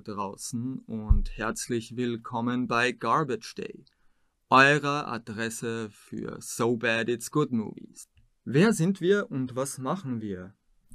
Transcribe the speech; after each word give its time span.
draußen 0.00 0.78
und 0.86 1.36
herzlich 1.36 1.96
willkommen 1.96 2.66
bei 2.66 2.92
Garbage 2.92 3.54
Day, 3.54 3.84
eurer 4.48 5.08
Adresse 5.08 5.90
für 5.90 6.38
So 6.40 6.76
Bad 6.76 7.08
It's 7.08 7.30
Good 7.30 7.52
Movies. 7.52 8.08
Wer 8.44 8.72
sind 8.72 9.00
wir 9.00 9.30
und 9.30 9.56
was 9.56 9.78
machen 9.78 10.20
wir? 10.20 10.54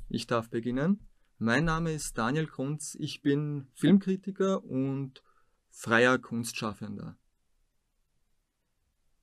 Ich 0.10 0.26
darf 0.26 0.50
beginnen. 0.50 1.08
Mein 1.38 1.66
Name 1.66 1.94
ist 1.94 2.18
Daniel 2.18 2.48
Kunz, 2.48 2.96
ich 3.00 3.22
bin 3.22 3.68
Filmkritiker 3.76 4.64
und 4.64 5.22
freier 5.70 6.18
Kunstschaffender. 6.18 7.18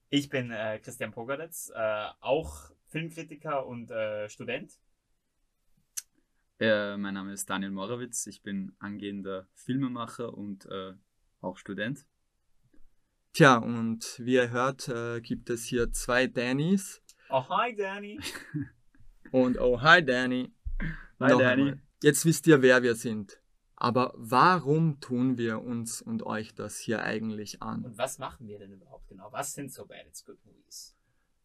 Ich 0.09 0.29
bin 0.29 0.51
äh, 0.51 0.79
Christian 0.79 1.11
Pogaletz, 1.11 1.71
äh, 1.75 2.05
auch 2.21 2.71
Filmkritiker 2.87 3.65
und 3.65 3.91
äh, 3.91 4.29
Student. 4.29 4.79
Äh, 6.59 6.97
mein 6.97 7.15
Name 7.15 7.33
ist 7.33 7.49
Daniel 7.49 7.71
Morawitz, 7.71 8.27
ich 8.27 8.41
bin 8.41 8.75
angehender 8.79 9.47
Filmemacher 9.53 10.33
und 10.37 10.65
äh, 10.67 10.93
auch 11.41 11.57
Student. 11.57 12.05
Tja, 13.33 13.57
und 13.57 14.19
wie 14.19 14.35
ihr 14.35 14.51
hört, 14.51 14.87
äh, 14.87 15.19
gibt 15.21 15.49
es 15.49 15.65
hier 15.65 15.91
zwei 15.91 16.27
Dannys. 16.27 17.01
Oh, 17.29 17.43
hi 17.49 17.75
Danny. 17.75 18.19
Und 19.31 19.57
oh, 19.57 19.81
hi 19.81 20.05
Danny. 20.05 20.53
Hi, 21.19 21.31
Noch 21.31 21.39
Danny. 21.39 21.61
einmal. 21.63 21.81
Jetzt 22.03 22.23
wisst 22.25 22.45
ihr, 22.45 22.61
wer 22.61 22.83
wir 22.83 22.93
sind. 22.93 23.41
Aber 23.75 24.13
warum 24.15 24.99
tun 24.99 25.39
wir 25.39 25.63
uns 25.63 25.99
und 25.99 26.21
euch 26.21 26.53
das 26.53 26.77
hier 26.77 27.01
eigentlich 27.01 27.63
an? 27.63 27.83
Und 27.83 27.97
was 27.97 28.19
machen 28.19 28.45
wir 28.45 28.59
denn 28.59 28.71
überhaupt 28.71 29.07
genau? 29.07 29.31
Was 29.31 29.53
sind 29.53 29.73
so 29.73 29.87
bad 29.87 30.05
it's 30.05 30.23
good 30.23 30.37
movies? 30.45 30.95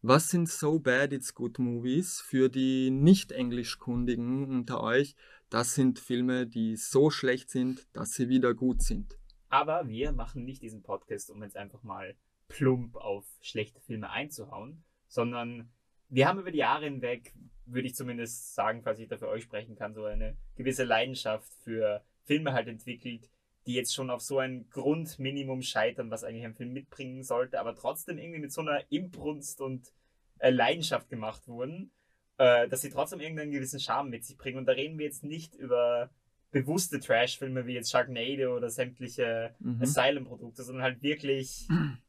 Was 0.01 0.29
sind 0.29 0.47
So 0.47 0.79
Bad 0.79 1.11
It's 1.11 1.35
Good 1.35 1.59
Movies 1.59 2.21
für 2.21 2.47
die 2.47 2.89
nicht-englischkundigen 2.89 4.45
unter 4.45 4.81
euch? 4.81 5.13
Das 5.49 5.75
sind 5.75 5.99
Filme, 5.99 6.47
die 6.47 6.77
so 6.77 7.09
schlecht 7.09 7.49
sind, 7.49 7.85
dass 7.91 8.13
sie 8.13 8.29
wieder 8.29 8.53
gut 8.53 8.81
sind. 8.81 9.17
Aber 9.49 9.89
wir 9.89 10.13
machen 10.13 10.45
nicht 10.45 10.61
diesen 10.61 10.83
Podcast, 10.83 11.29
um 11.29 11.43
jetzt 11.43 11.57
einfach 11.57 11.83
mal 11.83 12.15
plump 12.47 12.95
auf 12.95 13.25
schlechte 13.41 13.81
Filme 13.81 14.09
einzuhauen, 14.09 14.85
sondern 15.09 15.69
wir 16.07 16.29
haben 16.29 16.39
über 16.39 16.51
die 16.51 16.59
Jahre 16.59 16.85
hinweg, 16.85 17.33
würde 17.65 17.87
ich 17.87 17.95
zumindest 17.95 18.55
sagen, 18.55 18.83
falls 18.83 18.99
ich 18.99 19.09
da 19.09 19.17
für 19.17 19.27
euch 19.27 19.43
sprechen 19.43 19.75
kann, 19.75 19.93
so 19.93 20.05
eine 20.05 20.37
gewisse 20.55 20.85
Leidenschaft 20.85 21.51
für 21.65 22.05
Filme 22.23 22.53
halt 22.53 22.69
entwickelt, 22.69 23.29
die 23.69 23.75
jetzt 23.75 23.93
schon 23.93 24.09
auf 24.09 24.21
so 24.21 24.39
ein 24.39 24.67
Grundminimum 24.71 25.61
scheitern, 25.61 26.09
was 26.09 26.23
eigentlich 26.23 26.43
ein 26.43 26.55
Film 26.55 26.73
mitbringen 26.73 27.21
sollte, 27.23 27.59
aber 27.59 27.75
trotzdem 27.75 28.17
irgendwie 28.17 28.39
mit 28.39 28.51
so 28.51 28.61
einer 28.61 28.81
Imbrunst 28.91 29.61
und 29.61 29.93
äh, 30.39 30.49
Leidenschaft 30.49 31.07
gemacht 31.07 31.47
wurden, 31.47 31.91
äh, 32.37 32.67
dass 32.67 32.81
sie 32.81 32.89
trotzdem 32.89 33.19
irgendeinen 33.19 33.51
gewissen 33.51 33.79
Charme 33.79 34.09
mit 34.09 34.25
sich 34.25 34.37
bringen. 34.37 34.57
Und 34.57 34.65
da 34.65 34.71
reden 34.71 34.97
wir 34.97 35.05
jetzt 35.05 35.23
nicht 35.23 35.53
über 35.53 36.09
bewusste 36.49 36.99
Trash-Filme 36.99 37.67
wie 37.67 37.73
jetzt 37.73 37.91
Sharknado 37.91 38.55
oder 38.57 38.71
sämtliche 38.71 39.53
Mhm. 39.59 39.83
Asylum-Produkte, 39.83 40.63
sondern 40.63 40.83
halt 40.83 41.03
wirklich 41.03 41.67
Filme, 41.69 41.99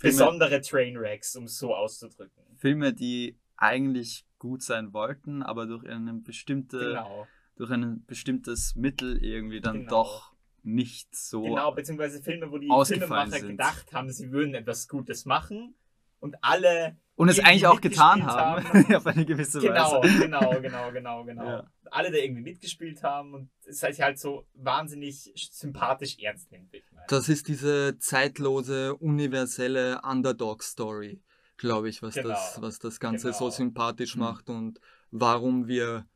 besondere 0.00 0.62
Trainwrecks, 0.62 1.36
um 1.36 1.44
es 1.44 1.58
so 1.58 1.74
auszudrücken. 1.74 2.42
Filme, 2.56 2.94
die 2.94 3.36
eigentlich 3.58 4.24
gut 4.38 4.62
sein 4.62 4.94
wollten, 4.94 5.42
aber 5.42 5.66
durch 5.66 5.86
eine 5.86 6.14
bestimmte, 6.14 6.78
Genau. 6.78 7.26
durch 7.56 7.70
ein 7.70 8.02
bestimmtes 8.06 8.74
Mittel 8.76 9.22
irgendwie 9.22 9.60
dann 9.60 9.80
Genau. 9.80 9.90
doch 9.90 10.31
nicht 10.62 11.14
so. 11.14 11.42
Genau, 11.42 11.72
beziehungsweise 11.72 12.22
Filme, 12.22 12.50
wo 12.50 12.58
die 12.58 12.68
Filmemacher 12.86 13.30
sind. 13.30 13.48
gedacht 13.48 13.92
haben, 13.92 14.10
sie 14.10 14.30
würden 14.30 14.54
etwas 14.54 14.88
Gutes 14.88 15.24
machen 15.24 15.74
und 16.20 16.36
alle 16.42 16.96
Und 17.16 17.28
es 17.28 17.40
eigentlich 17.40 17.66
auch 17.66 17.80
getan 17.80 18.24
haben, 18.24 18.64
haben. 18.64 18.94
auf 18.94 19.06
eine 19.06 19.24
gewisse 19.26 19.60
genau, 19.60 20.02
Weise. 20.02 20.18
genau, 20.20 20.60
genau, 20.60 20.92
genau, 20.92 21.24
genau. 21.24 21.44
Ja. 21.44 21.70
Alle 21.90 22.10
da 22.10 22.18
irgendwie 22.18 22.42
mitgespielt 22.42 23.02
haben 23.02 23.34
und 23.34 23.50
es 23.66 23.82
halt 23.82 23.98
halt 24.00 24.18
so 24.18 24.46
wahnsinnig 24.54 25.32
sympathisch 25.50 26.16
ernst 26.20 26.50
nimmt. 26.52 26.72
meine. 26.72 27.06
Das 27.08 27.28
ist 27.28 27.48
diese 27.48 27.98
zeitlose, 27.98 28.94
universelle 28.96 30.00
Underdog-Story, 30.02 31.20
glaube 31.56 31.88
ich, 31.88 32.02
was, 32.02 32.14
Genau. 32.14 32.28
das, 32.28 32.62
was 32.62 32.78
das 32.78 33.00
Ganze 33.00 33.28
Genau. 33.28 33.38
so 33.38 33.50
sympathisch 33.50 34.14
Mhm. 34.16 34.20
macht 34.22 34.48
und 34.48 34.80
warum 35.10 35.66
wir 35.66 36.06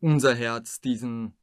unser 0.00 0.34
Herz 0.34 0.80
diesen 0.80 1.34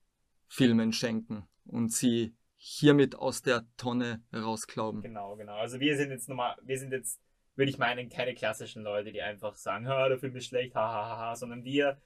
Filmen 0.47 0.93
schenken 0.93 1.43
und 1.65 1.91
sie 1.91 2.33
hiermit 2.67 3.15
aus 3.15 3.43
der 3.43 3.63
Tonne 3.77 4.23
rausklauben. 4.33 5.03
Genau, 5.03 5.35
genau. 5.35 5.55
Also 5.55 5.79
wir 5.79 5.95
sind 5.95 6.09
jetzt 6.09 6.27
nochmal, 6.27 6.55
wir 6.63 6.79
sind 6.79 6.91
jetzt, 6.91 7.21
würde 7.55 7.69
ich 7.69 7.77
meinen, 7.77 8.09
keine 8.09 8.33
klassischen 8.33 8.81
Leute, 8.81 9.11
die 9.11 9.21
einfach 9.21 9.55
sagen, 9.55 9.87
ha, 9.87 10.09
der 10.09 10.17
Film 10.17 10.35
ist 10.35 10.47
schlecht, 10.47 10.73
ha, 10.73 10.81
ha, 10.81 11.09
ha, 11.09 11.17
ha, 11.17 11.35
sondern 11.35 11.63
wir 11.63 12.01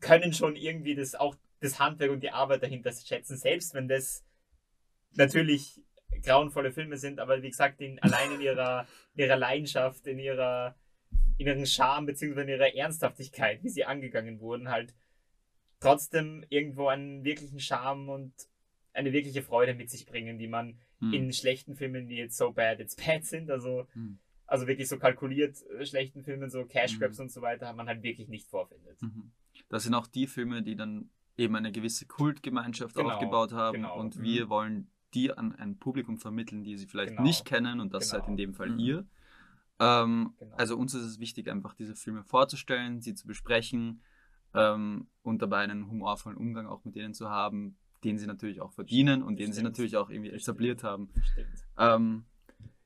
können 0.00 0.34
schon 0.34 0.56
irgendwie 0.56 0.94
das 0.94 1.14
auch 1.14 1.34
das 1.60 1.78
Handwerk 1.78 2.10
und 2.10 2.22
die 2.22 2.32
Arbeit 2.32 2.62
dahinter 2.62 2.92
schätzen, 2.92 3.38
selbst 3.38 3.72
wenn 3.72 3.88
das 3.88 4.26
natürlich 5.14 5.82
grauenvolle 6.22 6.70
Filme 6.70 6.98
sind, 6.98 7.18
aber 7.18 7.40
wie 7.40 7.48
gesagt, 7.48 7.80
in, 7.80 7.98
allein 8.00 8.32
in 8.32 8.42
ihrer, 8.42 8.86
in 9.14 9.24
ihrer 9.24 9.36
Leidenschaft, 9.36 10.06
in 10.06 10.18
ihrer, 10.18 10.76
in 11.38 11.46
ihren 11.46 11.64
Charme 11.64 12.04
beziehungsweise 12.04 12.42
in 12.42 12.60
ihrer 12.60 12.74
Ernsthaftigkeit, 12.74 13.62
wie 13.62 13.70
sie 13.70 13.86
angegangen 13.86 14.38
wurden, 14.38 14.68
halt 14.68 14.94
trotzdem 15.80 16.44
irgendwo 16.50 16.88
einen 16.88 17.24
wirklichen 17.24 17.58
Charme 17.58 18.10
und 18.10 18.34
eine 18.96 19.12
wirkliche 19.12 19.42
Freude 19.42 19.74
mit 19.74 19.90
sich 19.90 20.06
bringen, 20.06 20.38
die 20.38 20.48
man 20.48 20.78
Hm. 21.00 21.12
in 21.12 21.32
schlechten 21.32 21.76
Filmen, 21.76 22.08
die 22.08 22.16
jetzt 22.16 22.36
so 22.36 22.52
bad 22.52 22.80
it's 22.80 22.96
bad 22.96 23.24
sind, 23.24 23.50
also, 23.50 23.86
Hm. 23.92 24.18
also 24.46 24.66
wirklich 24.66 24.88
so 24.88 24.98
kalkuliert 24.98 25.56
äh, 25.78 25.84
schlechten 25.84 26.22
Filmen, 26.24 26.48
so 26.50 26.64
Cash 26.64 26.94
Mhm. 26.96 27.00
Grabs 27.00 27.20
und 27.20 27.30
so 27.30 27.42
weiter, 27.42 27.72
man 27.74 27.86
halt 27.86 28.02
wirklich 28.02 28.28
nicht 28.28 28.48
vorfindet. 28.48 29.00
Mhm. 29.02 29.32
Das 29.68 29.84
sind 29.84 29.94
auch 29.94 30.06
die 30.06 30.26
Filme, 30.26 30.62
die 30.62 30.76
dann 30.76 31.10
eben 31.36 31.54
eine 31.56 31.70
gewisse 31.72 32.06
Kultgemeinschaft 32.06 32.94
Genau, 32.96 33.10
aufgebaut 33.10 33.52
haben 33.52 33.74
genau. 33.82 33.98
und 34.00 34.16
Mhm. 34.16 34.22
wir 34.22 34.48
wollen 34.48 34.90
die 35.14 35.30
an 35.32 35.54
ein 35.54 35.78
Publikum 35.78 36.16
vermitteln, 36.18 36.62
die 36.64 36.76
sie 36.76 36.86
vielleicht 36.86 37.10
Genau, 37.10 37.22
nicht 37.22 37.44
kennen 37.44 37.80
und 37.80 37.92
das 37.92 38.10
genau. 38.10 38.20
seid 38.22 38.28
in 38.30 38.36
dem 38.36 38.54
Fall 38.54 38.70
Mhm. 38.70 38.78
ihr. 38.78 39.06
Ähm, 39.78 40.34
Genau. 40.38 40.56
Also 40.56 40.76
uns 40.78 40.94
ist 40.94 41.02
es 41.04 41.20
wichtig, 41.20 41.50
einfach 41.50 41.74
diese 41.74 41.94
Filme 41.94 42.24
vorzustellen, 42.24 43.00
sie 43.02 43.14
zu 43.14 43.26
besprechen 43.26 44.00
ähm, 44.54 45.08
und 45.22 45.42
dabei 45.42 45.58
einen 45.58 45.86
humorvollen 45.90 46.38
Umgang 46.38 46.66
auch 46.66 46.82
mit 46.84 46.94
denen 46.96 47.12
zu 47.12 47.28
haben, 47.28 47.76
den 48.06 48.18
sie 48.18 48.26
natürlich 48.26 48.60
auch 48.60 48.72
verdienen 48.72 49.22
und 49.22 49.38
den 49.38 49.48
sie 49.48 49.60
Stimmt. 49.60 49.64
natürlich 49.72 49.96
auch 49.96 50.10
irgendwie 50.10 50.30
etabliert 50.30 50.82
haben. 50.84 51.10
Stimmt. 51.32 51.48
Ähm, 51.78 52.24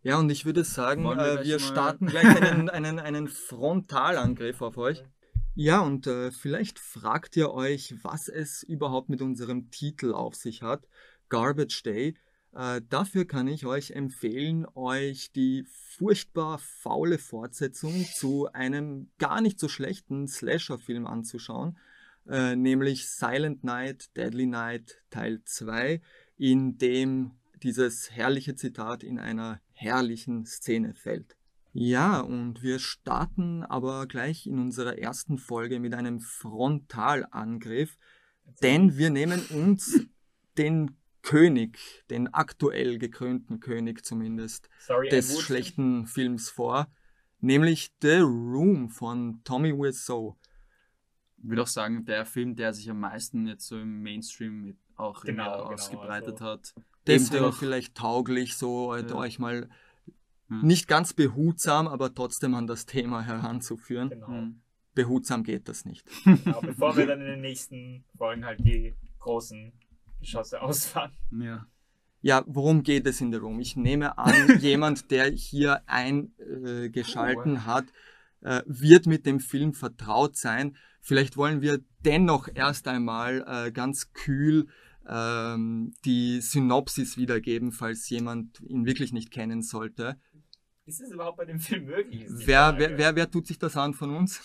Ja, 0.02 0.18
und 0.18 0.30
ich 0.30 0.46
würde 0.46 0.64
sagen, 0.64 1.04
Wollen 1.04 1.18
wir 1.18 1.40
äh, 1.40 1.44
wir 1.44 1.58
starten 1.58 2.06
gleich 2.12 2.24
einen, 2.42 2.70
einen, 2.70 2.98
einen 2.98 3.28
Frontalangriff 3.28 4.62
auf 4.62 4.78
euch. 4.78 5.04
Ja, 5.54 5.80
und 5.80 6.06
äh, 6.06 6.30
vielleicht 6.30 6.78
fragt 6.78 7.36
ihr 7.36 7.50
euch, 7.52 7.94
was 8.02 8.28
es 8.28 8.62
überhaupt 8.62 9.10
mit 9.10 9.20
unserem 9.20 9.70
Titel 9.70 10.14
auf 10.14 10.34
sich 10.34 10.62
hat. 10.62 10.88
Garbage 11.28 11.82
Day. 11.82 12.16
Äh, 12.52 12.80
dafür 12.88 13.26
kann 13.26 13.46
ich 13.46 13.66
euch 13.66 13.90
empfehlen, 13.90 14.66
euch 14.74 15.32
die 15.32 15.64
furchtbar 15.98 16.58
faule 16.58 17.18
Fortsetzung 17.18 18.06
zu 18.14 18.48
einem 18.52 19.10
gar 19.18 19.40
nicht 19.40 19.60
so 19.60 19.68
schlechten 19.68 20.26
Slasher-Film 20.26 21.06
anzuschauen, 21.06 21.76
äh, 22.28 22.56
nämlich 22.56 23.08
Silent 23.08 23.64
Night, 23.64 24.16
Deadly 24.16 24.46
Night 24.46 25.02
Teil 25.10 25.42
2, 25.44 26.00
in 26.36 26.78
dem 26.78 27.32
dieses 27.62 28.10
herrliche 28.10 28.54
Zitat 28.54 29.02
in 29.02 29.18
einer 29.18 29.60
herrlichen 29.72 30.46
Szene 30.46 30.94
fällt. 30.94 31.36
Ja, 31.72 32.20
und 32.20 32.62
wir 32.62 32.78
starten 32.78 33.62
aber 33.62 34.06
gleich 34.06 34.46
in 34.46 34.58
unserer 34.58 34.98
ersten 34.98 35.38
Folge 35.38 35.78
mit 35.78 35.94
einem 35.94 36.20
Frontalangriff, 36.20 37.96
denn 38.62 38.96
wir 38.96 39.10
nehmen 39.10 39.40
uns 39.50 40.00
den 40.58 40.96
König, 41.22 41.78
den 42.08 42.32
aktuell 42.32 42.98
gekrönten 42.98 43.60
König 43.60 44.04
zumindest, 44.04 44.68
Sorry, 44.80 45.10
des 45.10 45.40
schlechten 45.40 46.06
Films 46.06 46.50
vor, 46.50 46.92
nämlich 47.40 47.92
The 48.00 48.18
Room 48.18 48.88
von 48.88 49.40
Tommy 49.44 49.72
Wiseau. 49.72 50.38
Ich 51.42 51.48
würde 51.48 51.62
auch 51.62 51.66
sagen, 51.66 52.04
der 52.04 52.24
Film, 52.26 52.54
der 52.56 52.72
sich 52.72 52.90
am 52.90 53.00
meisten 53.00 53.46
jetzt 53.46 53.66
so 53.66 53.78
im 53.78 54.02
Mainstream 54.02 54.62
mit 54.64 54.76
auch 54.96 55.22
Genau, 55.24 55.44
genau, 55.44 55.72
ausgebreitet 55.72 56.32
also- 56.42 56.44
hat. 56.46 56.74
Deswegen 57.06 57.42
durch- 57.44 57.56
vielleicht 57.56 57.94
tauglich, 57.94 58.56
so 58.56 58.94
äh, 58.94 59.06
Ja. 59.08 59.14
euch 59.14 59.38
mal 59.38 59.68
Hm. 60.48 60.62
nicht 60.62 60.86
ganz 60.88 61.12
behutsam, 61.14 61.88
aber 61.88 62.14
trotzdem 62.14 62.54
an 62.54 62.66
das 62.66 62.84
Thema 62.86 63.22
heranzuführen. 63.22 64.10
Genau. 64.10 64.26
Hm. 64.28 64.60
Behutsam 64.94 65.42
geht 65.44 65.68
das 65.68 65.84
nicht. 65.84 66.06
genau. 66.24 66.60
Bevor 66.60 66.96
wir 66.96 67.06
dann 67.06 67.20
in 67.20 67.26
den 67.28 67.40
nächsten 67.40 68.04
Folgen 68.18 68.44
halt 68.44 68.60
die 68.60 68.94
großen 69.20 69.72
Geschosse 70.20 70.60
ausfahren. 70.62 71.12
Ja. 71.30 71.66
Ja, 72.22 72.42
worum 72.46 72.82
geht 72.82 73.06
es 73.06 73.20
in 73.22 73.32
The 73.32 73.38
Room? 73.38 73.60
Ich 73.60 73.76
nehme 73.76 74.18
an, 74.18 74.34
jemand, 74.60 75.10
der 75.10 75.30
hier 75.30 75.80
eingeschalten 75.86 77.56
Oh. 77.56 77.64
hat, 77.66 77.86
äh, 78.42 78.62
wird 78.66 79.06
mit 79.06 79.26
dem 79.26 79.40
Film 79.40 79.72
vertraut 79.74 80.36
sein. 80.36 80.76
Vielleicht 81.00 81.36
wollen 81.36 81.60
wir 81.62 81.80
dennoch 82.04 82.48
erst 82.54 82.88
einmal 82.88 83.44
äh, 83.46 83.72
ganz 83.72 84.12
kühl 84.12 84.66
ähm, 85.08 85.92
die 86.04 86.40
Synopsis 86.40 87.16
wiedergeben, 87.16 87.72
falls 87.72 88.08
jemand 88.10 88.60
ihn 88.60 88.86
wirklich 88.86 89.12
nicht 89.12 89.30
kennen 89.30 89.62
sollte. 89.62 90.16
Ist 90.86 91.00
es 91.00 91.10
überhaupt 91.10 91.38
bei 91.38 91.44
dem 91.44 91.60
Film 91.60 91.86
möglich? 91.86 92.26
Wer, 92.28 92.74
wer, 92.78 92.98
wer, 92.98 93.16
wer 93.16 93.30
tut 93.30 93.46
sich 93.46 93.58
das 93.58 93.76
an 93.76 93.94
von 93.94 94.14
uns? 94.14 94.40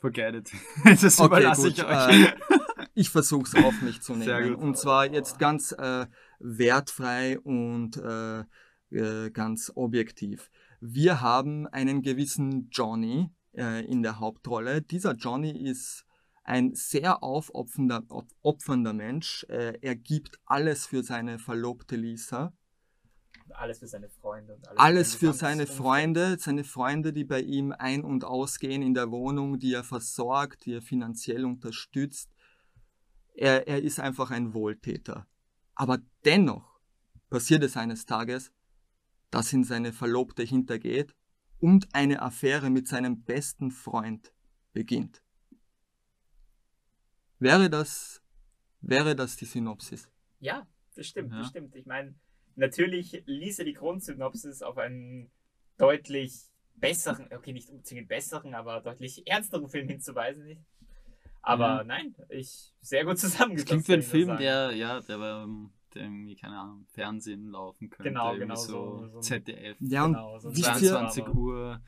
Forget 0.00 0.34
it. 0.34 0.52
das 1.02 1.18
Okay, 1.18 1.26
überlasse 1.26 1.62
gut. 1.68 1.78
ich 1.78 1.84
euch. 1.84 2.26
Äh, 2.26 2.36
ich 2.94 3.10
versuche 3.10 3.44
es 3.44 3.64
auf 3.64 3.80
mich 3.82 4.00
zu 4.00 4.14
Sehr 4.14 4.40
nehmen. 4.40 4.54
gut. 4.54 4.62
Und 4.62 4.78
zwar 4.78 5.10
jetzt 5.12 5.38
ganz 5.38 5.72
äh, 5.72 6.06
wertfrei 6.38 7.38
und 7.40 7.96
äh, 7.96 8.40
äh, 8.90 9.30
ganz 9.30 9.72
objektiv. 9.74 10.50
Wir 10.80 11.20
haben 11.20 11.66
einen 11.66 12.02
gewissen 12.02 12.68
Johnny 12.70 13.30
äh, 13.56 13.84
in 13.84 14.02
der 14.02 14.20
Hauptrolle. 14.20 14.82
Dieser 14.82 15.14
Johnny 15.14 15.50
ist 15.50 16.04
ein 16.44 16.74
sehr 16.74 17.22
aufopfernder 17.22 18.04
op- 18.08 18.32
opfernder 18.42 18.92
Mensch. 18.92 19.44
Äh, 19.48 19.78
er 19.82 19.96
gibt 19.96 20.38
alles 20.46 20.86
für 20.86 21.02
seine 21.02 21.38
Verlobte 21.38 21.96
Lisa. 21.96 22.52
Alles 23.50 23.78
für 23.78 23.86
seine 23.88 24.08
Freunde 24.10 24.54
und 24.54 24.68
alles, 24.68 24.78
Alles 24.78 25.14
für 25.14 25.32
seine. 25.32 25.66
Freunde, 25.66 26.36
seine 26.38 26.64
Freunde, 26.64 27.12
die 27.12 27.24
bei 27.24 27.40
ihm 27.40 27.72
ein- 27.72 28.04
und 28.04 28.24
ausgehen 28.24 28.82
in 28.82 28.94
der 28.94 29.10
Wohnung, 29.10 29.58
die 29.58 29.72
er 29.72 29.84
versorgt, 29.84 30.66
die 30.66 30.74
er 30.74 30.82
finanziell 30.82 31.44
unterstützt. 31.44 32.30
Er, 33.34 33.66
er 33.66 33.82
ist 33.82 34.00
einfach 34.00 34.30
ein 34.30 34.52
Wohltäter. 34.52 35.26
Aber 35.74 35.98
dennoch 36.24 36.78
passiert 37.30 37.62
es 37.62 37.76
eines 37.76 38.04
Tages, 38.04 38.52
dass 39.30 39.52
ihn 39.52 39.64
seine 39.64 39.92
Verlobte 39.92 40.42
hintergeht 40.42 41.14
und 41.60 41.88
eine 41.94 42.22
Affäre 42.22 42.70
mit 42.70 42.88
seinem 42.88 43.22
besten 43.22 43.70
Freund 43.70 44.32
beginnt. 44.72 45.22
Wäre 47.38 47.70
das, 47.70 48.22
wäre 48.80 49.14
das 49.14 49.36
die 49.36 49.44
Synopsis? 49.44 50.08
Ja, 50.40 50.66
das 50.94 51.06
stimmt, 51.06 51.32
Ja. 51.32 51.38
das 51.40 51.48
stimmt. 51.48 51.74
Ich 51.76 51.86
meine, 51.86 52.14
natürlich 52.56 53.22
ließ 53.26 53.60
er 53.60 53.64
die 53.64 53.74
Grundsynopsis 53.74 54.62
auf 54.62 54.78
einen 54.78 55.30
deutlich 55.76 56.34
besseren, 56.74 57.28
okay, 57.32 57.52
nicht 57.52 57.68
unbedingt 57.70 58.08
besseren, 58.08 58.54
aber 58.54 58.80
deutlich 58.80 59.26
ernsteren 59.26 59.68
Film 59.68 59.88
hinzuweisen. 59.88 60.64
Aber 61.42 61.78
Ja. 61.78 61.84
nein, 61.84 62.14
ich 62.28 62.72
sehr 62.80 63.04
gut 63.04 63.18
zusammengefasst. 63.18 63.68
Klingt 63.68 63.88
wie 63.88 63.92
ein 63.94 64.02
Film, 64.02 64.26
sagen. 64.26 64.38
der, 64.40 64.72
ja, 64.74 65.00
der, 65.00 65.18
beim- 65.18 65.70
der 65.94 66.02
irgendwie, 66.02 66.36
keine 66.36 66.58
Ahnung, 66.58 66.86
Fernsehen 66.88 67.48
laufen 67.50 67.90
könnte. 67.90 68.10
Genau, 68.10 68.32
irgendwie 68.34 68.42
genau, 68.48 68.54
so, 68.56 69.08
so- 69.12 69.20
ZDF. 69.20 69.76
Ja, 69.80 70.04
und 70.04 70.12
Genau, 70.14 70.38
so 70.38 70.48
ein 70.48 70.56
wisst 70.56 70.66
ihr- 70.82 70.90
22 70.90 71.24
Drama. 71.24 71.38
Uhr, 71.40 71.80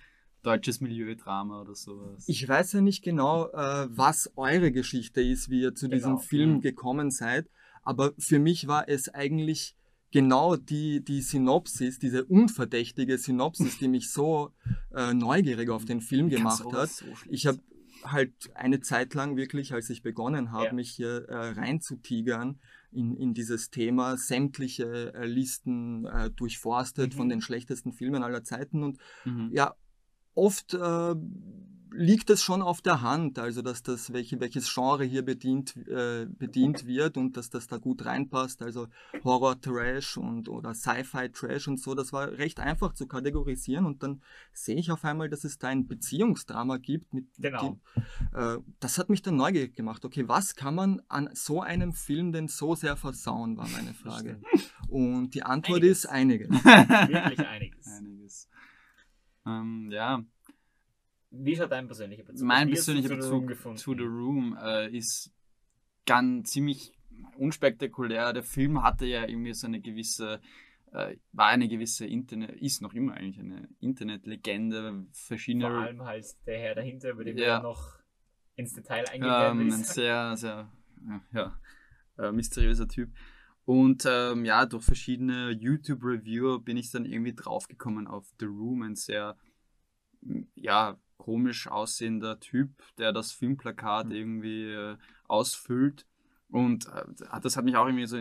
deutsches 0.43 0.81
Milieudrama 0.81 1.61
oder 1.61 1.75
sowas. 1.75 2.25
Ich 2.26 2.49
weiß 2.49 2.73
ja 2.73 2.81
nicht 2.81 3.02
genau, 3.02 3.49
äh, 3.49 3.88
was 3.91 4.32
eure 4.37 4.73
Geschichte 4.73 5.20
ist, 5.20 5.50
wie 5.50 5.61
ihr 5.62 5.75
zu 5.75 5.88
diesem 5.88 6.12
Genau. 6.17 6.23
Film 6.23 6.52
Mhm. 6.55 6.61
gekommen 6.62 7.11
seid. 7.11 7.49
Aber 7.82 8.12
für 8.19 8.38
mich 8.38 8.67
war 8.67 8.88
es 8.88 9.08
eigentlich 9.12 9.76
genau 10.12 10.56
die, 10.56 11.05
die 11.05 11.20
Synopsis, 11.23 11.99
diese 11.99 12.25
unverdächtige 12.25 13.17
Synopsis, 13.19 13.79
die 13.79 13.88
mich 13.88 14.11
so 14.11 14.50
äh, 14.94 15.14
neugierig 15.14 15.69
auf 15.70 15.85
den 15.85 16.00
Film 16.00 16.29
gemacht 16.31 16.64
hat. 16.73 16.88
so 16.88 17.05
Ich 17.29 17.46
habe 17.46 17.58
halt 18.05 18.32
eine 18.55 18.81
Zeit 18.81 19.12
lang 19.14 19.37
wirklich, 19.37 19.73
als 19.75 19.88
ich 19.91 20.03
begonnen 20.03 20.53
habe, 20.53 20.67
Ja. 20.67 20.73
mich 20.73 20.91
hier 20.91 21.26
äh, 21.29 21.50
reinzutigern 21.50 22.58
in, 22.93 23.17
in 23.17 23.35
dieses 23.35 23.71
Thema, 23.71 24.17
sämtliche 24.17 25.13
äh, 25.15 25.27
Listen 25.27 26.07
äh, 26.07 26.31
durchforstet 26.31 27.13
Mhm. 27.15 27.17
von 27.17 27.29
den 27.29 27.41
schlechtesten 27.41 27.93
Filmen 27.93 28.23
aller 28.23 28.45
Zeiten 28.45 28.83
und 28.83 28.99
Mhm. 29.25 29.51
ja, 29.53 29.75
oft 30.35 30.75
äh, 30.75 31.15
liegt 31.93 32.31
es 32.31 32.43
schon 32.43 32.63
auf 32.63 32.81
der 32.83 33.01
Hand, 33.03 33.39
also 33.39 33.63
dass 33.63 33.83
das, 33.83 34.13
welche, 34.13 34.41
welches 34.41 34.73
Genre 34.73 35.05
hier 35.05 35.23
bedient, 35.25 35.77
äh, 35.89 36.27
bedient 36.27 36.87
wird 36.87 37.17
und 37.17 37.37
dass 37.37 37.51
das 37.51 37.67
da 37.67 37.79
gut 37.79 38.05
reinpasst, 38.05 38.63
also 38.63 38.89
Horror-Trash 39.25 40.17
und 40.17 40.49
oder 40.49 40.75
Sci-Fi-Trash 40.75 41.69
und 41.69 41.79
so, 41.81 41.95
das 41.95 42.13
war 42.13 42.33
recht 42.33 42.61
einfach 42.61 42.95
zu 42.95 43.07
kategorisieren 43.07 43.87
und 43.87 44.03
dann 44.03 44.23
sehe 44.53 44.77
ich 44.77 44.91
auf 44.91 45.05
einmal, 45.05 45.29
dass 45.29 45.45
es 45.45 45.59
da 45.59 45.69
ein 45.69 45.87
Beziehungsdrama 45.87 46.77
gibt. 46.79 47.13
Mit 47.15 47.27
Genau. 47.39 47.79
die, 47.97 48.37
äh, 48.37 48.59
das 48.81 48.99
hat 48.99 49.09
mich 49.09 49.23
dann 49.23 49.37
neugierig 49.37 49.75
gemacht. 49.75 50.05
Okay, 50.05 50.29
was 50.29 50.55
kann 50.55 50.75
man 50.75 51.03
an 51.09 51.31
so 51.35 51.61
einem 51.63 51.93
Film 51.93 52.33
denn 52.33 52.49
so 52.49 52.75
sehr 52.75 52.97
versauen, 52.97 53.57
war 53.57 53.69
meine 53.69 53.95
Frage. 53.95 54.41
Und 54.89 55.35
die 55.35 55.43
Antwort 55.43 55.79
Einiges. 55.79 56.05
ist 56.05 56.07
einiges. 56.11 56.49
Wirklich 56.65 57.47
einiges. 57.47 57.87
Einiges. 57.87 58.49
Ähm, 59.47 59.89
ja, 59.91 60.23
Wie 61.31 61.56
schaut 61.56 61.71
dein 61.71 61.87
persönlicher 61.87 62.25
Bezug? 62.25 62.47
mein 62.47 62.69
Wie 62.69 62.73
du 62.73 62.77
persönlicher 62.77 63.17
Bezug 63.17 63.47
gefunden? 63.49 63.79
zu 63.79 63.94
The 63.94 64.03
Room 64.03 64.56
äh, 64.61 64.88
ist 64.97 65.32
ganz 66.06 66.50
ziemlich 66.50 66.93
unspektakulär. 67.37 68.32
Der 68.32 68.43
Film 68.43 68.82
hatte 68.82 69.06
ja 69.06 69.27
irgendwie 69.27 69.55
so 69.55 69.67
eine 69.67 69.81
gewisse, 69.81 70.41
äh, 70.93 71.17
war 71.32 71.49
eine 71.49 71.69
gewisse 71.69 72.06
Internet, 72.06 72.61
ist 72.61 72.82
noch 72.82 72.94
immer 72.94 73.15
eigentlich 73.15 73.38
eine 73.38 73.69
Internetlegende, 73.79 75.06
verschiedene 75.12 75.67
Vor 75.67 75.79
allem 75.79 76.03
halt 76.05 76.27
der 76.47 76.59
Herr 76.59 76.75
dahinter, 76.75 77.11
über 77.11 77.25
den 77.25 77.38
Ja. 77.38 77.59
wir 77.59 77.62
noch 77.62 78.00
ins 78.56 78.75
Detail 78.75 79.09
eingehen 79.09 79.31
werden. 79.31 79.61
Ähm, 79.61 79.69
ich 79.69 79.75
ein 79.75 79.85
sehr, 79.85 80.37
sehr 80.37 80.73
ja, 81.32 81.59
äh, 82.19 82.32
mysteriöser 82.32 82.88
Typ. 82.88 83.11
Und 83.65 84.05
ähm, 84.06 84.44
ja, 84.44 84.67
durch 84.67 84.85
verschiedene 84.85 85.50
YouTube-Reviewer 85.50 86.61
bin 86.61 86.77
ich 86.77 86.91
dann 86.91 87.05
irgendwie 87.05 87.35
draufgekommen 87.35 88.09
auf 88.09 88.27
The 88.41 88.47
Room, 88.47 88.82
ein 88.82 88.97
sehr 88.97 89.37
ja, 90.55 90.99
komisch 91.20 91.69
aussehender 91.69 92.40
Typ, 92.40 92.70
der 92.99 93.12
das 93.12 93.31
Filmplakat 93.32 94.06
Mhm. 94.06 94.12
irgendwie 94.12 94.64
äh, 94.72 94.96
ausfüllt. 95.28 96.06
Und 96.49 96.87
äh, 96.88 97.05
das 97.43 97.56
hat 97.56 97.64
mich 97.64 97.76
auch 97.76 97.87
irgendwie 97.87 98.06
so, 98.06 98.17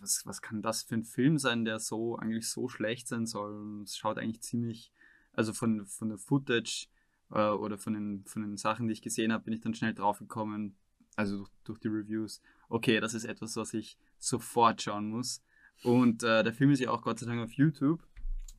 was, 0.00 0.24
was 0.24 0.40
kann 0.40 0.62
das 0.62 0.84
für 0.84 0.94
ein 0.94 1.04
Film 1.04 1.36
sein, 1.38 1.64
der 1.64 1.78
so 1.80 2.16
eigentlich 2.16 2.48
so 2.48 2.68
schlecht 2.68 3.08
sein 3.08 3.26
soll? 3.26 3.52
Und 3.60 3.82
es 3.82 3.96
schaut 3.98 4.18
eigentlich 4.18 4.40
ziemlich, 4.40 4.92
also 5.32 5.52
von, 5.52 5.84
von 5.84 6.08
der 6.08 6.18
Footage 6.18 6.86
äh, 7.30 7.48
oder 7.50 7.76
von 7.76 7.92
den, 7.94 8.24
von 8.24 8.42
den 8.42 8.56
Sachen, 8.56 8.86
die 8.86 8.92
ich 8.92 9.02
gesehen 9.02 9.32
habe, 9.32 9.44
bin 9.44 9.52
ich 9.52 9.60
dann 9.60 9.74
schnell 9.74 9.92
draufgekommen, 9.94 10.76
also 11.16 11.36
durch, 11.38 11.50
durch 11.64 11.78
die 11.80 11.88
Reviews, 11.88 12.40
okay, 12.68 13.00
das 13.00 13.14
ist 13.14 13.24
etwas, 13.24 13.56
was 13.56 13.74
ich 13.74 13.98
sofort 14.18 14.80
schauen 14.80 15.10
muss. 15.10 15.42
Und 15.82 16.22
äh, 16.22 16.42
der 16.44 16.54
Film 16.54 16.70
ist 16.70 16.80
ja 16.80 16.90
auch 16.90 17.02
Gott 17.02 17.18
sei 17.18 17.26
Dank 17.26 17.40
auf 17.42 17.52
YouTube. 17.52 18.00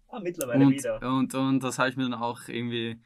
Ah, 0.10 0.20
mittlerweile 0.20 0.64
Und, 0.66 0.74
wieder. 0.74 1.02
und, 1.02 1.34
und 1.34 1.64
das 1.64 1.80
habe 1.80 1.90
ich 1.90 1.98
mir 1.98 2.04
dann 2.04 2.14
auch 2.14 2.48
irgendwie, 2.48 3.02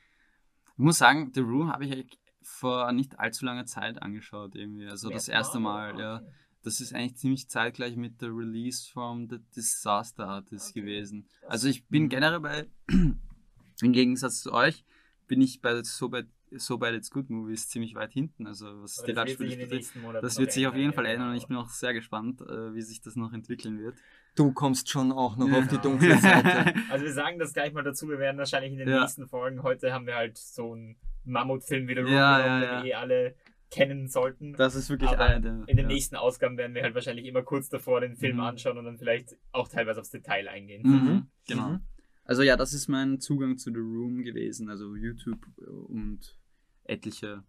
ich 0.80 0.86
muss 0.86 0.98
sagen, 0.98 1.30
The 1.34 1.42
Room 1.42 1.74
habe 1.74 1.86
ich 1.86 2.08
vor 2.42 2.90
nicht 2.94 3.20
allzu 3.20 3.44
langer 3.44 3.66
Zeit 3.66 4.02
angeschaut 4.02 4.56
irgendwie. 4.56 4.88
Also 4.88 5.10
das 5.10 5.27
erste 5.27 5.60
Mal, 5.60 6.00
ja. 6.00 6.24
Das 6.63 6.80
ist 6.80 6.94
eigentlich 6.94 7.18
ziemlich 7.18 7.50
zeitgleich 7.50 7.98
mit 7.98 8.22
der 8.22 8.30
Release 8.30 8.89
from 8.89 9.27
the 9.30 9.39
Disaster 9.53 10.25
Artist 10.25 10.70
Okay. 10.70 10.80
gewesen. 10.80 11.27
Also 11.50 11.68
ich 11.68 11.86
bin 11.88 12.03
Mhm. 12.03 12.10
generell 12.10 12.39
bei, 12.39 12.68
im 13.82 13.92
Gegensatz 13.92 14.42
zu 14.42 14.53
euch, 14.53 14.86
bin 15.27 15.42
ich 15.42 15.60
bei 15.60 15.84
So 15.84 16.08
Bad, 16.08 16.27
so 16.51 16.77
Bad 16.77 16.94
It's 16.94 17.12
Good 17.12 17.30
Movies 17.30 17.68
ziemlich 17.68 17.96
weit 17.96 18.13
hinten. 18.13 18.48
Also 18.48 18.82
was 18.82 19.03
die 19.03 19.12
das 19.13 19.38
wird 19.38 19.50
sich 19.50 19.92
Das 20.22 20.38
wird 20.38 20.53
sich 20.53 20.65
auf 20.65 20.75
jeden 20.75 20.94
Fall 20.94 21.08
ändern 21.08 21.32
und 21.32 21.36
ich 21.36 21.48
bin 21.48 21.58
auch 21.58 21.70
sehr 21.70 21.94
gespannt, 21.94 22.39
äh, 22.39 22.74
wie 22.74 22.82
sich 22.82 23.01
das 23.01 23.18
noch 23.18 23.34
entwickeln 23.34 23.80
wird. 23.80 23.98
Du 24.36 24.53
kommst 24.53 24.89
schon 24.89 25.12
auch 25.12 25.36
noch 25.38 25.51
auf 25.51 25.67
die 25.67 25.75
Ja. 25.75 25.81
dunkle 25.81 26.17
Seite. 26.17 26.74
Also 26.89 27.05
wir 27.05 27.13
sagen 27.13 27.39
das 27.39 27.53
gleich 27.53 27.74
mal 27.74 27.83
dazu, 27.83 28.07
wir 28.07 28.19
werden 28.19 28.38
wahrscheinlich 28.38 28.71
in 28.71 28.77
den 28.79 28.89
Ja. 28.89 29.01
nächsten 29.01 29.27
Folgen, 29.27 29.63
heute 29.63 29.91
haben 29.93 30.05
wir 30.07 30.15
halt 30.15 30.38
so 30.38 30.74
einen 30.74 30.95
Mammutfilm 31.25 31.88
wie 31.88 31.93
The 31.95 32.00
Room 32.01 32.12
Ja, 32.13 32.38
genommen, 32.38 32.63
ja, 32.63 32.75
den 32.77 32.83
wir 32.86 32.91
eh 32.91 32.93
alle 32.95 33.36
kennen 33.69 34.07
sollten. 34.07 34.53
Das 34.53 34.74
ist 34.75 34.89
wirklich 34.89 35.09
Aber 35.12 35.19
einer 35.25 35.39
der. 35.41 35.51
In 35.67 35.77
den 35.77 35.79
ja. 35.79 35.88
nächsten 35.88 36.15
Ausgaben 36.15 36.57
werden 36.57 36.74
wir 36.74 36.81
halt 36.83 36.95
wahrscheinlich 36.95 37.25
immer 37.25 37.43
kurz 37.43 37.69
davor 37.69 38.01
den 38.01 38.15
Film 38.15 38.38
Mhm. 38.38 38.41
anschauen 38.43 38.77
und 38.77 38.86
dann 38.86 38.98
vielleicht 38.98 39.38
auch 39.51 39.67
teilweise 39.67 40.00
aufs 40.00 40.09
Detail 40.09 40.48
eingehen. 40.48 40.81
Mhm, 40.83 41.27
genau. 41.48 41.69
Mhm. 41.69 41.79
Also 42.24 42.41
ja, 42.43 42.55
das 42.55 42.74
ist 42.74 42.88
mein 42.88 43.19
Zugang 43.19 43.57
zu 43.57 43.71
The 43.71 43.79
Room 43.79 44.24
gewesen, 44.24 44.69
also 44.69 44.95
YouTube 44.95 45.45
und 45.88 46.38
etliche 46.83 47.43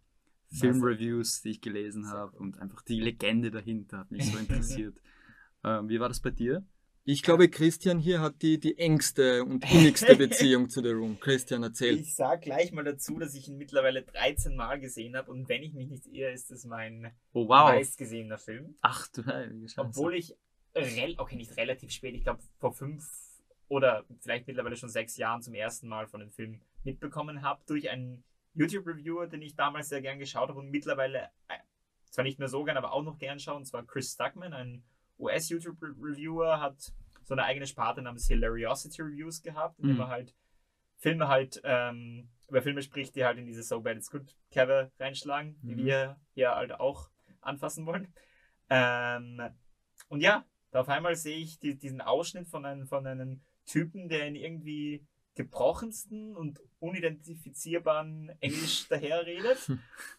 Filmreviews, 0.49 1.43
die 1.43 1.51
ich 1.51 1.61
gelesen 1.61 2.09
habe 2.09 2.37
und 2.39 2.59
einfach 2.59 2.83
die 2.83 2.99
Legende 3.01 3.51
dahinter 3.51 3.99
hat 3.99 4.11
mich 4.11 4.31
so 4.31 4.37
interessiert. 4.39 5.01
Ähm, 5.65 5.89
wie 5.89 6.01
war 6.01 6.09
das 6.09 6.21
bei 6.21 6.31
dir? 6.31 6.65
Ich 7.05 7.23
glaube, 7.23 7.49
Christian 7.49 7.99
hier 7.99 8.21
hat 8.21 8.43
die, 8.43 8.61
die 8.61 8.79
engste 8.79 9.45
und 9.45 9.65
innigste 9.73 10.17
Beziehung 10.17 10.69
zu 10.69 10.83
The 10.83 10.91
Room. 10.91 11.19
Christian, 11.19 11.63
erzähl. 11.63 11.99
Ich 11.99 12.15
sag 12.15 12.43
gleich 12.43 12.73
mal 12.73 12.85
dazu, 12.85 13.19
dass 13.19 13.35
ich 13.35 13.49
ihn 13.49 13.57
mittlerweile 13.57 14.03
13 14.03 14.55
Mal 14.55 14.79
gesehen 14.79 15.17
habe 15.17 15.31
und 15.31 15.49
wenn 15.49 15.63
ich 15.63 15.73
mich 15.73 15.89
nicht 15.89 16.07
irre, 16.07 16.33
ist 16.33 16.51
es 16.51 16.65
mein 16.67 17.13
Oh 17.33 17.49
wow. 17.49 17.71
meistgesehener 17.71 18.39
Film. 18.39 18.77
Ach 18.83 19.09
du 19.09 19.25
Heilige 19.25 19.69
Scheiße. 19.69 19.81
Obwohl 19.81 20.15
ich, 20.15 20.37
rel 20.75 21.15
okay, 21.19 21.37
nicht 21.37 21.57
relativ 21.57 21.91
spät, 21.91 22.15
ich 22.15 22.23
glaube 22.23 22.41
vor 22.59 22.73
fünf 22.73 23.09
oder 23.69 24.05
vielleicht 24.21 24.47
mittlerweile 24.47 24.77
schon 24.77 24.89
sechs 24.89 25.17
Jahren 25.17 25.43
zum 25.43 25.55
ersten 25.55 25.89
Mal 25.89 26.07
von 26.07 26.21
dem 26.21 26.31
Film 26.31 26.61
mitbekommen 26.85 27.43
habe, 27.43 27.63
durch 27.67 27.89
einen 27.89 28.25
YouTube-Reviewer, 28.55 29.27
den 29.27 29.43
ich 29.43 29.55
damals 29.55 29.89
sehr 29.89 30.03
gern 30.03 30.19
geschaut 30.19 30.49
habe 30.49 30.59
und 30.59 30.71
mittlerweile 30.71 31.31
äh, 31.49 31.59
zwar 32.11 32.25
nicht 32.25 32.39
mehr 32.39 32.49
so 32.49 32.65
gern, 32.65 32.77
aber 32.77 32.93
auch 32.93 33.03
noch 33.03 33.19
gern 33.19 33.39
schaue, 33.39 33.57
und 33.57 33.67
zwar 33.67 33.87
Chris 33.87 34.13
Stuckman, 34.13 34.53
ein 34.53 34.83
US-YouTube-Reviewer, 35.21 36.61
hat 36.61 36.93
so 37.25 37.35
eine 37.35 37.45
eigene 37.45 37.67
Sparte 37.67 38.03
namens 38.03 38.27
Hilariosity 38.29 39.03
Reviews 39.03 39.43
gehabt, 39.43 39.79
in 39.79 39.87
dem 39.89 39.95
Mhm. 39.97 40.01
er 40.01 40.09
halt 40.09 40.35
Filme 40.97 41.29
halt, 41.29 41.61
ähm, 41.65 42.29
über 42.49 42.63
Filme 42.63 42.83
spricht, 42.83 43.15
die 43.15 43.25
halt 43.25 43.39
in 43.39 43.47
diese 43.47 43.63
So 43.63 43.81
Bad 43.81 43.97
It's 43.97 44.11
Good 44.11 44.37
Cover 44.53 44.91
reinschlagen, 44.99 45.57
die 45.63 45.75
Mhm. 45.77 45.85
wir 45.85 46.21
hier 46.35 46.55
halt 46.55 46.73
auch 46.73 47.11
anfassen 47.41 47.87
wollen. 47.87 48.13
Ähm, 48.69 49.41
und 50.09 50.21
ja, 50.21 50.45
da 50.71 50.81
auf 50.81 50.89
einmal 50.89 51.17
sehe 51.17 51.39
ich 51.39 51.59
die, 51.59 51.77
diesen 51.77 52.01
Ausschnitt 52.01 52.49
von 52.49 52.65
einem, 52.65 52.87
von 52.87 53.07
einem 53.07 53.41
Typen, 53.67 54.09
der 54.09 54.27
in 54.27 54.35
irgendwie 54.35 55.07
gebrochensten 55.35 56.37
und 56.37 56.61
unidentifizierbaren 56.81 58.31
Englisch 58.41 58.89
daherredet 58.89 59.71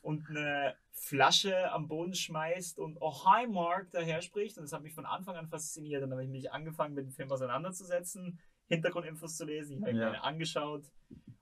und 0.02 0.28
eine 0.30 0.76
Flasche 0.94 1.72
am 1.72 1.88
Boden 1.88 2.14
schmeißt 2.14 2.78
und 2.80 2.98
Oh 3.02 3.26
hi 3.26 3.48
Mark 3.48 3.90
daher 3.92 4.22
spricht. 4.22 4.58
Und 4.58 4.64
das 4.64 4.74
hat 4.74 4.84
mich 4.84 4.94
von 4.94 5.06
Anfang 5.06 5.36
an 5.36 5.48
fasziniert. 5.48 6.04
Und 6.04 6.10
dann 6.12 6.18
habe 6.20 6.26
ich 6.26 6.32
mich 6.32 6.52
angefangen, 6.52 6.94
mit 6.94 7.06
dem 7.06 7.12
Film 7.12 7.32
auseinanderzusetzen, 7.32 8.40
Hintergrundinfos 8.68 9.36
zu 9.38 9.46
lesen. 9.46 9.74
Ich 9.78 9.82
habe 9.82 9.92
ihn 9.92 9.98
Ja. 9.98 10.12
mir 10.12 10.24
angeschaut. 10.24 10.84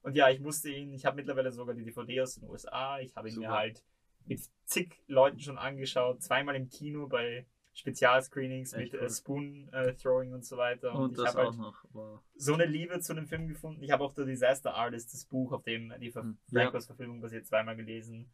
Und 0.01 0.15
ja, 0.15 0.29
ich 0.29 0.39
musste 0.39 0.69
ihn, 0.69 0.93
ich 0.93 1.05
habe 1.05 1.17
mittlerweile 1.17 1.51
sogar 1.51 1.75
die 1.75 1.83
DVD 1.83 2.21
aus 2.21 2.35
den 2.35 2.49
USA. 2.49 2.99
Ich 2.99 3.15
habe 3.15 3.27
ihn 3.29 3.35
mir 3.35 3.47
Super. 3.47 3.57
halt 3.57 3.83
mit 4.25 4.39
zig 4.65 4.95
Leuten 5.07 5.39
schon 5.39 5.57
angeschaut. 5.57 6.21
Zweimal 6.23 6.55
im 6.55 6.69
Kino 6.69 7.07
bei 7.07 7.45
Spezialscreenings 7.79 8.75
mit 8.75 8.93
cool. 8.93 8.99
äh, 8.99 9.09
Spoon-Throwing 9.09 10.33
und 10.33 10.45
so 10.45 10.57
weiter. 10.57 10.93
Und 10.93 11.11
ich 11.11 11.17
das 11.17 11.35
habe 11.35 11.47
auch 11.47 11.57
halt. 11.57 11.75
Wow. 11.93 12.19
so 12.35 12.53
eine 12.53 12.65
Liebe 12.65 12.99
zu 12.99 13.13
dem 13.13 13.27
Film 13.27 13.47
gefunden. 13.47 13.81
Ich 13.83 13.91
habe 13.91 14.03
auch 14.03 14.13
The 14.15 14.25
Disaster 14.25 14.73
Artist, 14.73 15.13
das 15.13 15.25
Buch, 15.25 15.51
auf 15.53 15.63
dem 15.63 15.93
die 15.99 16.11
Ver 16.11 16.23
Hm. 16.23 16.37
Francos 16.51 16.85
Verfilmung 16.87 17.21
basiert, 17.21 17.45
zweimal 17.45 17.75
gelesen. 17.75 18.29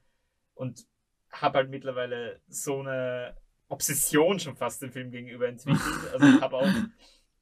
Und 0.55 0.85
habe 1.31 1.59
halt 1.59 1.69
mittlerweile 1.69 2.41
so 2.47 2.79
eine 2.79 3.35
Obsession 3.67 4.39
schon 4.39 4.55
fast 4.55 4.81
dem 4.81 4.91
Film 4.91 5.11
gegenüber 5.11 5.47
entwickelt. 5.47 5.81
Also 6.13 6.25
ich 6.25 6.41
habe 6.41 6.55
auch, 6.57 6.73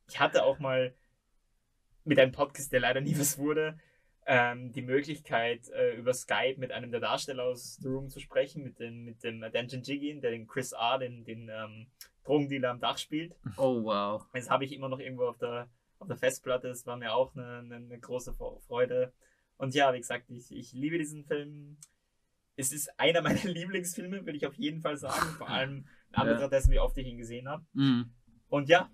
ich 0.08 0.20
hatte 0.20 0.44
auch 0.44 0.60
mal 0.60 0.94
mit 2.04 2.20
einem 2.20 2.32
Podcast, 2.32 2.72
der 2.74 2.82
leider 2.82 3.02
nie 3.02 3.18
was 3.18 3.38
wurde, 3.38 3.78
ähm, 4.26 4.72
die 4.72 4.82
Möglichkeit, 4.82 5.70
äh, 5.70 5.96
über 5.96 6.14
Skype 6.14 6.56
mit 6.58 6.72
einem 6.72 6.92
der 6.92 7.00
Darsteller 7.00 7.44
aus 7.44 7.76
The 7.82 7.88
Room 7.90 8.10
zu 8.10 8.20
sprechen, 8.20 8.64
mit 8.64 8.80
dem, 8.80 9.04
mit 9.04 9.24
dem 9.24 9.42
Danjan 9.42 9.84
Jigin, 9.84 10.22
der 10.22 10.32
den 10.32 10.48
Chris 10.48 10.72
R., 10.72 11.00
den, 11.00 11.24
den 11.26 11.50
ähm, 11.50 11.88
Drogendealer 12.24 12.70
am 12.72 12.80
Dach 12.80 12.98
spielt. 12.98 13.36
Oh, 13.58 13.84
wow. 13.84 14.26
Das 14.34 14.50
habe 14.50 14.66
ich 14.66 14.72
immer 14.74 14.90
noch 14.90 15.00
irgendwo 15.00 15.26
auf 15.26 15.38
der, 15.38 15.70
auf 16.00 16.08
der 16.08 16.18
Festplatte. 16.18 16.70
Das 16.70 16.86
war 16.86 16.96
mir 16.98 17.14
auch 17.14 17.36
eine, 17.36 17.58
eine, 17.60 17.76
eine 17.76 18.00
große 18.00 18.32
Fre- 18.32 18.62
Freude. 18.66 19.12
Und 19.58 19.76
ja, 19.76 19.94
wie 19.94 20.00
gesagt, 20.00 20.30
ich, 20.30 20.52
ich 20.52 20.74
liebe 20.74 20.98
diesen 20.98 21.26
Film. 21.26 21.78
Es 22.56 22.72
ist 22.72 22.90
einer 23.00 23.22
meiner 23.22 23.44
Lieblingsfilme, 23.44 24.26
würde 24.26 24.38
ich 24.38 24.46
auf 24.46 24.56
jeden 24.56 24.82
Fall 24.82 24.98
sagen. 24.98 25.36
Vor 25.38 25.50
allem 25.50 25.86
in 26.10 26.16
Anbetracht 26.16 26.52
dessen, 26.54 26.72
wie 26.72 26.80
oft 26.80 26.98
ich 26.98 27.08
ihn 27.08 27.18
gesehen 27.18 27.48
habe. 27.50 27.66
Mhm. 27.74 28.14
Und 28.48 28.70
ja, 28.70 28.90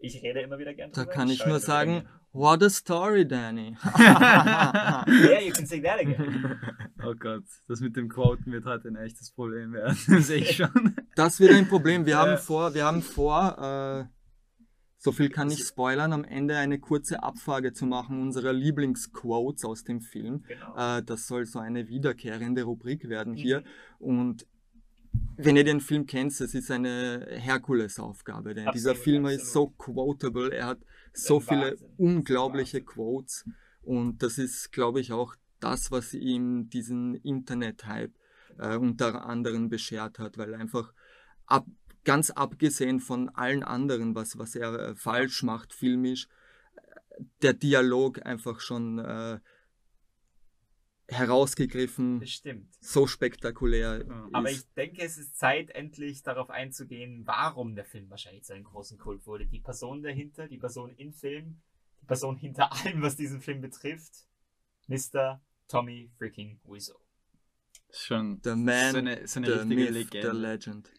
ich 0.00 0.22
rede 0.22 0.40
immer 0.40 0.58
wieder 0.58 0.74
gerne 0.74 0.92
Da 0.92 1.02
drüber. 1.02 1.12
kann 1.14 1.28
ich 1.28 1.44
nur 1.46 1.58
sagen, 1.60 2.06
what 2.32 2.62
a 2.62 2.70
story, 2.70 3.26
Danny. 3.26 3.76
Yeah, 3.96 5.40
you 5.40 5.52
can 5.52 5.66
say 5.66 5.80
that 5.82 6.00
again. 6.00 6.58
Oh 7.02 7.14
Gott, 7.14 7.44
das 7.66 7.80
mit 7.80 7.96
dem 7.96 8.10
Quoten 8.10 8.52
wird 8.52 8.66
heute 8.66 8.88
ein 8.88 8.96
echtes 8.96 9.30
Problem 9.30 9.72
werden. 9.72 9.96
Das 10.06 10.26
sehe 10.26 10.38
ich 10.42 10.56
schon. 10.56 10.94
Das 11.16 11.40
wird 11.40 11.52
ein 11.54 11.66
Problem. 11.66 12.04
Wir 12.04 12.12
Ja. 12.14 12.18
haben 12.18 12.36
vor, 12.36 12.74
wir 12.74 12.84
haben 12.84 13.00
vor, 13.00 13.56
äh, 13.58 14.04
so 14.98 15.12
viel 15.12 15.30
kann 15.30 15.50
ich 15.50 15.60
spoilern, 15.64 16.12
am 16.12 16.24
Ende 16.24 16.58
eine 16.58 16.78
kurze 16.78 17.22
Abfrage 17.22 17.72
zu 17.72 17.86
machen 17.86 18.20
unserer 18.20 18.52
Lieblingsquotes 18.52 19.64
aus 19.64 19.82
dem 19.84 20.02
Film. 20.02 20.44
Genau. 20.46 20.98
Äh, 20.98 21.02
das 21.02 21.26
soll 21.26 21.46
so 21.46 21.58
eine 21.58 21.88
wiederkehrende 21.88 22.64
Rubrik 22.64 23.08
werden 23.08 23.32
hier. 23.32 23.60
Mhm. 23.60 24.06
Und 24.06 24.46
wenn 25.36 25.56
ihr 25.56 25.64
den 25.64 25.80
Film 25.80 26.06
kennt, 26.06 26.32
es 26.40 26.54
ist 26.54 26.70
eine 26.70 27.26
Herkulesaufgabe, 27.30 28.54
denn 28.54 28.70
dieser 28.72 28.90
Absolut, 28.90 29.04
Film 29.04 29.26
ist 29.26 29.52
so 29.52 29.68
absolut. 29.68 29.78
quotable, 29.78 30.52
er 30.52 30.66
hat 30.66 30.78
so 31.12 31.40
viele 31.40 31.72
Wahnsinn. 31.72 31.88
unglaubliche. 31.96 32.82
Quotes 32.82 33.44
und 33.82 34.22
das 34.22 34.38
ist, 34.38 34.72
glaube 34.72 35.00
ich, 35.00 35.12
auch 35.12 35.34
das, 35.60 35.90
was 35.90 36.14
ihm 36.14 36.68
diesen 36.70 37.14
Internet-Hype 37.14 38.14
äh, 38.58 38.76
unter 38.76 39.26
anderem 39.26 39.68
beschert 39.68 40.18
hat, 40.18 40.38
weil 40.38 40.54
einfach 40.54 40.92
ab, 41.46 41.66
ganz 42.04 42.30
abgesehen 42.30 43.00
von 43.00 43.28
allen 43.30 43.62
anderen, 43.62 44.14
was, 44.14 44.38
was 44.38 44.54
er 44.54 44.74
äh, 44.78 44.94
falsch 44.94 45.42
macht, 45.42 45.72
filmisch, 45.72 46.28
äh, 46.76 47.22
der 47.42 47.54
Dialog 47.54 48.24
einfach 48.24 48.60
schon 48.60 48.98
äh, 48.98 49.40
herausgegriffen, 51.10 52.20
Das 52.20 52.30
stimmt. 52.30 52.68
so 52.80 53.06
spektakulär 53.06 54.04
Ja. 54.06 54.28
Aber 54.32 54.50
ich 54.50 54.62
denke, 54.74 55.02
es 55.02 55.18
ist 55.18 55.38
Zeit, 55.38 55.70
endlich 55.70 56.22
darauf 56.22 56.50
einzugehen, 56.50 57.26
warum 57.26 57.74
der 57.74 57.84
Film 57.84 58.08
wahrscheinlich 58.10 58.46
so 58.46 58.54
einen 58.54 58.64
großen 58.64 58.98
Kult 58.98 59.26
wurde. 59.26 59.46
Die 59.46 59.60
Person 59.60 60.02
dahinter, 60.02 60.48
die 60.48 60.58
Person 60.58 60.94
im 60.96 61.12
Film, 61.12 61.60
die 62.00 62.06
Person 62.06 62.36
hinter 62.36 62.72
allem, 62.84 63.02
was 63.02 63.16
diesen 63.16 63.40
Film 63.40 63.60
betrifft, 63.60 64.26
Mr. 64.88 65.40
Tommy 65.68 66.10
freaking 66.18 66.58
Wiseau. 66.64 66.98
Schon 67.92 68.40
The 68.44 68.54
man, 68.54 68.92
so 68.92 68.98
eine, 68.98 69.26
so 69.26 69.40
eine 69.40 69.46
the 69.46 69.52
richtige 69.54 69.74
myth, 69.74 69.88
the 69.92 69.92
Legende. 69.98 70.32
legend. 70.32 70.90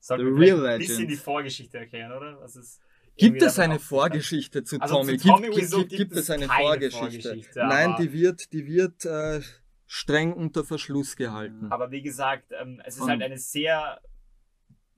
Sollten 0.00 0.24
The 0.36 0.40
real 0.42 0.66
ein 0.66 0.78
bisschen 0.78 0.96
legend. 0.96 1.10
die 1.12 1.16
Vorgeschichte 1.16 1.78
erklären, 1.78 2.12
oder? 2.12 2.38
Was 2.40 2.56
ist 2.56 2.80
Gibt 3.16 3.42
es 3.42 3.58
eine? 3.58 3.78
Vorgeschichte 3.78 4.64
zu 4.64 4.78
Also 4.80 4.96
Tommy? 4.96 5.18
zu 5.18 5.28
Tommy 5.28 5.48
gibt, 5.50 5.56
gibt, 5.70 5.72
gibt 5.72 5.90
gibt 5.90 6.12
es 6.16 6.30
eine 6.30 6.46
Vorgeschichte? 6.48 6.98
Vorgeschichte, 6.98 7.60
Nein, 7.60 7.94
die 7.98 8.12
wird, 8.12 8.52
die 8.52 8.66
wird 8.66 9.04
äh, 9.04 9.40
streng 9.86 10.32
unter 10.32 10.64
Verschluss 10.64 11.14
gehalten. 11.16 11.68
Aber 11.70 11.90
wie 11.90 12.02
gesagt, 12.02 12.52
ähm, 12.60 12.80
es 12.84 12.94
ist 12.94 13.00
Von- 13.00 13.10
halt 13.10 13.22
eine 13.22 13.38
sehr 13.38 14.00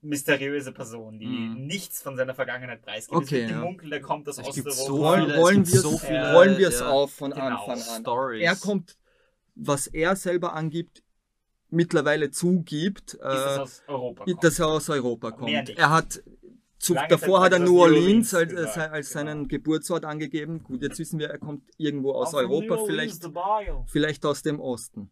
mysteriöse 0.02 0.72
Person, 0.72 1.18
die 1.18 1.26
Mhm. 1.26 1.66
nichts 1.66 2.00
von 2.00 2.16
seiner 2.16 2.34
Vergangenheit 2.34 2.82
preisgibt. 2.82 3.16
Okay, 3.16 3.24
es 3.24 3.48
gibt 3.48 3.50
ja. 3.50 3.60
Munkel, 3.60 3.90
der 3.90 4.00
kommt 4.00 4.28
aus 4.28 4.38
Osteuropa. 4.38 4.70
so 4.72 4.98
Wollen, 5.00 5.66
wir 5.66 5.80
so 5.80 5.94
es 5.96 6.80
ja, 6.80 6.88
auf 6.88 7.12
von 7.12 7.30
genau, 7.32 7.44
Anfang 7.66 7.82
an. 7.94 8.00
Stories. 8.02 8.42
Er 8.42 8.56
kommt, 8.56 8.96
was 9.54 9.86
er 9.88 10.14
selber 10.16 10.54
angibt, 10.54 11.02
mittlerweile 11.70 12.30
zugibt, 12.30 13.14
ist 13.14 13.20
es 13.20 13.20
äh, 13.20 13.60
aus 13.60 13.82
Europa 13.88 14.24
kommt. 14.24 14.44
dass 14.44 14.58
er 14.60 14.68
aus 14.68 14.88
Europa 14.88 15.30
kommt. 15.32 15.70
Er 15.70 15.90
hat 15.90 16.22
zu, 16.78 16.94
davor 17.08 17.42
hat 17.42 17.52
er 17.52 17.58
New 17.58 17.80
Orleans 17.80 18.34
als, 18.34 18.54
als, 18.54 18.76
als 18.78 19.12
genau. 19.12 19.24
seinen 19.24 19.48
Geburtsort 19.48 20.04
angegeben. 20.04 20.62
Gut, 20.62 20.82
jetzt 20.82 20.98
wissen 20.98 21.18
wir, 21.18 21.28
er 21.30 21.38
kommt 21.38 21.62
irgendwo 21.78 22.12
aus 22.12 22.30
von 22.32 22.40
Europa, 22.40 22.78
vielleicht, 22.84 23.28
vielleicht 23.86 24.26
aus 24.26 24.42
dem 24.42 24.60
Osten. 24.60 25.10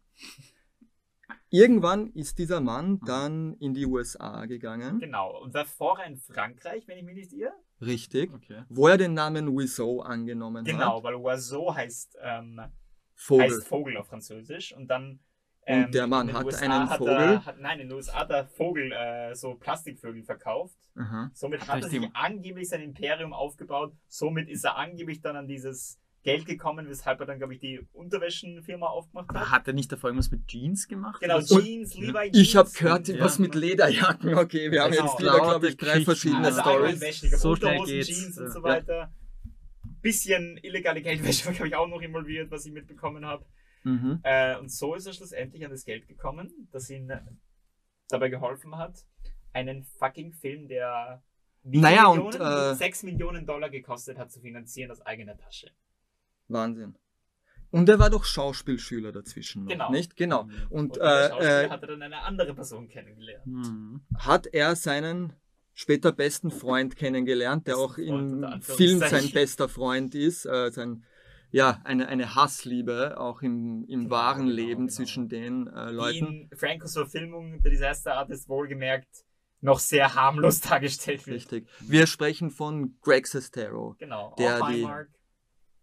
Irgendwann 1.49 2.11
ist 2.13 2.37
dieser 2.37 2.59
Mann 2.59 2.99
dann 3.05 3.53
in 3.59 3.73
die 3.73 3.85
USA 3.85 4.45
gegangen, 4.45 4.99
Genau. 4.99 5.41
Und 5.41 5.53
war 5.53 5.65
vorher 5.65 6.05
in 6.07 6.17
Frankreich, 6.17 6.87
wenn 6.87 6.97
ich 6.97 7.03
mich 7.03 7.15
nicht 7.15 7.33
irre. 7.33 7.53
richtig, 7.81 8.33
Okay. 8.33 8.63
wo 8.69 8.87
er 8.87 8.97
den 8.97 9.13
Namen 9.13 9.47
Wiseau 9.55 10.01
angenommen 10.01 10.65
Genau, 10.65 10.97
hat. 10.97 11.03
weil 11.03 11.15
Oiseau 11.15 11.73
heißt, 11.73 12.17
ähm, 12.21 12.59
Vogel. 13.13 13.45
heißt 13.45 13.67
Vogel 13.67 13.97
auf 13.97 14.07
Französisch. 14.07 14.75
Und 14.75 14.87
dann. 14.87 15.19
Und 15.67 15.93
der 15.95 16.05
Mann 16.07 16.27
in 16.27 16.33
den 16.33 16.37
hat 16.37 16.45
USA 16.45 16.65
einen 16.65 16.89
hat 16.89 16.97
Vogel? 16.99 17.13
Er, 17.15 17.45
hat, 17.45 17.59
nein, 17.59 17.79
in 17.79 17.89
den 17.89 17.95
USA 17.95 18.19
hat 18.19 18.29
er 18.29 18.45
Vogel, 18.45 18.91
äh, 18.91 19.33
so 19.33 19.55
Plastikvögel 19.55 20.23
verkauft. 20.23 20.77
Aha. 20.95 21.31
Somit 21.33 21.61
Hat 21.61 21.69
hat 21.69 21.83
er 21.83 21.89
die- 21.89 21.99
sich 21.99 22.09
angeblich 22.13 22.69
sein 22.69 22.81
Imperium 22.81 23.33
aufgebaut. 23.33 23.93
Somit 24.07 24.47
ist 24.47 24.63
er 24.63 24.77
angeblich 24.77 25.21
dann 25.21 25.35
an 25.35 25.47
dieses 25.47 25.99
Geld 26.23 26.45
gekommen, 26.45 26.87
weshalb 26.89 27.19
er 27.19 27.25
dann, 27.27 27.37
glaube 27.37 27.53
ich, 27.53 27.59
die 27.59 27.79
Unterwäschenfirma 27.93 28.87
aufgemacht 28.87 29.29
hat. 29.29 29.51
Hat 29.51 29.67
er 29.67 29.73
nicht 29.73 29.91
davor 29.91 30.09
irgendwas 30.09 30.31
mit 30.31 30.47
Jeans 30.47 30.87
gemacht? 30.87 31.19
Genau, 31.21 31.35
Oder 31.35 31.43
so? 31.43 31.59
Jeans, 31.61 31.95
Levi 31.95 32.31
Jeans. 32.31 32.37
Ich 32.37 32.55
habe 32.55 32.69
gehört, 32.69 33.09
und- 33.09 33.19
was 33.19 33.37
ja. 33.37 33.41
mit 33.43 33.55
Lederjacken. 33.55 34.33
Okay, 34.35 34.71
wir 34.71 34.83
haben 34.83 34.91
Genau. 34.91 35.05
jetzt 35.05 35.19
wieder, 35.19 35.39
glaube 35.39 35.67
ich, 35.69 35.77
drei 35.77 36.01
verschiedene 36.01 36.45
also 36.47 36.61
Stories. 36.61 36.99
So 37.21 37.55
schnell 37.55 37.71
Unterhosen, 37.73 37.93
geht's. 37.95 38.07
Jeans 38.07 38.37
und 38.39 38.51
so 38.51 38.59
Ja. 38.59 38.63
weiter. 38.63 39.11
Bisschen 40.01 40.57
illegale 40.61 41.01
Geldwäsche 41.01 41.45
war, 41.47 41.53
glaube 41.53 41.67
ich, 41.67 41.75
auch 41.75 41.87
noch 41.87 42.01
involviert, 42.01 42.51
was 42.51 42.65
ich 42.65 42.71
mitbekommen 42.71 43.25
habe. 43.25 43.43
Mhm. 43.85 44.19
Äh, 44.23 44.57
und 44.57 44.69
so 44.71 44.95
ist 44.95 45.05
er 45.05 45.13
schlussendlich 45.13 45.63
an 45.63 45.71
das 45.71 45.85
Geld 45.85 46.07
gekommen, 46.07 46.67
das 46.71 46.89
ihn 46.89 47.11
dabei 48.09 48.29
geholfen 48.29 48.75
hat, 48.77 49.05
einen 49.53 49.83
fucking 49.83 50.33
Film, 50.33 50.67
der 50.67 51.23
Naja, 51.63 52.11
viele 52.11 52.23
und, 52.25 52.33
Millionen? 52.33 52.71
äh, 52.73 52.75
6 52.75 53.03
Millionen 53.03 53.45
Dollar 53.45 53.69
gekostet 53.69 54.17
hat, 54.17 54.31
zu 54.31 54.41
finanzieren 54.41 54.91
aus 54.91 55.01
eigener 55.01 55.37
Tasche. 55.37 55.71
Wahnsinn. 56.47 56.95
Und 57.71 57.89
er 57.89 57.99
war 57.99 58.09
doch 58.09 58.23
Schauspielschüler 58.23 59.11
dazwischen 59.11 59.63
noch, 59.65 59.71
Genau. 59.71 59.91
nicht? 59.91 60.15
Genau. 60.15 60.43
Mhm. 60.45 60.53
Und, 60.69 60.97
Und 60.97 61.03
äh, 61.03 61.65
äh, 61.65 61.69
hat 61.69 61.81
er 61.81 61.87
dann 61.87 62.01
eine 62.01 62.21
andere 62.21 62.53
Person 62.53 62.87
kennengelernt. 62.87 63.45
Mhm. 63.45 64.01
hat 64.17 64.47
er 64.47 64.75
seinen 64.75 65.33
später 65.73 66.11
besten 66.13 66.51
Freund 66.51 66.95
kennengelernt, 66.95 67.67
der 67.67 67.77
auch 67.77 67.97
im 67.97 68.61
Film 68.61 68.99
sein 68.99 69.29
bester 69.31 69.67
Freund 69.67 70.15
ist. 70.15 70.45
Äh, 70.45 70.71
sein, 70.71 71.03
ja, 71.51 71.79
eine, 71.83 72.07
eine 72.07 72.35
Hassliebe 72.35 73.19
auch 73.19 73.41
im, 73.41 73.85
im 73.87 74.01
Genau, 74.01 74.09
wahren 74.11 74.43
genau, 74.47 74.55
Leben 74.55 74.81
genau. 74.87 74.91
zwischen 74.93 75.29
den 75.29 75.67
äh, 75.67 75.87
Die 75.89 75.93
Leuten. 75.93 76.25
in 76.51 76.57
Francos 76.57 76.93
Verfilmung 76.93 77.61
der 77.61 77.71
Disaster 77.71 78.15
Artist 78.15 78.49
wohlgemerkt 78.49 79.23
noch 79.61 79.79
sehr 79.79 80.13
harmlos 80.15 80.59
dargestellt 80.69 81.25
wird. 81.25 81.37
Richtig. 81.37 81.67
Wir 81.79 82.07
sprechen 82.07 82.51
von 82.51 82.97
Greg 83.01 83.25
Sestero, 83.27 83.95
Genau. 83.97 84.35
Der 84.37 84.57
die- 84.57 84.63
Hallmark, 84.63 85.09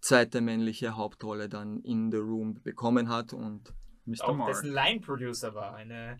zweite 0.00 0.40
männliche 0.40 0.97
Hauptrolle 0.97 1.49
dann 1.49 1.81
in 1.81 2.11
The 2.11 2.19
Room 2.19 2.61
bekommen 2.62 3.09
hat 3.09 3.33
und 3.33 3.73
Mr. 4.04 4.25
auch 4.28 4.35
Mark. 4.37 4.49
dessen 4.50 4.73
Line-Producer 4.73 5.54
war. 5.54 5.75
Eine, 5.75 6.19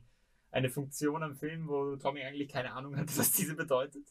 eine 0.51 0.71
Funktion 0.71 1.23
am 1.23 1.35
Film, 1.35 1.67
wo 1.69 1.97
Tommy 1.97 2.23
eigentlich 2.23 2.49
keine 2.49 2.73
Ahnung 2.73 2.97
hatte, 2.97 3.13
was 3.19 3.33
diese 3.33 3.55
bedeutet. 3.55 4.07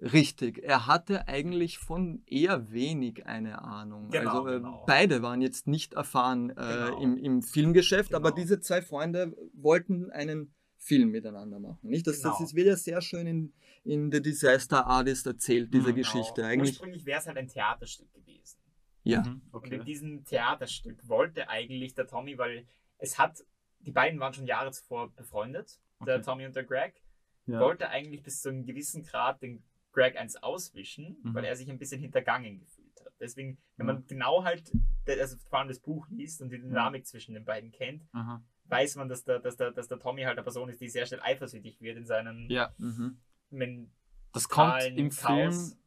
Richtig, 0.00 0.62
er 0.62 0.86
hatte 0.86 1.26
eigentlich 1.26 1.78
von 1.78 2.22
eher 2.26 2.70
wenig 2.70 3.26
eine 3.26 3.62
Ahnung. 3.62 4.10
Genau, 4.10 4.30
also 4.44 4.46
äh, 4.48 4.52
genau. 4.60 4.84
beide 4.86 5.22
waren 5.22 5.40
jetzt 5.42 5.66
nicht 5.66 5.94
erfahren 5.94 6.50
äh, 6.50 6.54
Genau. 6.54 7.00
im, 7.02 7.16
im 7.16 7.42
Filmgeschäft, 7.42 8.14
aber 8.14 8.30
Genau. 8.30 8.42
diese 8.42 8.60
zwei 8.60 8.80
Freunde 8.80 9.36
wollten 9.54 10.10
einen 10.12 10.54
Film 10.76 11.10
miteinander 11.10 11.58
machen. 11.58 11.78
Nicht? 11.82 12.06
Das, 12.06 12.20
das 12.20 12.34
Genau. 12.34 12.44
ist 12.44 12.54
wieder 12.54 12.76
sehr 12.76 13.00
schön 13.00 13.26
in, 13.26 13.52
in 13.82 14.12
The 14.12 14.22
Disaster 14.22 14.86
Artist 14.86 15.26
erzählt, 15.26 15.74
diese 15.74 15.90
Mhm, 15.90 15.96
Geschichte. 15.96 16.42
Genau. 16.42 16.48
Eigentlich 16.48 16.70
Ursprünglich 16.74 17.04
wäre 17.04 17.18
es 17.20 17.26
halt 17.26 17.36
ein 17.36 17.48
Theaterstück 17.48 18.12
gewesen. 18.12 18.58
Ja. 19.02 19.22
Mhm, 19.22 19.42
Und 19.50 19.64
okay. 19.64 19.74
in 19.76 19.84
diesem 19.84 20.24
Theaterstück 20.24 21.08
wollte 21.08 21.48
eigentlich 21.48 21.94
der 21.94 22.06
Tommy, 22.06 22.38
weil 22.38 22.66
es 22.98 23.18
hat, 23.18 23.44
die 23.80 23.90
beiden 23.90 24.20
waren 24.20 24.32
schon 24.32 24.46
Jahre 24.46 24.70
zuvor 24.70 25.12
befreundet, 25.14 25.80
der 26.06 26.16
Okay. 26.16 26.24
Tommy 26.24 26.46
und 26.46 26.54
der 26.54 26.62
Greg, 26.64 26.94
Ja. 27.46 27.58
wollte 27.58 27.88
eigentlich 27.88 28.22
bis 28.22 28.40
zu 28.42 28.50
einem 28.50 28.64
gewissen 28.64 29.02
Grad 29.02 29.42
den 29.42 29.64
Greg 29.92 30.16
eins 30.16 30.36
auswischen, 30.36 31.16
Mhm. 31.22 31.34
weil 31.34 31.44
er 31.44 31.56
sich 31.56 31.70
ein 31.70 31.78
bisschen 31.78 32.00
hintergangen 32.00 32.60
gefühlt 32.60 33.00
hat. 33.04 33.12
Deswegen, 33.20 33.58
wenn 33.76 33.86
man 33.86 34.06
genau 34.06 34.44
halt, 34.44 34.70
also 35.06 35.36
vor 35.48 35.58
allem 35.58 35.68
das 35.68 35.80
Buch 35.80 36.06
liest 36.08 36.40
und 36.42 36.50
die 36.50 36.58
Dynamik 36.58 37.06
zwischen 37.06 37.34
den 37.34 37.44
beiden 37.44 37.70
kennt, 37.72 38.06
Aha. 38.12 38.42
weiß 38.64 38.96
man, 38.96 39.08
dass 39.08 39.24
der, 39.24 39.38
dass, 39.40 39.56
der, 39.56 39.70
dass 39.72 39.88
der 39.88 39.98
Tommy 39.98 40.22
halt 40.22 40.36
eine 40.36 40.42
Person 40.44 40.68
ist, 40.68 40.80
die 40.80 40.88
sehr 40.88 41.06
schnell 41.06 41.20
eifersüchtig 41.22 41.80
wird 41.80 41.96
in 41.96 42.04
seinen 42.06 42.48
Ja, 42.50 42.72
Mhm. 42.78 43.18
das 44.32 44.48
kommt 44.48 44.82
im 44.84 45.10
Chaos. 45.10 45.68
Film 45.70 45.78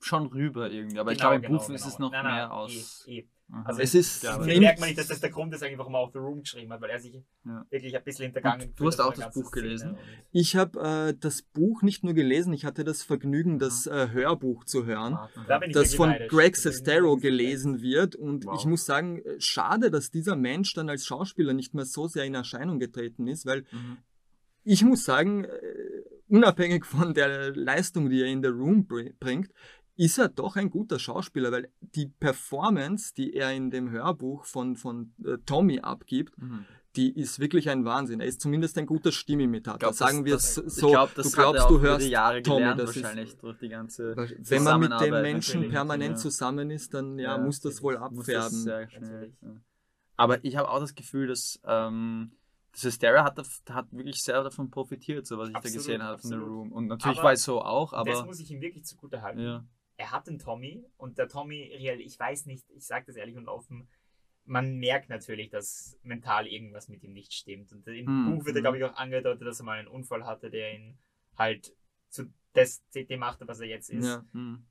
schon 0.00 0.26
rüber 0.26 0.68
irgendwie, 0.70 0.98
aber 0.98 1.12
ich 1.12 1.18
Genau, 1.18 1.30
glaube 1.30 1.36
im 1.36 1.42
genau, 1.52 1.58
Buch 1.58 1.70
ist 1.70 1.82
genau. 1.82 1.88
es 1.94 1.98
noch 2.00 2.10
Nein, 2.10 2.24
nein, 2.24 2.34
mehr 2.34 2.44
eh, 2.46 2.50
aus. 2.50 3.04
eh. 3.06 3.20
Aha. 3.20 3.28
Also 3.64 3.82
Es 3.82 3.94
ist 3.94 4.22
Ja, 4.22 4.38
merkt 4.38 4.80
man 4.80 4.88
nicht, 4.88 4.98
dass 4.98 5.08
das 5.08 5.20
der 5.20 5.30
Grund 5.30 5.52
ist, 5.54 5.62
eigentlich, 5.62 5.78
warum 5.78 5.94
er 5.94 5.98
auch 6.00 6.12
The 6.12 6.18
Room 6.18 6.40
geschrieben 6.40 6.72
hat, 6.72 6.80
weil 6.80 6.90
er 6.90 6.98
sich 7.00 7.22
Ja. 7.44 7.66
wirklich 7.68 7.94
ein 7.94 8.02
bisschen 8.02 8.24
hintergangen 8.24 8.68
Und 8.68 8.80
du 8.80 8.86
hast 8.86 8.98
hat 8.98 9.06
auch 9.06 9.12
das 9.14 9.34
Buch 9.34 9.50
gelesen? 9.50 9.88
Szene 9.88 9.92
und- 9.92 10.24
Ich 10.32 10.56
habe 10.56 10.80
äh, 11.10 11.14
das 11.20 11.42
Buch 11.42 11.82
nicht 11.82 12.02
nur 12.02 12.14
gelesen, 12.14 12.52
ich 12.54 12.64
hatte 12.64 12.82
das 12.82 13.02
Vergnügen, 13.02 13.58
das 13.58 13.86
äh, 13.86 14.08
Hörbuch 14.10 14.64
zu 14.64 14.86
hören. 14.86 15.18
Da 15.48 15.58
das 15.60 15.94
von 15.94 16.08
neidisch. 16.10 16.28
Greg 16.28 16.56
Sestero 16.56 17.16
gelesen 17.18 17.82
wird. 17.82 18.16
Und 18.16 18.46
Wow. 18.46 18.58
ich 18.58 18.64
muss 18.66 18.86
sagen, 18.86 19.18
äh, 19.18 19.38
schade, 19.38 19.90
dass 19.90 20.10
dieser 20.10 20.34
Mensch 20.36 20.72
dann 20.72 20.88
als 20.88 21.04
Schauspieler 21.04 21.52
nicht 21.52 21.74
mehr 21.74 21.84
so 21.84 22.08
sehr 22.08 22.24
in 22.24 22.34
Erscheinung 22.34 22.78
getreten 22.78 23.26
ist, 23.26 23.44
weil 23.44 23.64
Mhm. 23.70 23.98
ich 24.64 24.82
muss 24.84 25.04
sagen, 25.04 25.44
äh, 25.44 25.48
unabhängig 26.28 26.86
von 26.86 27.12
der 27.12 27.54
Leistung, 27.54 28.08
die 28.08 28.22
er 28.22 28.28
in 28.28 28.42
The 28.42 28.48
Room 28.48 28.86
br- 28.86 29.10
bringt, 29.20 29.50
ist 29.96 30.18
er 30.18 30.28
doch 30.28 30.56
ein 30.56 30.70
guter 30.70 30.98
Schauspieler, 30.98 31.52
weil 31.52 31.70
die 31.80 32.06
Performance, 32.06 33.12
die 33.14 33.34
er 33.34 33.52
in 33.52 33.70
dem 33.70 33.90
Hörbuch 33.90 34.44
von, 34.46 34.76
von 34.76 35.12
äh, 35.24 35.38
Tommy 35.46 35.80
abgibt, 35.80 36.36
Mhm. 36.38 36.64
die 36.96 37.10
ist 37.18 37.38
wirklich 37.40 37.68
ein 37.70 37.84
Wahnsinn. 37.84 38.20
Er 38.20 38.26
ist 38.26 38.40
zumindest 38.40 38.76
ein 38.78 38.86
guter 38.86 39.12
Stimmimitator. 39.12 39.92
Sagen 39.92 40.24
wir 40.24 40.34
das, 40.34 40.56
es 40.56 40.64
das, 40.64 40.74
so, 40.76 40.86
ich 40.88 40.92
glaub, 40.92 41.14
das 41.14 41.30
du 41.30 41.36
glaubst, 41.36 41.70
du 41.70 41.80
hörst 41.80 42.06
Jahre 42.08 42.42
Tommy, 42.42 42.58
gelernt, 42.60 42.80
das 42.80 42.96
ist- 42.96 43.02
wahrscheinlich 43.02 43.36
durch 43.38 43.58
die 43.58 43.68
ganze 43.68 44.16
wenn 44.16 44.62
man 44.62 44.80
mit 44.80 44.92
dem 45.00 45.22
Menschen 45.22 45.68
permanent 45.68 46.12
ja. 46.12 46.16
zusammen 46.16 46.70
ist, 46.70 46.92
dann 46.94 47.18
ja, 47.18 47.36
muss 47.38 47.60
das 47.60 47.82
wohl 47.82 47.94
das 47.94 48.02
abfärben. 48.02 48.58
sehr 48.58 48.90
schnell. 48.90 49.32
Ja. 49.42 49.48
Aber 50.16 50.44
ich 50.44 50.56
habe 50.56 50.68
auch 50.70 50.80
das 50.80 50.94
Gefühl, 50.94 51.26
dass 51.28 51.60
ähm, 51.64 52.32
das 52.72 52.84
Hysteria 52.84 53.24
hat, 53.24 53.38
hat 53.70 53.92
wirklich 53.92 54.22
sehr 54.22 54.42
davon 54.42 54.70
profitiert, 54.70 55.26
so 55.26 55.36
was 55.38 55.48
ich 55.50 55.56
Absolut, 55.56 55.74
da 55.74 55.78
gesehen 55.78 56.02
habe 56.02 56.18
von 56.18 56.30
The. 56.30 56.36
Room. 56.36 56.72
Und 56.72 56.86
natürlich 56.86 57.18
Aber 57.18 57.26
war 57.26 57.32
es 57.32 57.42
so 57.42 57.60
auch, 57.62 57.92
Und 57.92 58.08
das 58.08 58.18
aber 58.18 58.26
muss 58.26 58.40
ich 58.40 58.50
ihm 58.50 58.60
wirklich 58.60 58.84
zugute 58.84 59.20
halten. 59.22 59.40
Ja. 60.02 60.06
Er 60.06 60.10
hat 60.12 60.26
den 60.26 60.38
Tommy 60.38 60.84
und 60.96 61.18
der 61.18 61.28
Tommy, 61.28 61.72
real, 61.76 62.00
ich 62.00 62.18
weiß 62.18 62.46
nicht, 62.46 62.68
ich 62.70 62.86
sage 62.86 63.06
das 63.06 63.16
ehrlich 63.16 63.36
und 63.36 63.48
offen, 63.48 63.88
man 64.44 64.76
merkt 64.78 65.08
natürlich, 65.08 65.50
dass 65.50 65.98
mental 66.02 66.46
irgendwas 66.48 66.88
mit 66.88 67.02
ihm 67.04 67.12
nicht 67.12 67.32
stimmt. 67.32 67.72
Und 67.72 67.86
im 67.86 68.06
Mhm. 68.06 68.30
Buch 68.38 68.44
wird 68.46 68.56
er, 68.56 68.62
glaube 68.62 68.78
ich, 68.78 68.84
auch 68.84 68.96
angedeutet, 68.96 69.46
dass 69.46 69.60
er 69.60 69.64
mal 69.64 69.78
einen 69.78 69.88
Unfall 69.88 70.26
hatte, 70.26 70.50
der 70.50 70.74
ihn 70.74 70.98
halt 71.36 71.74
zu 72.08 72.32
das, 72.52 72.82
dem 72.94 73.20
machte, 73.20 73.46
was 73.48 73.60
er 73.60 73.68
jetzt 73.68 73.88
ist. 73.88 74.04
Ja. 74.06 74.24
Mhm. 74.32 74.66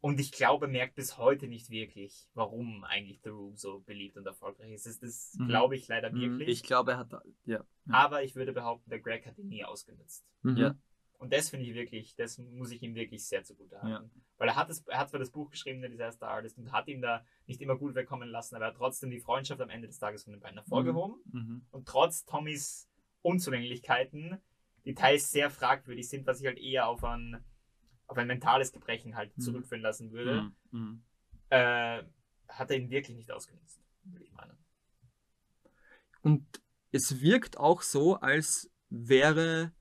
Und 0.00 0.18
ich 0.18 0.32
glaube, 0.32 0.66
er 0.66 0.72
merkt 0.72 0.96
bis 0.96 1.16
heute 1.16 1.46
nicht 1.46 1.70
wirklich, 1.70 2.28
warum 2.34 2.82
eigentlich 2.82 3.20
The 3.22 3.28
Room 3.30 3.56
so 3.56 3.80
beliebt 3.80 4.16
und 4.16 4.26
erfolgreich 4.26 4.72
ist. 4.72 4.84
Das, 4.86 4.98
das 4.98 5.34
Mhm. 5.38 5.46
glaube 5.46 5.76
ich 5.76 5.86
leider 5.86 6.10
Mhm. 6.10 6.20
wirklich. 6.20 6.48
Ich 6.48 6.62
glaube, 6.64 6.90
er 6.90 6.98
hat 6.98 7.12
da- 7.12 7.22
ja. 7.44 7.64
Aber 7.88 8.24
ich 8.24 8.34
würde 8.34 8.52
behaupten, 8.52 8.90
der 8.90 8.98
Greg 8.98 9.24
hat 9.26 9.38
ihn 9.38 9.46
nie 9.48 9.64
ausgenutzt. 9.64 10.26
Mhm. 10.42 10.56
Ja. 10.56 10.74
Und 11.22 11.32
das 11.32 11.50
finde 11.50 11.66
ich 11.66 11.74
wirklich, 11.74 12.16
das 12.16 12.36
muss 12.38 12.72
ich 12.72 12.82
ihm 12.82 12.96
wirklich 12.96 13.24
sehr 13.24 13.44
zugute 13.44 13.80
halten. 13.80 14.10
Weil 14.38 14.48
er 14.48 14.56
hat, 14.56 14.68
das, 14.68 14.84
er 14.88 14.98
hat 14.98 15.08
zwar 15.08 15.20
das 15.20 15.30
Buch 15.30 15.50
geschrieben, 15.50 15.80
der 15.80 15.88
Disaster 15.88 16.26
Artist, 16.26 16.58
und 16.58 16.72
hat 16.72 16.88
ihn 16.88 17.00
da 17.00 17.24
nicht 17.46 17.60
immer 17.60 17.78
gut 17.78 17.94
wegkommen 17.94 18.28
lassen, 18.28 18.56
aber 18.56 18.64
er 18.64 18.68
hat 18.72 18.76
trotzdem 18.76 19.08
die 19.08 19.20
Freundschaft 19.20 19.60
am 19.60 19.70
Ende 19.70 19.86
des 19.86 20.00
Tages 20.00 20.24
von 20.24 20.32
den 20.32 20.40
beiden 20.40 20.58
hervorgehoben. 20.58 21.20
Mhm. 21.30 21.66
Und 21.70 21.86
trotz 21.86 22.24
Tommys 22.24 22.88
Unzulänglichkeiten, 23.22 24.38
die 24.84 24.94
teils 24.94 25.30
sehr 25.30 25.48
fragwürdig 25.48 26.08
sind, 26.08 26.26
was 26.26 26.40
ich 26.40 26.46
halt 26.48 26.58
eher 26.58 26.88
auf 26.88 27.04
ein, 27.04 27.44
auf 28.08 28.18
ein 28.18 28.26
mentales 28.26 28.72
Gebrechen 28.72 29.14
halt 29.14 29.30
Mhm. 29.36 29.42
zurückführen 29.42 29.82
lassen 29.82 30.10
würde, 30.10 30.50
Mhm. 30.72 30.80
Mhm. 30.80 31.04
äh, 31.50 32.02
hat 32.48 32.68
er 32.72 32.76
ihn 32.78 32.90
wirklich 32.90 33.16
nicht 33.16 33.30
ausgenutzt, 33.30 33.80
würde 34.02 34.24
ich 34.24 34.32
meinen. 34.32 34.58
Und 36.22 36.60
es 36.90 37.20
wirkt 37.20 37.58
auch 37.58 37.82
so, 37.82 38.16
als 38.16 38.72
wäre 38.90 39.72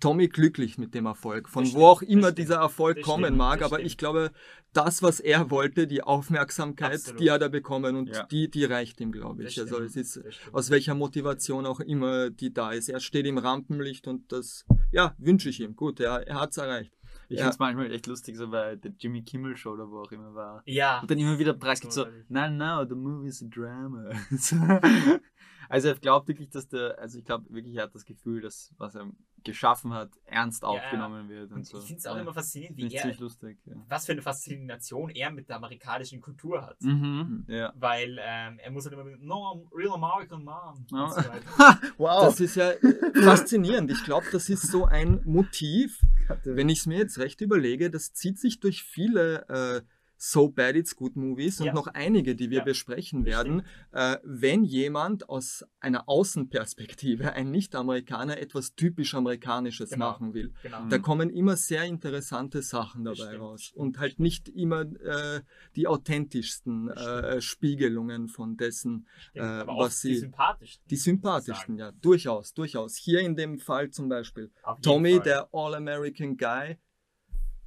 Tommy 0.00 0.28
glücklich 0.28 0.76
mit 0.78 0.94
dem 0.94 1.06
Erfolg, 1.06 1.48
von 1.48 1.64
Das 1.64 1.72
wo 1.74 1.78
stimmt, 1.78 1.84
auch 1.84 2.02
immer 2.02 2.22
stimmt, 2.24 2.38
dieser 2.38 2.56
Erfolg 2.56 3.00
kommen 3.02 3.24
stimmt, 3.24 3.38
mag. 3.38 3.62
Aber 3.62 3.76
stimmt. 3.76 3.86
ich 3.90 3.96
glaube, 3.96 4.30
das, 4.74 5.02
was 5.02 5.20
er 5.20 5.50
wollte, 5.50 5.86
die 5.86 6.02
Aufmerksamkeit, 6.02 6.92
Absolut. 6.94 7.20
die 7.20 7.30
hat 7.30 7.40
er 7.40 7.48
bekommen 7.48 7.96
und 7.96 8.08
Ja. 8.10 8.24
die, 8.24 8.50
die 8.50 8.64
reicht 8.64 9.00
ihm, 9.00 9.10
glaube 9.10 9.42
Das 9.44 9.52
ich. 9.52 9.60
Also 9.60 9.76
stimmt, 9.76 9.88
es 9.90 9.96
ist 9.96 10.34
stimmt. 10.34 10.54
aus 10.54 10.70
welcher 10.70 10.94
Motivation 10.94 11.64
auch 11.64 11.80
immer 11.80 12.28
die 12.28 12.52
da 12.52 12.72
ist. 12.72 12.88
Er 12.90 13.00
steht 13.00 13.24
im 13.26 13.38
Rampenlicht 13.38 14.06
und 14.06 14.30
das, 14.32 14.66
ja, 14.92 15.14
wünsche 15.18 15.48
ich 15.48 15.60
ihm. 15.60 15.76
Gut, 15.76 15.98
er, 16.00 16.26
er 16.28 16.40
hat 16.40 16.50
es 16.50 16.58
erreicht. 16.58 16.92
Ich 17.28 17.38
Ja. 17.38 17.44
finde 17.44 17.52
es 17.54 17.58
manchmal 17.58 17.90
echt 17.92 18.06
lustig, 18.06 18.36
so 18.36 18.48
bei 18.50 18.76
der 18.76 18.92
Jimmy 19.00 19.22
Kimmel 19.22 19.56
Show 19.56 19.70
oder 19.72 19.90
wo 19.90 20.00
auch 20.02 20.12
immer 20.12 20.34
war. 20.34 20.62
Ja, 20.66 21.00
Und 21.00 21.10
dann 21.10 21.18
immer 21.18 21.38
wieder 21.38 21.54
preisgibt 21.54 21.92
so, 21.94 22.02
Großartig. 22.04 22.28
no, 22.30 22.48
no, 22.50 22.84
the 22.86 22.94
movie 22.94 23.28
is 23.28 23.42
a 23.42 23.46
drama. 23.48 24.10
So. 24.36 24.56
also 25.68 25.88
er 25.88 25.94
glaubt 25.96 26.28
wirklich, 26.28 26.50
dass 26.50 26.68
der, 26.68 26.98
also 26.98 27.18
ich 27.18 27.24
glaube 27.24 27.46
wirklich, 27.48 27.74
er 27.76 27.84
hat 27.84 27.94
das 27.94 28.04
Gefühl, 28.04 28.40
dass 28.42 28.72
was 28.78 28.94
er 28.94 29.10
geschaffen 29.46 29.94
hat, 29.94 30.10
ernst 30.26 30.62
Ja, 30.62 30.68
aufgenommen 30.68 31.28
wird 31.28 31.50
und, 31.50 31.58
und 31.58 31.66
so. 31.66 31.78
ich 31.78 31.84
finde 31.84 31.98
es 32.00 32.06
auch 32.06 32.16
ja. 32.16 32.20
immer 32.20 32.34
faszinierend, 32.34 32.76
wie 32.76 32.94
er, 32.94 33.14
lustig. 33.16 33.58
Ja. 33.64 33.74
was 33.88 34.06
für 34.06 34.12
eine 34.12 34.22
Faszination 34.22 35.10
er 35.10 35.30
mit 35.30 35.48
der 35.48 35.56
amerikanischen 35.56 36.20
Kultur 36.20 36.62
hat. 36.62 36.80
Mhm. 36.82 37.44
Ja. 37.48 37.72
Weil 37.76 38.18
ähm, 38.20 38.58
er 38.58 38.70
muss 38.70 38.84
halt 38.84 38.94
immer 38.94 39.04
mit, 39.04 39.22
no, 39.22 39.34
I'm 39.34 39.66
real 39.74 39.94
American 39.94 40.44
man. 40.44 40.86
Ja. 40.90 41.04
Und 41.04 41.12
so 41.14 41.20
wow. 41.98 42.24
Das 42.26 42.40
ist 42.40 42.56
ja 42.56 42.70
äh, 42.70 43.22
faszinierend. 43.22 43.90
Ich 43.90 44.04
glaube, 44.04 44.26
das 44.32 44.48
ist 44.48 44.70
so 44.70 44.84
ein 44.84 45.20
Motiv, 45.24 46.00
wenn 46.44 46.68
ich 46.68 46.80
es 46.80 46.86
mir 46.86 46.98
jetzt 46.98 47.18
recht 47.18 47.40
überlege, 47.40 47.90
das 47.90 48.12
zieht 48.12 48.38
sich 48.38 48.60
durch 48.60 48.82
viele 48.82 49.48
äh, 49.48 49.95
So 50.18 50.48
Bad 50.48 50.76
It's 50.76 50.96
Good 50.96 51.14
Movies 51.16 51.60
und 51.60 51.66
Ja. 51.66 51.74
noch 51.74 51.88
einige, 51.88 52.34
die 52.34 52.48
wir 52.50 52.58
Ja, 52.58 52.64
besprechen 52.64 53.24
werden. 53.26 53.62
Äh, 53.92 54.16
wenn 54.24 54.64
jemand 54.64 55.28
aus 55.28 55.64
einer 55.78 56.08
Außenperspektive, 56.08 57.32
ein 57.32 57.50
Nicht-Amerikaner, 57.50 58.38
etwas 58.38 58.74
typisch 58.74 59.14
Amerikanisches 59.14 59.90
Genau. 59.90 60.10
machen 60.12 60.32
will, 60.34 60.54
Genau. 60.62 60.88
Da 60.88 60.98
kommen 60.98 61.28
immer 61.30 61.56
sehr 61.56 61.84
interessante 61.84 62.62
Sachen 62.62 63.04
dabei 63.04 63.36
raus. 63.36 63.72
Und 63.74 63.98
halt 63.98 64.18
nicht 64.18 64.48
immer 64.48 64.82
äh, 64.82 65.42
die 65.74 65.86
authentischsten 65.86 66.88
äh, 66.90 67.40
Spiegelungen 67.42 68.28
von 68.28 68.56
dessen, 68.56 69.06
äh, 69.34 69.40
was 69.42 69.68
auch 69.68 69.88
die 69.88 69.94
sie- 69.94 70.14
sympathischsten. 70.20 70.88
die 70.88 70.96
sympathischsten, 70.96 71.76
ja, 71.78 71.92
durchaus, 71.92 72.54
durchaus. 72.54 72.96
Hier 72.96 73.20
in 73.20 73.36
dem 73.36 73.58
Fall 73.58 73.90
zum 73.90 74.08
Beispiel. 74.08 74.50
Tommy, 74.82 75.14
Fall. 75.16 75.22
der 75.22 75.48
All-American 75.52 76.36
Guy, 76.36 76.78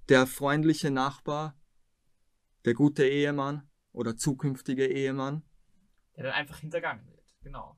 der 0.07 0.25
freundliche 0.25 0.89
Nachbar, 0.89 1.55
der 2.65 2.74
gute 2.74 3.06
Ehemann 3.06 3.67
oder 3.91 4.15
zukünftige 4.15 4.86
Ehemann. 4.88 5.43
der 6.15 6.24
dann 6.26 6.34
einfach 6.34 6.60
hintergangen 6.60 7.08
wird. 7.08 7.26
Genau. 7.41 7.78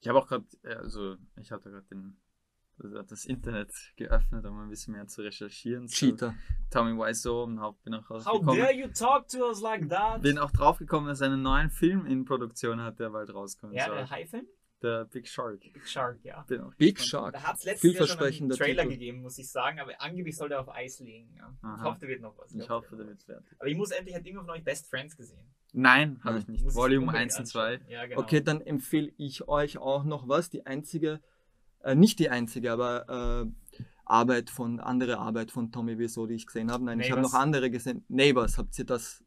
Ich 0.00 0.08
habe 0.08 0.18
auch 0.18 0.26
gerade, 0.26 0.44
also 0.64 1.16
ich 1.36 1.50
hatte 1.50 1.70
gerade 1.70 1.86
den 1.86 2.16
das- 3.06 3.24
Internet 3.24 3.72
geöffnet, 3.96 4.44
um 4.44 4.58
ein 4.60 4.68
bisschen 4.68 4.92
mehr 4.92 5.06
zu 5.06 5.22
recherchieren. 5.22 5.86
zu 5.88 5.94
Cheater. 5.96 6.34
Tommy 6.70 6.92
Wiseau 6.98 7.44
und 7.44 7.60
hab, 7.60 7.80
bin 7.84 7.94
auch 7.94 8.02
How 8.10 8.26
rausgekommen. 8.26 8.58
dare 8.58 8.74
you 8.74 8.88
talk 8.88 9.28
to 9.28 9.48
us 9.48 9.60
like 9.62 9.88
that? 9.88 10.20
Bin 10.22 10.38
auch 10.38 10.50
draufgekommen, 10.50 11.08
dass 11.08 11.20
er 11.20 11.28
einen 11.28 11.42
neuen 11.42 11.70
Film 11.70 12.04
in 12.04 12.24
Produktion 12.24 12.80
hat, 12.80 12.98
der 12.98 13.10
bald 13.10 13.32
rauskommt. 13.32 13.74
ja, 13.74 13.86
soll. 13.86 13.94
der 13.96 14.10
Haifilm? 14.10 14.46
Der 14.84 15.04
Big 15.06 15.26
Shark. 15.26 15.60
Big 15.60 15.88
Shark, 15.88 16.18
ja. 16.22 16.42
Auch 16.42 16.74
Big. 16.74 17.00
Shark. 17.00 17.32
Da 17.32 17.42
hat 17.42 17.56
es 17.56 17.64
letztes 17.64 17.94
Jahr 17.94 18.06
schon 18.06 18.22
einen 18.22 18.50
Trailer 18.50 18.82
Titel. 18.82 18.94
gegeben, 18.94 19.22
muss 19.22 19.38
ich 19.38 19.50
sagen, 19.50 19.80
aber 19.80 20.00
angeblich 20.00 20.36
soll 20.36 20.50
der 20.50 20.60
auf 20.60 20.68
Eis 20.68 21.00
liegen. 21.00 21.34
Ja. 21.36 21.52
Ich 21.76 21.82
hoffe, 21.82 22.00
der 22.00 22.08
wird 22.08 22.20
noch 22.20 22.36
was. 22.38 22.54
Ich 22.54 22.68
hoffe, 22.68 22.96
der 22.96 23.06
wird 23.06 23.22
fertig. 23.22 23.56
Aber 23.58 23.68
ich 23.68 23.76
muss 23.76 23.90
endlich, 23.90 24.14
hat 24.14 24.24
irgendwo 24.24 24.44
von 24.44 24.54
euch 24.54 24.64
Best 24.64 24.88
Friends 24.88 25.16
gesehen. 25.16 25.42
Nein, 25.72 26.20
habe 26.22 26.34
Nein. 26.34 26.42
ich 26.42 26.48
nicht. 26.48 26.64
Muss 26.64 26.74
ich 26.74 26.76
Volume 26.76 27.06
unbedingt 27.06 27.32
1 27.32 27.38
und 27.38 27.46
2. 27.46 27.60
anschauen. 27.60 27.90
Ja, 27.90 28.06
genau. 28.06 28.20
Okay, 28.20 28.40
dann 28.40 28.60
empfehle 28.60 29.12
ich 29.16 29.48
euch 29.48 29.78
auch 29.78 30.04
noch 30.04 30.28
was. 30.28 30.50
Die 30.50 30.66
einzige, 30.66 31.20
äh, 31.80 31.94
nicht 31.94 32.18
die 32.18 32.30
einzige, 32.30 32.70
aber 32.70 33.46
äh, 33.48 33.80
Arbeit 34.04 34.50
von, 34.50 34.80
andere 34.80 35.18
Arbeit 35.18 35.50
von 35.50 35.72
Tommy 35.72 35.98
Wiseau, 35.98 36.26
die 36.26 36.34
ich 36.34 36.46
gesehen 36.46 36.70
habe. 36.70 36.84
Nein, 36.84 37.00
ich 37.00 37.10
habe 37.10 37.22
noch 37.22 37.34
andere 37.34 37.70
gesehen. 37.70 38.04
Neighbors, 38.08 38.58
habt 38.58 38.78
ihr 38.78 38.84
das? 38.84 39.23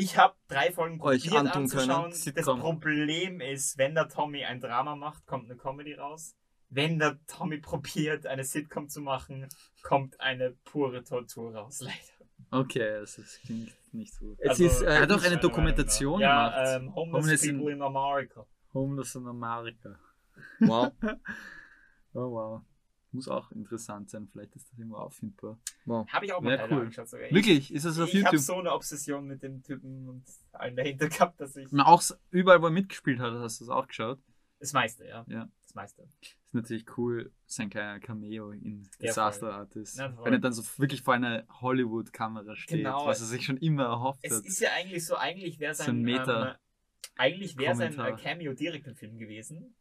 Ich 0.00 0.16
habe 0.16 0.34
drei 0.46 0.70
Folgen 0.70 1.00
Euch 1.00 1.24
probiert 1.24 1.46
antun 1.54 1.68
können. 1.68 1.90
anzuschauen. 1.90 2.34
Das. 2.36 2.46
Problem 2.60 3.40
ist, 3.40 3.78
wenn 3.78 3.94
der 3.94 4.08
Tommy 4.08 4.44
ein 4.44 4.60
Drama 4.60 4.94
macht, 4.94 5.26
kommt 5.26 5.46
eine 5.46 5.56
Comedy 5.58 5.94
raus. 5.94 6.36
Wenn 6.70 6.98
der 6.98 7.18
Tommy 7.26 7.58
probiert, 7.58 8.26
eine 8.26 8.44
Sitcom 8.44 8.88
zu 8.88 9.00
machen, 9.00 9.48
kommt 9.82 10.20
eine 10.20 10.52
pure 10.64 11.02
Tortur 11.02 11.54
raus, 11.54 11.80
leider. 11.82 11.96
Okay, 12.50 12.88
es 13.02 13.18
ist, 13.18 13.40
klingt 13.42 13.72
nicht 13.92 14.14
so. 14.14 14.36
Es 14.38 14.50
Also, 14.50 14.64
ist, 14.66 14.82
äh, 14.82 14.86
Er 14.86 15.00
hat 15.02 15.10
doch 15.10 15.16
meiner 15.16 15.26
eine 15.26 15.36
Meinung 15.36 15.40
Dokumentation 15.50 16.20
gemacht. 16.20 16.54
Ja, 16.56 16.76
ähm, 16.76 16.94
Homeless, 16.94 17.24
Homeless 17.24 17.42
in- 17.44 17.56
People 17.58 17.72
in 17.72 17.82
America. 17.82 18.46
Homeless 18.74 19.14
in 19.16 19.26
America. 19.26 19.98
wow. 20.60 20.92
Oh 22.14 22.30
wow. 22.30 22.62
Muss 23.10 23.26
auch 23.28 23.50
interessant 23.52 24.10
sein. 24.10 24.28
Vielleicht 24.30 24.54
ist 24.54 24.70
das 24.70 24.78
irgendwo 24.78 24.96
auffindbar. 24.96 25.58
Habe 25.86 26.26
ich 26.26 26.32
auch 26.34 26.42
mal 26.42 26.58
cool. 26.70 26.80
angeschaut 26.80 27.08
sogar. 27.08 27.30
Wirklich? 27.30 27.72
Ist 27.72 27.86
das 27.86 27.98
auf 27.98 28.08
ich 28.12 28.16
habe 28.24 28.36
YouTube? 28.36 28.40
so 28.46 28.56
eine 28.58 28.72
Obsession 28.72 29.26
mit 29.26 29.42
dem 29.42 29.62
Typen 29.62 30.08
und 30.08 30.24
allen 30.52 30.76
dahinter 30.76 31.08
gehabt, 31.08 31.40
dass 31.40 31.56
ich. 31.56 31.70
Man 31.72 31.86
auch 31.86 32.02
überall, 32.30 32.60
wo 32.60 32.66
er 32.66 32.70
mitgespielt 32.70 33.18
hat, 33.20 33.32
hast 33.32 33.60
du 33.60 33.64
das 33.64 33.70
auch 33.74 33.86
geschaut. 33.86 34.18
Das 34.60 34.72
meiste, 34.72 35.06
ja. 35.06 35.24
Ja. 35.28 35.48
Das 35.62 35.74
meiste. 35.74 36.02
Ist 36.20 36.36
natürlich 36.52 36.84
cool, 36.98 37.32
sein 37.46 37.70
kleiner 37.70 38.00
Cameo 38.00 38.50
in 38.50 38.82
Ja, 38.98 39.08
Disaster 39.08 39.54
Artist. 39.54 39.98
Ja. 39.98 40.12
Wenn 40.24 40.32
er 40.34 40.38
dann 40.40 40.52
so 40.52 40.62
wirklich 40.78 41.02
vor 41.02 41.14
einer 41.14 41.44
Hollywood-Kamera 41.60 42.56
steht, 42.56 42.78
Genau. 42.78 43.06
was 43.06 43.20
er 43.20 43.26
sich 43.26 43.44
schon 43.44 43.56
immer 43.58 43.84
erhofft 43.84 44.20
Es 44.22 44.36
hat. 44.36 44.44
ist 44.44 44.60
ja 44.60 44.70
eigentlich 44.76 45.06
so, 45.06 45.14
eigentlich 45.16 45.60
wäre 45.60 45.74
So 45.74 45.84
sein, 45.84 45.98
ein 45.98 46.02
Meta- 46.02 46.50
ähm, 46.50 46.56
eigentlich 47.16 47.56
wäre 47.56 47.74
sein 47.76 47.98
äh, 47.98 48.12
Cameo 48.16 48.52
direkt 48.52 48.86
im 48.86 48.96
Film 48.96 49.16
gewesen. 49.18 49.74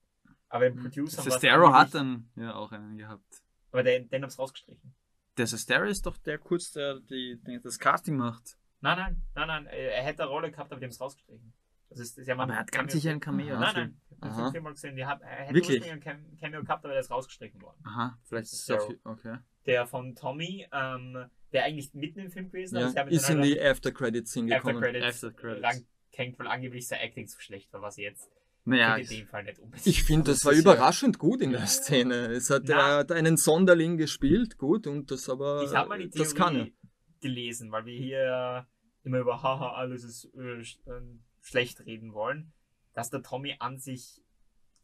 Aber 0.49 0.65
im 0.67 0.75
Producer 0.75 1.17
war's 1.17 1.25
Sestero 1.25 1.73
hat 1.73 1.93
dann 1.93 2.29
ja 2.35 2.55
auch 2.55 2.71
einen 2.71 2.97
gehabt. 2.97 3.43
Aber 3.71 3.83
den, 3.83 4.09
den 4.09 4.23
hab's 4.23 4.39
rausgestrichen. 4.39 4.93
Der 5.37 5.45
Sestero 5.47 5.83
ist 5.85 6.05
doch 6.05 6.17
der 6.17 6.37
kurz, 6.37 6.71
der 6.71 6.99
die, 6.99 7.39
der 7.45 7.59
das 7.59 7.77
Casting 7.77 8.15
macht. 8.17 8.57
Nein, 8.81 8.97
nein, 8.97 9.21
nein, 9.35 9.47
nein. 9.47 9.65
äh, 9.67 9.87
Er 9.95 10.03
hätte 10.03 10.23
eine 10.23 10.31
Rolle 10.31 10.51
gehabt, 10.51 10.71
aber 10.71 10.79
die 10.79 10.85
haben's 10.85 10.99
rausgestrichen. 11.01 11.53
Das 11.89 11.99
ist, 11.99 12.17
das 12.17 12.21
ist 12.23 12.27
ja 12.27 12.35
mal 12.35 12.43
Aber 12.43 12.53
er 12.53 12.59
hat 12.59 12.71
ganz 12.71 12.91
sicher 12.91 13.11
ein 13.11 13.19
Cameo. 13.19 13.57
Nein, 13.59 13.73
nein. 13.75 14.01
Ich 14.09 14.23
habe 14.29 14.43
den 14.43 14.51
Film 14.51 14.63
mal 14.63 14.73
gesehen. 14.73 14.95
Die 14.95 15.05
hat, 15.05 15.21
er 15.21 15.27
hätte 15.27 15.53
Wirklich? 15.53 15.79
ursprünglich 15.81 16.07
ein 16.09 16.19
Cam- 16.21 16.37
Cameo 16.37 16.61
gehabt, 16.63 16.83
aber 16.85 16.93
der 16.93 17.01
ist 17.01 17.11
rausgestrichen 17.11 17.61
worden. 17.61 17.79
Aha, 17.85 18.17
vielleicht 18.23 18.51
ist 18.51 18.69
es 18.69 18.87
okay. 19.05 19.37
Der 19.65 19.85
von 19.85 20.15
Tommy, 20.15 20.67
ähm, 20.71 21.25
der 21.53 21.63
eigentlich 21.65 21.93
mitten 21.93 22.19
im 22.19 22.31
Film 22.31 22.47
gewesen 22.51 22.77
Ja, 22.77 22.87
ist. 22.87 23.11
ist 23.11 23.29
in 23.29 23.41
die 23.41 23.61
After 23.61 23.91
Credits 23.91 24.31
After 24.31 24.39
hingekommen. 24.41 24.81
Credits, 24.81 25.23
After 25.23 25.31
Credits. 25.31 25.63
rankenkt, 26.11 26.39
weil 26.39 26.47
angeblich 26.47 26.87
sein 26.87 26.99
Acting 26.99 27.27
so 27.27 27.39
schlecht 27.39 27.71
war, 27.73 27.81
was 27.81 27.97
jetzt 27.97 28.29
Naja, 28.67 28.95
in 28.97 29.07
dem 29.07 29.27
Fall 29.27 29.43
nicht 29.43 29.59
unbedingt. 29.59 29.87
Ich 29.87 30.03
finde, 30.03 30.31
das 30.31 30.39
es 30.39 30.45
war 30.45 30.51
ist 30.53 30.63
ja- 30.63 30.71
überraschend 30.73 31.17
gut 31.19 31.41
in 31.41 31.51
der 31.51 31.65
Szene. 31.67 32.27
Es 32.27 32.49
hat, 32.49 32.63
Na. 32.65 32.75
er 32.75 32.97
hat 32.99 33.11
einen 33.11 33.37
Sonderling 33.37 33.97
gespielt, 33.97 34.57
gut, 34.57 34.87
und 34.87 35.09
das 35.11 35.29
aber, 35.29 35.63
Ich 35.63 35.73
habe 35.73 35.89
mal 35.89 35.99
die 35.99 36.09
das 36.09 36.35
kann. 36.35 36.53
Theorie 36.55 36.73
gelesen, 37.21 37.71
weil 37.71 37.85
wir 37.85 37.97
hier 37.97 38.67
immer 39.03 39.19
über 39.19 39.41
haha, 39.41 39.73
alles 39.73 40.03
ist 40.03 40.25
äh, 40.37 40.59
äh, 40.59 40.65
schlecht 41.41 41.85
reden 41.85 42.13
wollen, 42.13 42.51
dass 42.93 43.09
der 43.09 43.23
Tommy 43.23 43.55
an 43.59 43.79
sich 43.79 44.21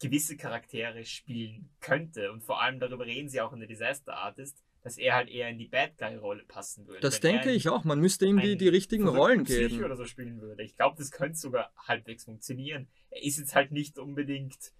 gewisse 0.01 0.35
Charaktere 0.37 1.05
spielen 1.05 1.69
könnte 1.79 2.31
und 2.31 2.43
vor 2.43 2.61
allem 2.61 2.79
darüber 2.79 3.05
reden 3.05 3.29
sie 3.29 3.39
auch 3.41 3.53
in 3.53 3.59
der 3.59 3.67
Disaster 3.67 4.15
Artist, 4.17 4.63
dass 4.83 4.97
er 4.97 5.15
halt 5.15 5.29
eher 5.29 5.49
in 5.49 5.57
die 5.57 5.67
Bad 5.67 5.97
Guy 5.97 6.15
Rolle 6.15 6.43
passen 6.47 6.85
würde. 6.87 6.99
Das 7.01 7.19
denke 7.19 7.51
ich 7.51 7.69
auch. 7.69 7.83
Man 7.85 7.99
müsste 7.99 8.25
ihm 8.25 8.39
die, 8.39 8.57
die 8.57 8.67
richtigen 8.67 9.07
Rollen 9.07 9.43
Psycho 9.45 9.69
geben. 9.69 9.83
oder 9.85 9.95
so 9.95 10.05
spielen 10.05 10.41
würde. 10.41 10.61
Ich 10.63 10.75
glaube, 10.75 10.95
das 10.97 11.09
könnte 11.11 11.37
sogar 11.37 11.71
halbwegs 11.77 12.25
funktionieren. 12.25 12.87
Er 13.09 13.23
ist 13.23 13.37
jetzt 13.39 13.55
halt 13.55 13.71
nicht 13.71 13.97
unbedingt 13.97 14.73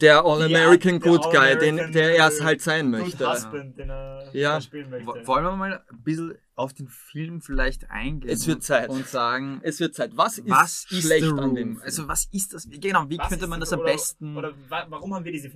Der 0.00 0.24
All-American 0.24 0.98
der 1.00 1.10
Good 1.10 1.22
Guy, 1.32 1.56
den, 1.58 1.92
der 1.92 2.16
er 2.16 2.28
äh, 2.30 2.40
halt 2.42 2.60
sein 2.60 2.90
Good 2.90 3.00
möchte. 3.02 3.30
Husband, 3.30 3.78
den 3.78 3.88
er, 3.90 4.28
Ja. 4.34 4.54
er 4.54 4.60
spielen 4.60 4.90
möchte. 4.90 5.06
Wo- 5.06 5.26
Wollen 5.26 5.44
wir 5.44 5.56
mal 5.56 5.84
ein 5.88 6.02
bisschen 6.02 6.34
auf 6.56 6.74
den 6.74 6.88
Film 6.88 7.40
vielleicht 7.40 7.88
eingehen? 7.88 8.28
Es 8.30 8.46
wird 8.46 8.56
und- 8.56 8.62
Zeit. 8.62 8.88
Und 8.90 9.06
sagen, 9.06 9.60
Es 9.62 9.78
wird 9.80 9.94
Zeit. 9.94 10.10
Was 10.16 10.38
ist 10.38 10.48
was 10.50 10.86
ist 10.90 11.02
schlecht 11.06 11.24
The 11.24 11.30
an 11.30 11.38
Room? 11.38 11.54
dem 11.54 11.72
Film? 11.76 11.82
Also 11.84 12.08
was 12.08 12.24
ist 12.32 12.52
das? 12.52 12.68
Genau, 12.68 13.08
wie 13.08 13.16
Was 13.18 13.28
könnte 13.28 13.46
man 13.46 13.60
das- 13.60 13.72
am 13.72 13.80
oder- 13.80 13.92
besten... 13.92 14.36
Oder 14.36 14.52
wa 14.68 14.86
warum 14.88 15.14
haben 15.14 15.24
wir 15.24 15.32
diese 15.32 15.50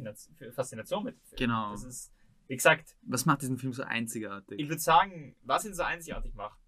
Faszination 0.55 1.05
mit 1.05 1.15
dem 1.17 1.21
Film? 1.25 1.37
Genau. 1.39 1.73
Das 1.73 1.85
ist, 1.85 2.13
wie 2.49 2.57
gesagt, 2.57 2.97
was 3.03 3.27
macht 3.27 3.43
diesen 3.43 3.59
Film 3.59 3.73
so 3.73 3.83
einzigartig? 3.83 4.59
ich 4.59 4.69
würde 4.69 4.81
sagen, 4.81 5.37
was 5.43 5.65
ihn 5.65 5.75
so 5.75 5.83
einzigartig 5.83 6.35
macht, 6.35 6.59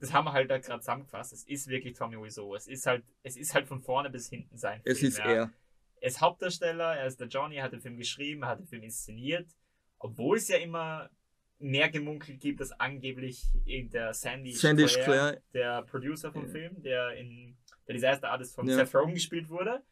das 0.00 0.12
haben 0.12 0.26
wir 0.26 0.32
halt 0.32 0.50
da 0.50 0.58
gerade 0.58 0.80
zusammengefasst. 0.80 1.32
Es 1.32 1.44
ist 1.44 1.68
wirklich 1.68 1.94
Tommy 1.94 2.16
Wiseau. 2.16 2.54
Es 2.54 2.68
ist 2.68 2.86
halt, 2.86 3.04
es 3.22 3.36
ist 3.36 3.54
halt 3.54 3.66
von 3.66 3.80
vorne 3.80 4.10
bis 4.10 4.28
hinten 4.28 4.56
sein 4.56 4.80
es 4.84 5.00
Film. 5.00 5.08
ist 5.10 5.18
ja. 5.18 5.24
er. 5.24 5.52
Er 6.00 6.08
ist 6.08 6.20
Hauptdarsteller, 6.20 6.96
er 6.96 7.06
ist 7.06 7.18
der 7.18 7.26
Johnny, 7.26 7.56
er 7.56 7.64
hat 7.64 7.72
den 7.72 7.80
Film 7.80 7.96
geschrieben, 7.96 8.42
er 8.42 8.50
hat 8.50 8.60
den 8.60 8.68
Film 8.68 8.84
inszeniert. 8.84 9.50
Obwohl 9.98 10.36
es 10.36 10.46
ja 10.46 10.58
immer 10.58 11.10
mehr 11.58 11.90
gemunkelt 11.90 12.40
gibt, 12.40 12.60
dass 12.60 12.70
angeblich 12.78 13.44
der 13.66 14.14
Sandy, 14.14 14.52
Sandy 14.52 14.84
Clare, 14.84 15.42
der 15.52 15.82
Producer 15.82 16.30
vom 16.32 16.44
Ja. 16.44 16.52
Film, 16.52 16.82
der 16.82 17.16
in 17.16 17.56
der 17.88 17.94
Disaster 17.94 18.30
Artist 18.30 18.54
von 18.54 18.68
Ja. 18.68 18.76
Seth 18.76 18.94
Rogen 18.94 19.14
gespielt 19.14 19.48
wurde, 19.48 19.82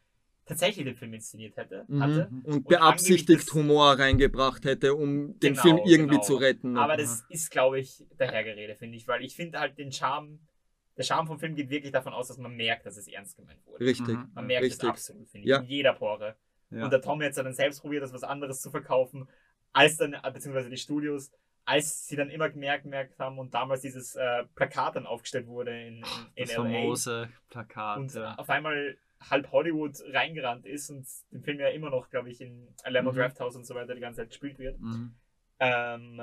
tatsächlich 0.47 0.85
den 0.85 0.95
Film 0.95 1.13
inszeniert 1.13 1.57
hätte, 1.57 1.85
mhm. 1.87 2.01
hatte. 2.01 2.29
und 2.31 2.45
Und 2.45 2.67
beabsichtigt 2.67 3.53
Humor 3.53 3.99
reingebracht 3.99 4.65
hätte, 4.65 4.95
um 4.95 5.37
den 5.39 5.53
Genau, 5.53 5.61
Film 5.61 5.79
irgendwie 5.85 6.15
genau. 6.15 6.23
zu 6.23 6.35
retten. 6.35 6.77
Aber 6.77 6.97
das 6.97 7.25
ist, 7.29 7.51
glaube 7.51 7.79
ich, 7.79 8.03
dahergerede, 8.17 8.75
finde 8.75 8.97
ich, 8.97 9.07
weil 9.07 9.23
ich 9.23 9.35
finde 9.35 9.59
halt 9.59 9.77
den 9.77 9.91
Charme, 9.91 10.39
der 10.97 11.03
Charme 11.03 11.27
vom 11.27 11.37
Film 11.39 11.55
geht 11.55 11.69
wirklich 11.69 11.91
davon 11.91 12.13
aus, 12.13 12.29
dass 12.29 12.37
man 12.37 12.55
merkt, 12.55 12.85
dass 12.85 12.97
es 12.97 13.07
ernst 13.07 13.35
gemeint 13.37 13.59
wurde. 13.65 13.85
Richtig. 13.85 14.15
Mhm. 14.15 14.31
Man 14.33 14.47
merkt 14.47 14.65
es 14.65 14.79
absolut, 14.79 15.29
finde 15.29 15.45
ich, 15.45 15.49
Ja. 15.49 15.57
in 15.59 15.65
jeder 15.65 15.93
Pore. 15.93 16.35
Ja. 16.71 16.83
Und 16.85 16.91
der 16.91 17.01
Tom 17.01 17.21
hat 17.21 17.37
dann 17.37 17.53
selbst 17.53 17.81
probiert, 17.81 18.03
das 18.03 18.13
was 18.13 18.23
anderes 18.23 18.61
zu 18.61 18.71
verkaufen, 18.71 19.27
als 19.73 19.97
dann, 19.97 20.15
beziehungsweise 20.33 20.69
die 20.69 20.77
Studios, 20.77 21.31
als 21.65 22.07
sie 22.07 22.15
dann 22.15 22.29
immer 22.29 22.49
gemerkt, 22.49 22.83
gemerkt 22.83 23.19
haben 23.19 23.37
und 23.37 23.53
damals 23.53 23.81
dieses 23.81 24.15
äh, 24.15 24.45
Plakat 24.55 24.95
dann 24.95 25.05
aufgestellt 25.05 25.47
wurde 25.47 25.71
in, 25.71 25.95
in, 25.97 26.03
in 26.35 26.45
das 26.47 26.55
LA 26.55 26.63
famose 26.63 27.29
Plakat. 27.49 27.97
und 27.99 28.13
ja. 28.13 28.35
auf 28.35 28.49
einmal 28.49 28.97
halb 29.19 29.51
Hollywood 29.51 29.95
reingerannt 30.13 30.65
ist 30.65 30.89
und 30.89 31.07
den 31.31 31.41
Film 31.43 31.59
ja 31.59 31.69
immer 31.69 31.89
noch, 31.89 32.09
glaube 32.09 32.29
ich, 32.29 32.39
in 32.41 32.67
Alamo 32.83 33.11
Mhm. 33.11 33.15
Draft 33.15 33.39
House 33.39 33.55
und 33.55 33.65
so 33.65 33.73
weiter 33.75 33.95
die 33.95 34.01
ganze 34.01 34.21
Zeit 34.21 34.29
gespielt 34.29 34.59
wird. 34.59 34.79
Mhm. 34.79 35.15
Ähm, 35.59 36.21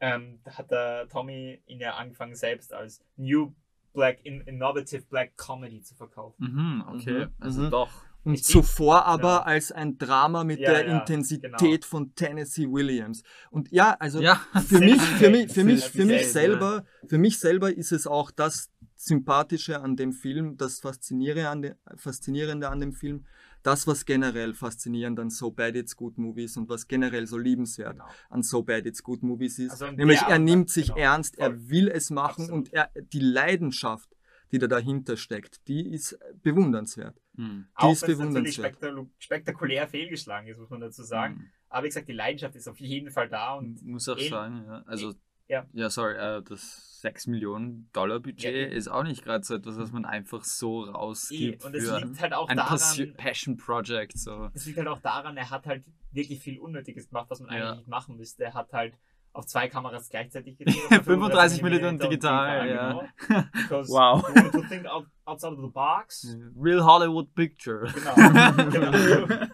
ähm, 0.00 0.40
da 0.44 0.56
hat 0.56 0.70
der 0.70 1.08
Tommy 1.08 1.62
ihn 1.66 1.80
ja 1.80 1.94
angefangen 1.94 2.34
selbst 2.34 2.72
als 2.72 3.02
New 3.16 3.54
Black, 3.92 4.24
in, 4.24 4.40
Innovative 4.42 5.02
Black 5.02 5.36
Comedy 5.36 5.82
zu 5.82 5.94
verkaufen. 5.94 6.44
Mhm, 6.52 6.84
okay. 6.88 7.26
Mhm, 7.26 7.34
Also 7.38 7.62
mhm. 7.62 7.70
doch. 7.70 7.90
Und 8.22 8.34
Ich- 8.34 8.44
zuvor 8.44 9.06
aber 9.06 9.28
Ja. 9.28 9.42
als 9.44 9.72
ein 9.72 9.96
Drama 9.98 10.44
mit 10.44 10.60
Ja, 10.60 10.72
der 10.72 10.86
ja, 10.86 10.98
Intensität 10.98 11.50
genau. 11.82 11.86
von 11.86 12.14
Tennessee 12.14 12.66
Williams. 12.70 13.22
Und 13.50 13.70
ja, 13.72 13.96
also 13.98 14.20
Ja. 14.20 14.36
für 14.68 14.78
mich, 14.78 15.00
für 15.00 15.30
mich, 15.30 15.52
für 15.52 15.64
mich, 15.64 15.84
für 15.86 16.04
mich 16.04 16.30
selber, 16.30 16.84
für 17.08 17.18
mich 17.18 17.38
selber 17.38 17.72
ist 17.74 17.92
es 17.92 18.06
auch 18.06 18.30
das 18.30 18.70
Sympathische 19.02 19.80
an 19.80 19.96
dem 19.96 20.12
Film, 20.12 20.58
das 20.58 20.78
Faszinierende 20.80 21.48
an, 21.48 21.62
de, 21.62 21.74
Faszinierende 21.96 22.68
an 22.68 22.80
dem 22.80 22.92
Film, 22.92 23.24
das, 23.62 23.86
was 23.86 24.04
generell 24.04 24.52
faszinierend 24.52 25.18
an 25.18 25.30
So 25.30 25.50
Bad 25.50 25.74
It's 25.74 25.96
Good 25.96 26.18
Movies 26.18 26.58
und 26.58 26.68
was 26.68 26.86
generell 26.86 27.26
so 27.26 27.38
liebenswert 27.38 27.92
Genau. 27.92 28.04
an 28.28 28.42
So 28.42 28.62
Bad 28.62 28.84
It's 28.84 29.02
Good 29.02 29.22
Movies 29.22 29.58
ist. 29.58 29.70
Also 29.70 29.90
Nämlich 29.90 30.20
er 30.20 30.38
nimmt 30.38 30.68
sich 30.68 30.88
genau, 30.88 30.98
ernst, 30.98 31.36
voll. 31.36 31.44
er 31.46 31.68
will 31.70 31.88
es 31.88 32.10
machen 32.10 32.42
Absolut. 32.42 32.52
und 32.68 32.72
er, 32.74 32.90
die 33.12 33.20
Leidenschaft, 33.20 34.14
die 34.52 34.58
da 34.58 34.66
dahinter 34.66 35.16
steckt, 35.16 35.66
die 35.66 35.88
ist 35.90 36.18
bewundernswert. 36.42 37.18
Mhm. 37.36 37.68
Die 37.70 37.82
Auch 37.82 37.92
ist 37.92 38.04
bewundernswert. 38.06 38.54
spektakulär, 38.76 39.06
spektakulär 39.18 39.88
fehlgeschlagen 39.88 40.46
ist, 40.48 40.58
muss 40.58 40.68
man 40.68 40.80
dazu 40.80 41.02
sagen. 41.04 41.34
Mhm. 41.36 41.50
Aber 41.70 41.84
wie 41.84 41.88
gesagt, 41.88 42.08
die 42.08 42.12
Leidenschaft 42.12 42.54
ist 42.54 42.68
auf 42.68 42.78
jeden 42.80 43.10
Fall 43.10 43.30
da 43.30 43.54
und 43.54 43.82
muss 43.82 44.06
auch 44.10 44.18
in- 44.18 44.28
sagen, 44.28 44.64
ja. 44.66 44.82
Also, 44.86 45.14
Ja. 45.50 45.66
ja, 45.72 45.90
sorry, 45.90 46.14
äh, 46.14 46.42
das 46.42 47.00
6 47.00 47.26
Millionen 47.26 47.88
Dollar 47.92 48.20
Budget 48.20 48.54
Ja, 48.54 48.76
ist 48.76 48.88
auch 48.88 49.02
nicht 49.02 49.24
gerade 49.24 49.42
so 49.44 49.54
etwas, 49.56 49.78
was 49.78 49.90
man 49.90 50.04
einfach 50.04 50.44
so 50.44 50.82
rausgibt 50.84 51.64
und 51.64 51.74
es 51.74 51.88
für 51.88 51.98
liegt 51.98 52.20
halt 52.20 52.34
auch 52.34 52.48
ein 52.48 52.56
daran, 52.56 52.78
Passion 53.16 53.56
Project. 53.56 54.16
So. 54.18 54.50
es 54.54 54.66
liegt 54.66 54.78
halt 54.78 54.88
auch 54.88 55.00
daran, 55.00 55.36
er 55.36 55.50
hat 55.50 55.66
halt 55.66 55.84
wirklich 56.12 56.40
viel 56.40 56.58
Unnötiges 56.60 57.08
gemacht, 57.08 57.26
was 57.30 57.40
man 57.40 57.50
Ja. 57.52 57.56
eigentlich 57.70 57.78
nicht 57.78 57.88
machen 57.88 58.16
müsste. 58.16 58.44
Er 58.44 58.54
hat 58.54 58.72
halt 58.72 58.94
auf 59.32 59.46
zwei 59.46 59.68
Kameras 59.68 60.08
gleichzeitig 60.10 60.56
gedreht. 60.58 60.76
35 61.04 61.62
Millimeter 61.62 61.96
digital, 62.08 62.68
ja. 62.68 62.92
Genau. 63.28 63.44
Because 63.52 63.90
Wow. 63.92 64.24
you 64.36 64.50
to 64.50 64.62
think 64.68 64.86
out, 64.86 65.06
outside 65.24 65.52
of 65.54 65.60
the 65.60 65.70
box. 65.72 66.36
Real 66.60 66.84
Hollywood 66.84 67.34
Picture. 67.34 67.86
Genau. 67.92 68.70
genau. 68.70 69.46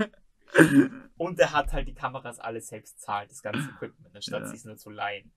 Und 1.18 1.38
er 1.38 1.52
hat 1.52 1.72
halt 1.72 1.88
die 1.88 1.94
Kameras 1.94 2.38
alle 2.38 2.60
selbst 2.60 3.00
zahlt, 3.00 3.30
das 3.30 3.42
ganze 3.42 3.68
Equipment, 3.70 4.14
anstatt 4.14 4.42
Ja. 4.42 4.46
sich 4.48 4.64
nur 4.64 4.76
zu 4.76 4.90
leihen. 4.90 5.32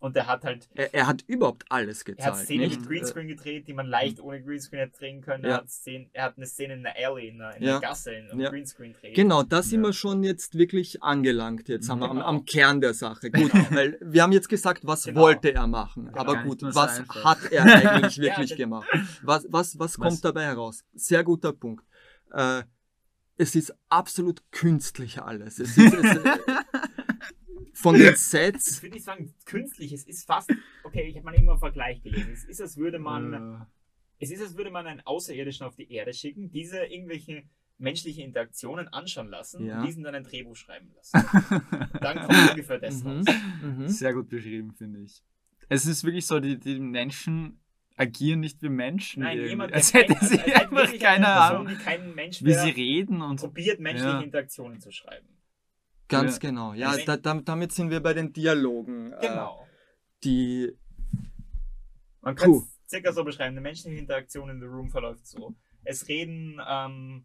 Und 0.00 0.16
er 0.16 0.26
hat 0.26 0.44
halt, 0.44 0.66
Er, 0.74 0.94
er 0.94 1.06
hat 1.06 1.22
überhaupt 1.26 1.64
alles 1.68 2.02
er 2.02 2.24
hat. 2.24 2.36
Szenen 2.38 2.68
nicht? 2.68 2.80
mit 2.80 2.88
Greenscreen 2.88 3.28
gedreht, 3.28 3.68
die 3.68 3.74
man 3.74 3.86
leicht 3.86 4.18
ohne 4.18 4.42
Greenscreen 4.42 4.80
hätte 4.80 4.98
drehen 4.98 5.20
können. 5.20 5.44
Ja. 5.44 5.50
Er, 5.50 5.56
hat 5.58 5.68
Szenen, 5.70 6.08
er 6.14 6.24
hat 6.24 6.36
eine 6.38 6.46
Szene 6.46 6.72
in 6.74 6.82
der 6.82 6.94
Alley, 6.96 7.28
in 7.28 7.38
der, 7.38 7.56
in 7.56 7.62
Ja. 7.64 7.78
der 7.78 7.88
Gasse, 7.90 8.12
in 8.14 8.30
einem 8.30 8.40
Ja. 8.40 8.48
Greenscreen 8.48 8.94
drehen. 8.94 9.12
Genau, 9.14 9.42
da 9.42 9.62
sind 9.62 9.82
Ja. 9.82 9.88
wir 9.88 9.92
schon 9.92 10.22
jetzt 10.24 10.54
wirklich 10.56 11.02
angelangt. 11.02 11.68
Jetzt 11.68 11.90
haben 11.90 11.98
wir 12.00 12.08
am, 12.08 12.16
Genau. 12.16 12.26
am 12.28 12.44
Kern 12.46 12.80
der 12.80 12.94
Sache. 12.94 13.30
Gut, 13.30 13.52
Genau. 13.52 13.66
weil 13.72 13.98
wir 14.00 14.22
haben 14.22 14.32
jetzt 14.32 14.48
gesagt, 14.48 14.86
was 14.86 15.04
Genau. 15.04 15.20
wollte 15.20 15.52
er 15.52 15.66
machen. 15.66 16.06
Genau. 16.06 16.18
Aber 16.18 16.36
gut, 16.44 16.62
was 16.62 17.02
hat 17.22 17.52
er 17.52 17.62
eigentlich 18.02 18.18
wirklich 18.18 18.56
gemacht? 18.56 18.88
Was, 19.22 19.46
was, 19.50 19.78
was 19.78 19.96
kommt 19.98 20.12
Was- 20.12 20.20
dabei 20.22 20.44
heraus? 20.44 20.82
Sehr 20.94 21.22
guter 21.24 21.52
Punkt. 21.52 21.84
Äh, 22.32 22.62
es 23.36 23.54
ist 23.54 23.74
absolut 23.90 24.42
künstlich 24.50 25.20
alles. 25.20 25.58
Es 25.58 25.76
ist, 25.76 25.92
es, 25.94 26.18
von 27.74 27.94
den 27.94 28.12
Ich 28.12 28.18
Sets. 28.18 28.82
würde 28.82 28.94
nicht 28.94 29.04
sagen, 29.04 29.34
künstlich, 29.44 29.92
es 29.92 30.04
ist 30.06 30.26
fast, 30.26 30.50
okay, 30.84 31.02
ich 31.08 31.16
habe 31.16 31.24
mal 31.24 31.34
irgendwann 31.34 31.54
einen 31.54 31.60
Vergleich 31.60 32.02
gelesen. 32.02 32.30
Es 32.32 32.44
ist, 32.44 32.60
als 32.60 32.76
würde 32.76 32.98
man, 32.98 33.32
Äh, 33.32 33.64
es 34.24 34.30
ist, 34.30 34.42
als 34.42 34.56
würde 34.56 34.70
man 34.70 34.86
einen 34.86 35.00
Außerirdischen 35.00 35.66
auf 35.66 35.76
die 35.76 35.90
Erde 35.92 36.12
schicken, 36.12 36.50
diese 36.50 36.84
irgendwelche 36.84 37.44
menschliche 37.78 38.22
Interaktionen 38.22 38.88
anschauen 38.88 39.28
lassen 39.28 39.64
Ja. 39.64 39.80
und 39.80 39.86
diesen 39.86 40.02
dann 40.02 40.14
ein 40.14 40.24
Drehbuch 40.24 40.54
schreiben 40.56 40.90
lassen. 40.94 41.12
Dann 42.00 42.18
kommt 42.26 42.50
ungefähr 42.50 42.78
das 42.78 43.02
Mhm. 43.02 43.10
raus. 43.10 43.24
Mhm. 43.62 43.88
Sehr 43.88 44.12
gut 44.12 44.28
beschrieben, 44.28 44.72
finde 44.74 45.00
ich. 45.00 45.22
Es 45.70 45.86
ist 45.86 46.04
wirklich 46.04 46.26
so, 46.26 46.40
die, 46.40 46.58
die 46.58 46.78
Menschen 46.78 47.58
agieren 47.96 48.40
nicht 48.40 48.60
wie 48.62 48.68
Menschen. 48.68 49.22
Nein, 49.22 49.36
irgendwie. 49.36 49.50
jemand, 49.50 49.72
als 49.72 49.92
der 49.92 50.02
hätte 50.02 50.24
sie 50.26 50.38
als 50.40 50.52
einfach 50.54 50.92
keine 50.98 51.04
eine 51.08 51.24
Person, 51.24 51.26
Ahnung, 51.26 51.66
die 51.68 51.74
kein 51.76 52.14
Mensch 52.14 52.42
wie 52.44 52.52
sie 52.52 52.70
reden 52.70 53.22
und 53.22 53.40
probiert 53.40 53.80
menschliche 53.80 54.08
Ja. 54.12 54.20
Interaktionen 54.20 54.80
zu 54.80 54.90
schreiben. 54.90 55.28
Ganz 56.10 56.34
Ja. 56.34 56.38
genau. 56.50 56.72
Ja, 56.74 56.96
da, 57.06 57.16
da, 57.16 57.34
damit 57.40 57.72
sind 57.72 57.90
wir 57.90 58.00
bei 58.02 58.12
den 58.12 58.32
Dialogen, 58.32 59.12
äh, 59.12 59.20
Genau. 59.28 59.66
die 60.24 60.76
Man 62.20 62.34
kann 62.34 62.50
es 62.52 62.78
circa 62.88 63.12
so 63.12 63.24
beschreiben. 63.24 63.56
Die 63.56 63.62
menschliche 63.62 63.96
Interaktion 63.96 64.50
in 64.50 64.60
The 64.60 64.66
Room 64.66 64.90
verläuft 64.90 65.26
so. 65.26 65.54
Es 65.84 66.08
reden 66.08 66.60
ähm, 66.68 67.24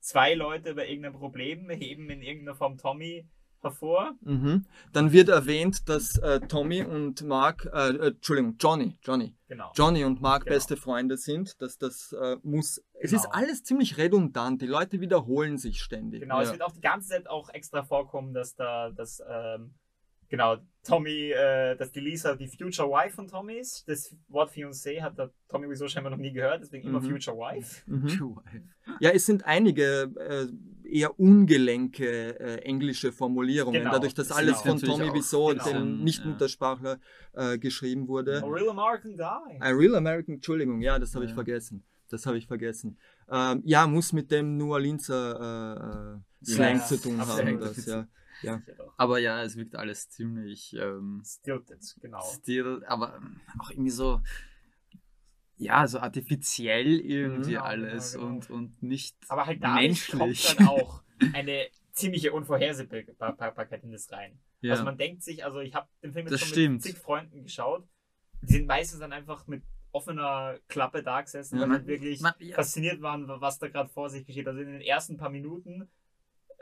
zwei 0.00 0.34
Leute 0.34 0.70
über 0.70 0.86
irgendein 0.86 1.12
Problem, 1.12 1.68
heben 1.70 2.08
in 2.08 2.22
irgendeiner 2.22 2.56
Form 2.56 2.78
Tommy 2.78 3.28
hervor. 3.62 4.14
Mhm. 4.22 4.64
Dann 4.92 5.12
wird 5.12 5.28
erwähnt, 5.28 5.88
dass 5.88 6.16
äh, 6.18 6.40
Tommy 6.40 6.82
und 6.82 7.22
Mark, 7.22 7.68
äh, 7.72 7.90
äh, 7.90 8.06
Entschuldigung, 8.08 8.56
Johnny, 8.58 8.96
Johnny, 9.02 9.34
Genau. 9.48 9.70
Johnny 9.74 10.04
und 10.04 10.20
Mark 10.20 10.44
Genau. 10.44 10.54
beste 10.56 10.76
Freunde 10.76 11.16
sind. 11.16 11.60
Dass 11.60 11.76
das 11.78 12.12
äh, 12.12 12.36
muss. 12.42 12.82
Es 12.94 13.10
Genau. 13.10 13.22
ist 13.22 13.28
alles 13.32 13.62
ziemlich 13.64 13.98
redundant. 13.98 14.62
Die 14.62 14.66
Leute 14.66 15.00
wiederholen 15.00 15.58
sich 15.58 15.80
ständig. 15.82 16.20
Genau, 16.22 16.40
es 16.40 16.48
ja. 16.48 16.52
wird 16.52 16.62
auch 16.62 16.72
die 16.72 16.80
ganze 16.80 17.08
Zeit 17.10 17.28
auch 17.28 17.48
extra 17.50 17.82
vorkommen, 17.82 18.32
dass 18.34 18.54
da, 18.54 18.90
dass, 18.90 19.22
ähm, 19.28 19.74
genau, 20.28 20.56
Tommy, 20.84 21.30
äh, 21.32 21.76
dass 21.76 21.92
die 21.92 22.00
Lisa 22.00 22.34
die 22.36 22.48
Future 22.48 22.88
Wife 22.88 23.14
von 23.16 23.28
Tommy 23.28 23.54
ist. 23.58 23.86
Das 23.88 24.14
Wort 24.28 24.50
Fiancé 24.52 25.02
hat 25.02 25.18
der 25.18 25.30
Tommy 25.48 25.66
sowieso 25.66 25.88
scheinbar 25.88 26.10
noch 26.10 26.18
nie 26.18 26.32
gehört, 26.32 26.62
deswegen 26.62 26.88
immer 26.88 27.00
Mhm. 27.00 27.10
Future 27.10 27.36
Wife. 27.36 27.82
Mhm. 27.86 28.40
Ja, 29.00 29.10
es 29.10 29.26
sind 29.26 29.44
einige 29.44 30.10
äh, 30.18 30.46
eher 30.92 31.18
ungelenke 31.18 32.38
äh, 32.40 32.56
englische 32.62 33.12
Formulierungen, 33.12 33.80
Genau, 33.80 33.92
dadurch, 33.92 34.14
dass 34.14 34.28
das 34.28 34.36
alles 34.36 34.60
von 34.60 34.78
Tommy 34.78 35.12
Wiseau, 35.12 35.48
genau. 35.48 35.64
dem 35.64 35.98
Ja. 35.98 36.04
Nicht-Muttersprachler, 36.04 36.98
äh, 37.32 37.58
geschrieben 37.58 38.08
wurde. 38.08 38.42
A 38.42 38.46
real 38.46 38.68
American 38.70 39.16
guy. 39.16 39.58
A 39.60 39.68
Real 39.70 39.94
American, 39.96 40.34
Entschuldigung, 40.36 40.80
ja, 40.80 40.98
das 40.98 41.14
habe 41.14 41.24
ich 41.24 41.30
Ja. 41.30 41.34
vergessen. 41.36 41.84
Das 42.10 42.26
habe 42.26 42.38
ich 42.38 42.46
vergessen. 42.46 42.98
Ähm, 43.30 43.62
ja, 43.64 43.86
muss 43.86 44.12
mit 44.12 44.30
dem 44.32 44.56
New 44.56 44.72
Orleanser 44.72 46.18
äh, 46.42 46.44
äh, 46.44 46.54
Slang 46.54 46.76
Ja, 46.78 46.84
zu 46.84 46.96
tun 47.00 47.18
haben. 47.24 47.60
Das, 47.60 47.86
ja. 47.86 48.08
Ja. 48.42 48.60
Aber 48.96 49.18
ja, 49.18 49.42
es 49.42 49.56
wirkt 49.56 49.76
alles 49.76 50.08
ziemlich 50.08 50.74
ähm, 50.74 51.22
Stilted, 51.24 51.78
genau. 52.00 52.20
still, 52.22 52.82
aber 52.86 53.20
auch 53.58 53.70
irgendwie 53.70 53.90
so, 53.90 54.20
ja, 55.62 55.86
so 55.86 55.98
artifiziell 56.00 56.98
irgendwie 57.00 57.52
Genau, 57.52 57.62
alles 57.64 58.12
genau, 58.14 58.24
genau. 58.26 58.36
Und, 58.36 58.50
und 58.50 58.82
nicht 58.82 59.16
Aber 59.28 59.46
halt 59.46 59.62
dadurch 59.62 59.82
menschlich. 60.14 60.56
kommt 60.56 60.60
dann 60.60 60.66
auch 60.68 61.02
eine 61.34 61.66
ziemliche 61.92 62.32
Unvorhersehbarkeit 62.32 63.82
in 63.82 63.92
das 63.92 64.10
rein. 64.12 64.38
ja. 64.62 64.72
Also 64.72 64.84
man 64.84 64.96
denkt 64.96 65.22
sich, 65.22 65.44
also 65.44 65.60
ich 65.60 65.74
habe 65.74 65.88
den 66.02 66.12
Film 66.12 66.26
jetzt 66.28 66.40
schon 66.40 66.48
stimmt. 66.48 66.72
mit 66.76 66.82
zig 66.82 66.96
Freunden 66.98 67.42
geschaut. 67.42 67.86
Die 68.42 68.52
sind 68.54 68.66
meistens 68.66 69.00
dann 69.00 69.12
einfach 69.12 69.46
mit 69.46 69.62
offener 69.92 70.58
Klappe 70.68 71.02
da 71.02 71.20
gesessen, 71.20 71.56
Ja, 71.56 71.62
weil 71.62 71.68
man- 71.68 71.76
halt 71.78 71.86
wirklich 71.88 72.20
man- 72.20 72.32
ja. 72.38 72.54
fasziniert 72.54 73.02
waren, 73.02 73.26
was 73.28 73.58
da 73.58 73.68
gerade 73.68 73.88
vor 73.90 74.08
sich 74.08 74.24
geschieht. 74.24 74.46
Also 74.46 74.60
in 74.60 74.72
den 74.72 74.80
ersten 74.80 75.16
paar 75.16 75.30
Minuten 75.30 75.88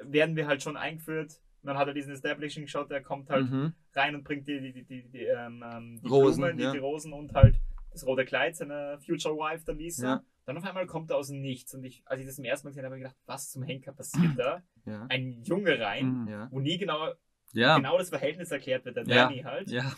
werden 0.01 0.35
wir 0.35 0.47
halt 0.47 0.63
schon 0.63 0.77
eingeführt. 0.77 1.41
Man 1.63 1.77
hat 1.77 1.87
halt 1.87 1.97
diesen 1.97 2.13
Establishing 2.13 2.67
Shot, 2.69 2.91
der 2.91 3.03
kommt 3.03 3.31
halt 3.31 3.51
Mhm. 3.51 3.75
rein 3.95 4.15
und 4.15 4.25
bringt 4.25 4.49
die, 4.49 4.61
die, 4.61 4.73
die, 4.73 4.85
die, 4.85 5.03
die, 5.09 5.25
ähm, 5.25 5.63
ähm, 5.71 6.01
die 6.03 6.09
Rosen, 6.09 6.41
Blumen, 6.43 6.57
die, 6.57 6.63
ja. 6.65 6.73
die 6.73 6.79
Rosen 6.79 7.13
und 7.13 7.35
halt 7.35 7.61
das 8.01 8.07
rote 8.07 8.25
Kleid 8.25 8.57
seiner 8.57 8.99
Future 9.01 9.35
Wife, 9.37 9.65
der 9.65 9.75
Lisa. 9.75 10.07
Ja. 10.07 10.23
Dann 10.47 10.57
auf 10.57 10.65
einmal 10.65 10.87
kommt 10.87 11.11
er 11.11 11.17
aus 11.17 11.29
dem 11.29 11.41
Nichts. 11.41 11.75
Und 11.75 11.85
ich, 11.85 12.03
als 12.07 12.21
ich 12.21 12.27
das 12.27 12.37
zum 12.37 12.45
ersten 12.45 12.67
Mal 12.67 12.71
gesehen 12.71 12.85
habe, 12.85 12.95
habe 12.95 12.99
ich 12.99 13.03
gedacht, 13.05 13.21
was 13.27 13.51
zum 13.51 13.63
Henker 13.63 13.93
passiert 13.93 14.33
da? 14.39 14.63
Ja. 14.87 15.07
Ein 15.09 15.43
Junge 15.45 15.79
rein, 15.79 16.23
Mhm. 16.23 16.29
Ja. 16.29 16.49
wo 16.51 16.61
nie 16.61 16.79
genau, 16.79 17.09
ja. 17.53 17.77
genau 17.77 17.99
das 17.99 18.09
Verhältnis 18.09 18.51
erklärt 18.51 18.85
wird, 18.85 18.97
der 18.97 19.05
Ja. 19.05 19.25
Danny 19.25 19.41
halt. 19.43 19.69
ja. 19.71 19.93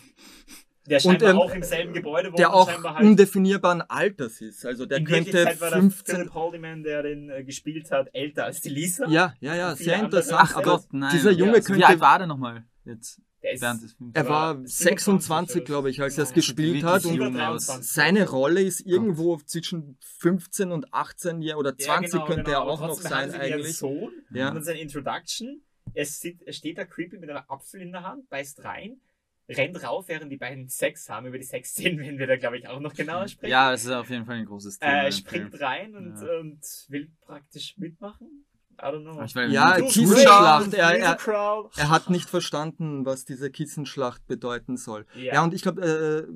Der 0.86 0.98
scheinbar 0.98 1.30
ähm, 1.30 1.36
auch 1.38 1.54
im 1.54 1.62
selben 1.62 1.92
Gebäude 1.92 2.30
wohnt 2.30 2.38
Der 2.38 2.48
und 2.48 2.54
auch 2.54 2.68
scheinbar 2.70 2.94
halt. 2.96 3.04
undefinierbaren 3.06 3.82
Alters 3.82 4.40
ist. 4.40 4.64
Also 4.66 4.86
der 4.86 4.98
in 4.98 5.04
könnte 5.04 5.26
Wirklichkeit 5.34 5.60
war 5.60 5.70
der 5.70 5.78
15. 5.80 6.16
Philip 6.16 6.34
Haldiman, 6.34 6.82
der 6.82 7.02
den 7.02 7.30
äh, 7.30 7.44
gespielt 7.44 7.92
hat, 7.92 8.08
älter 8.14 8.46
als 8.46 8.62
die 8.62 8.70
Lisa. 8.70 9.06
Ja, 9.08 9.34
ja, 9.40 9.54
ja, 9.54 9.70
Und 9.70 9.76
sehr 9.76 10.00
interessant. 10.00 10.50
Ach 10.56 10.62
Gott, 10.62 10.86
nein. 10.90 11.10
dieser 11.12 11.30
Junge 11.30 11.52
Ja, 11.52 11.56
also 11.58 11.68
Wie 11.68 11.72
könnte. 11.74 11.86
alt 11.86 12.00
war 12.00 12.18
der 12.18 12.26
nochmal 12.26 12.64
jetzt 12.84 13.18
Der 13.18 13.24
ist, 13.42 13.62
während 13.62 13.83
des 13.83 13.92
Films? 13.94 14.12
Er 14.14 14.29
war 14.29 14.50
Aber 14.50 14.66
26, 14.66 15.05
27, 15.05 15.64
glaube 15.64 15.90
ich, 15.90 16.00
als 16.03 16.16
er 16.18 16.24
es 16.24 16.33
gespielt 16.33 16.85
hat. 16.85 17.05
Und 17.05 17.14
jung 17.14 17.37
aus. 17.40 17.66
23. 17.66 17.92
seine 17.92 18.29
Rolle 18.29 18.62
ist 18.62 18.81
irgendwo 18.81 19.37
zwischen 19.38 19.96
15 20.18 20.72
und 20.72 20.92
18 20.92 21.42
Jahren 21.42 21.59
oder 21.59 21.76
20 21.76 21.87
Ja, 21.87 22.18
genau, 22.18 22.26
könnte 22.26 22.42
genau. 22.44 22.59
er 22.59 22.62
auch 22.70 22.81
noch 22.81 22.94
sein 23.00 23.33
eigentlich. 23.33 23.76
Sohn 23.76 24.12
Ja. 24.33 24.50
und 24.53 24.62
seine 24.64 24.81
Introduction. 24.81 25.62
Er, 25.94 26.05
sieht, 26.05 26.42
er 26.42 26.53
steht 26.53 26.79
da 26.79 26.85
creepy 26.85 27.18
mit 27.18 27.29
einer 27.31 27.50
Apfel 27.50 27.81
in 27.81 27.90
der 27.92 28.05
Hand, 28.05 28.29
beißt 28.29 28.62
rein, 28.64 29.00
rennt 29.48 29.83
rauf, 29.83 30.07
während 30.07 30.31
die 30.31 30.37
beiden 30.37 30.68
Sex 30.68 31.09
haben. 31.09 31.26
Über 31.26 31.38
die 31.38 31.44
Sexszenen 31.44 31.98
werden 32.05 32.18
wir 32.18 32.26
da, 32.29 32.37
glaube 32.37 32.59
ich, 32.59 32.68
auch 32.68 32.79
noch 32.79 32.94
genauer 32.94 33.26
sprechen. 33.26 33.50
Ja, 33.50 33.72
es 33.72 33.85
ist 33.85 33.90
auf 33.90 34.09
jeden 34.11 34.24
Fall 34.24 34.37
ein 34.37 34.44
großes 34.46 34.79
Thema. 34.79 35.03
äh, 35.03 35.07
im 35.07 35.12
springt 35.12 35.50
Film. 35.50 35.62
rein 35.64 35.94
und, 35.96 36.20
Ja. 36.20 36.38
und 36.38 36.61
will 36.88 37.11
praktisch 37.22 37.76
mitmachen. 37.79 38.44
I 38.82 38.86
don't 38.86 39.02
know. 39.02 39.22
Ich 39.22 39.34
weiß 39.36 39.52
Ja, 39.52 39.76
nicht. 39.78 39.92
Kissenschlacht, 39.92 40.72
er- 40.74 40.98
er-. 40.98 41.68
Er 41.76 41.88
hat 41.90 42.08
nicht 42.10 42.28
verstanden, 42.30 43.04
was 43.04 43.24
diese 43.24 43.50
Kissenschlacht 43.50 44.26
bedeuten 44.26 44.76
soll. 44.76 45.06
Ja, 45.14 45.34
Ja, 45.34 45.44
und 45.44 45.52
ich 45.54 45.62
glaube, 45.62 45.82
äh, 45.82 46.26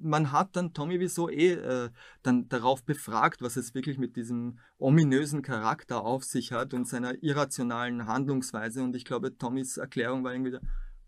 man 0.00 0.32
hat 0.32 0.54
dann 0.54 0.74
Tommy 0.74 1.00
wieso 1.00 1.30
eh 1.30 1.52
äh, 1.52 1.90
dann 2.22 2.48
darauf 2.50 2.84
befragt, 2.84 3.40
was 3.40 3.56
es 3.56 3.74
wirklich 3.74 3.96
mit 3.96 4.16
diesem 4.16 4.58
ominösen 4.78 5.40
Charakter 5.40 6.04
auf 6.04 6.24
sich 6.24 6.52
hat 6.52 6.74
und 6.74 6.86
seiner 6.86 7.22
irrationalen 7.22 8.06
Handlungsweise. 8.06 8.82
Und 8.82 8.94
ich 8.96 9.06
glaube, 9.06 9.36
Tommys 9.38 9.78
Erklärung 9.78 10.22
war 10.24 10.32
irgendwie, 10.34 10.58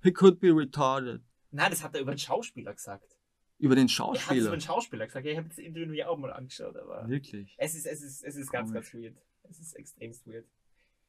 he 0.03 0.13
could 0.13 0.41
be 0.41 0.49
retarded. 0.49 1.21
Nein, 1.51 1.71
das 1.71 1.85
hat 1.85 1.95
er 1.95 2.01
über 2.01 2.13
den 2.15 2.19
Schauspieler 2.19 2.73
gesagt. 2.73 3.17
Über 3.59 3.75
den 3.75 3.89
Er 3.89 3.89
hat 3.89 3.91
es 3.91 3.99
über 3.99 4.15
Schauspieler. 4.19 4.51
den 4.51 4.61
Schauspieler 4.61 5.07
gesagt. 5.07 5.27
Ja, 5.27 5.33
ich 5.33 5.39
habe 5.39 5.49
das 5.49 5.59
Interview 5.59 6.05
auch 6.05 6.17
mal 6.19 6.33
angeschaut, 6.33 6.77
aber 6.77 7.07
Wirklich. 7.09 7.55
es 7.59 7.75
ist, 7.75 7.87
es 7.87 8.03
ist, 8.03 8.23
es 8.25 8.37
ist 8.37 8.51
ganz, 8.51 8.73
ganz 8.73 8.93
weird. 8.95 9.17
Es 9.49 9.61
ist 9.61 9.75
extremst 9.77 10.27
weird. 10.27 10.45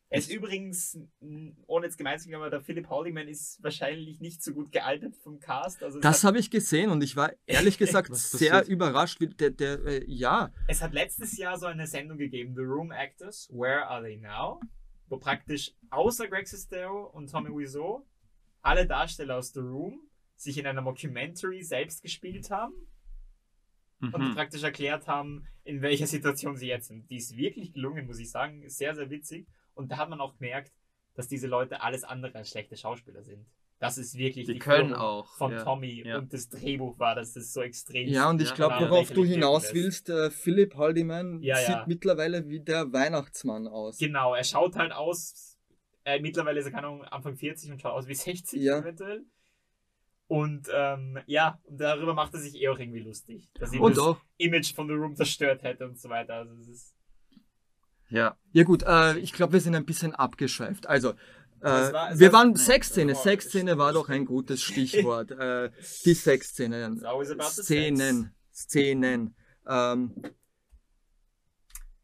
Er 0.10 0.20
ist 0.20 0.32
übrigens, 0.32 0.98
mh, 1.20 1.52
ohne 1.68 1.86
jetzt 1.88 1.98
gemein 1.98 2.18
zu 2.18 2.26
sein, 2.26 2.36
aber 2.36 2.50
der 2.50 2.62
Philip 2.62 2.88
Haldiman 2.90 3.28
ist 3.28 3.62
wahrscheinlich 3.62 4.22
nicht 4.22 4.42
so 4.42 4.54
gut 4.54 4.72
gealtert 4.72 5.18
vom 5.18 5.40
Cast. 5.40 5.84
Also 5.84 6.00
Das 6.00 6.24
habe 6.24 6.40
ich 6.40 6.50
gesehen 6.50 6.92
und 6.92 7.04
ich 7.04 7.16
war 7.18 7.32
ehrlich 7.46 7.78
gesagt 7.78 8.16
sehr 8.16 8.66
überrascht. 8.68 9.20
Wie 9.20 9.28
der, 9.28 9.50
der, 9.52 9.84
äh, 9.86 10.06
ja, 10.08 10.52
es 10.68 10.82
hat 10.82 10.94
letztes 10.94 11.38
Jahr 11.38 11.58
so 11.60 11.66
eine 11.66 11.88
Sendung 11.88 12.18
gegeben, 12.18 12.56
The 12.56 12.62
Room 12.62 12.92
Actors, 12.92 13.50
Where 13.52 13.86
Are 13.88 14.02
They 14.02 14.18
Now? 14.18 14.62
Wo 15.10 15.18
praktisch 15.18 15.74
außer 15.90 16.28
Greg 16.28 16.48
Sestero 16.48 17.08
und 17.08 17.30
Tommy 17.30 17.50
Wiseau 17.50 18.06
alle 18.62 18.86
Darsteller 18.88 19.38
aus 19.38 19.52
The 19.54 19.60
Room 19.60 20.00
sich 20.36 20.58
in 20.58 20.68
einer 20.68 20.82
Mockumentary 20.82 21.64
selbst 21.64 22.02
gespielt 22.02 22.50
haben 22.50 22.74
und 24.00 24.16
Mhm. 24.16 24.36
praktisch 24.36 24.64
erklärt 24.64 25.08
haben, 25.08 25.48
in 25.64 25.82
welcher 25.82 26.06
Situation 26.08 26.56
sie 26.56 26.68
jetzt 26.68 26.88
sind. 26.88 27.10
Die 27.10 27.18
ist 27.18 27.36
wirklich 27.36 27.74
gelungen, 27.74 28.06
muss 28.06 28.20
ich 28.20 28.30
sagen. 28.30 28.62
Ist 28.62 28.78
Sehr, 28.78 28.94
sehr 28.96 29.10
witzig. 29.10 29.48
Und 29.78 29.92
da 29.92 29.98
hat 29.98 30.10
man 30.10 30.20
auch 30.20 30.36
gemerkt, 30.38 30.72
dass 31.14 31.28
diese 31.28 31.48
Leute 31.48 31.82
alles 31.82 32.04
andere 32.04 32.36
als 32.36 32.50
schlechte 32.50 32.76
Schauspieler 32.78 33.24
sind. 33.24 33.46
Das 33.80 33.98
ist 34.00 34.18
wirklich 34.18 34.48
Die 34.48 34.58
können 34.58 34.90
Führung 34.90 35.02
auch. 35.02 35.36
von 35.38 35.52
ja. 35.52 35.64
Tommy 35.64 36.04
ja. 36.04 36.18
und 36.18 36.34
das 36.34 36.50
Drehbuch 36.50 36.98
war, 36.98 37.14
dass 37.14 37.34
das 37.34 37.54
so 37.54 37.62
extrem 37.62 38.08
ja, 38.08 38.28
und 38.30 38.42
ich 38.42 38.50
Ja, 38.50 38.56
glaube, 38.56 38.76
worauf 38.90 39.12
du 39.12 39.24
hinaus 39.24 39.72
willst, 39.74 40.10
äh, 40.10 40.32
Philipp 40.32 40.76
Haldiman 40.76 41.42
Ja, 41.44 41.58
sieht 41.58 41.70
ja. 41.70 41.86
mittlerweile 41.88 42.48
wie 42.50 42.60
der 42.60 42.92
Weihnachtsmann 42.92 43.68
aus. 43.68 44.00
Genau, 44.00 44.34
er 44.34 44.44
schaut 44.44 44.76
halt 44.76 44.92
aus, 44.94 45.58
äh, 46.06 46.20
mittlerweile 46.20 46.60
ist 46.60 46.66
er, 46.66 46.72
keine 46.72 46.88
Ahnung, 46.88 47.04
Anfang 47.04 47.36
40 47.36 47.72
und 47.72 47.80
schaut 47.82 47.94
aus 47.94 48.08
wie 48.08 48.16
60 48.16 48.62
Ja. 48.64 48.80
eventuell. 48.80 49.26
Und 50.28 50.68
ähm, 50.74 51.20
ja, 51.28 51.60
und 51.66 51.78
darüber 51.80 52.14
macht 52.14 52.34
er 52.34 52.40
sich 52.40 52.56
eh 52.56 52.68
auch 52.70 52.80
irgendwie 52.80 53.00
lustig, 53.00 53.48
dass 53.60 53.72
ihm 53.74 53.82
Und 53.82 53.96
das 53.96 54.04
auch, 54.04 54.18
Image 54.38 54.74
von 54.74 54.88
The 54.88 54.94
Room 54.94 55.16
zerstört 55.16 55.64
hätte 55.64 55.86
und 55.88 56.00
so 56.00 56.10
weiter. 56.10 56.34
Also 56.34 56.54
es 56.56 56.68
ist 56.68 56.96
Ja. 58.10 58.38
Ja 58.54 58.64
gut, 58.64 58.84
äh, 58.84 59.18
ich 59.20 59.34
glaube, 59.34 59.54
wir 59.54 59.62
sind 59.62 59.76
ein 59.76 59.86
bisschen 59.86 60.16
abgeschweift. 60.16 60.88
Also, 60.88 61.12
äh, 61.60 61.64
war- 61.66 62.18
wir 62.20 62.32
war- 62.34 62.40
waren 62.40 62.56
Sexszene. 62.56 63.16
Sexszene 63.16 63.78
war 63.78 63.94
doch 63.94 64.10
ein 64.10 64.26
gutes 64.26 64.62
Stichwort. 64.64 65.32
äh, 65.40 65.72
die 66.06 66.14
Sexszene. 66.14 66.98
Szenen. 67.42 68.32
Szenen. 68.54 69.36
Ähm, 69.68 70.14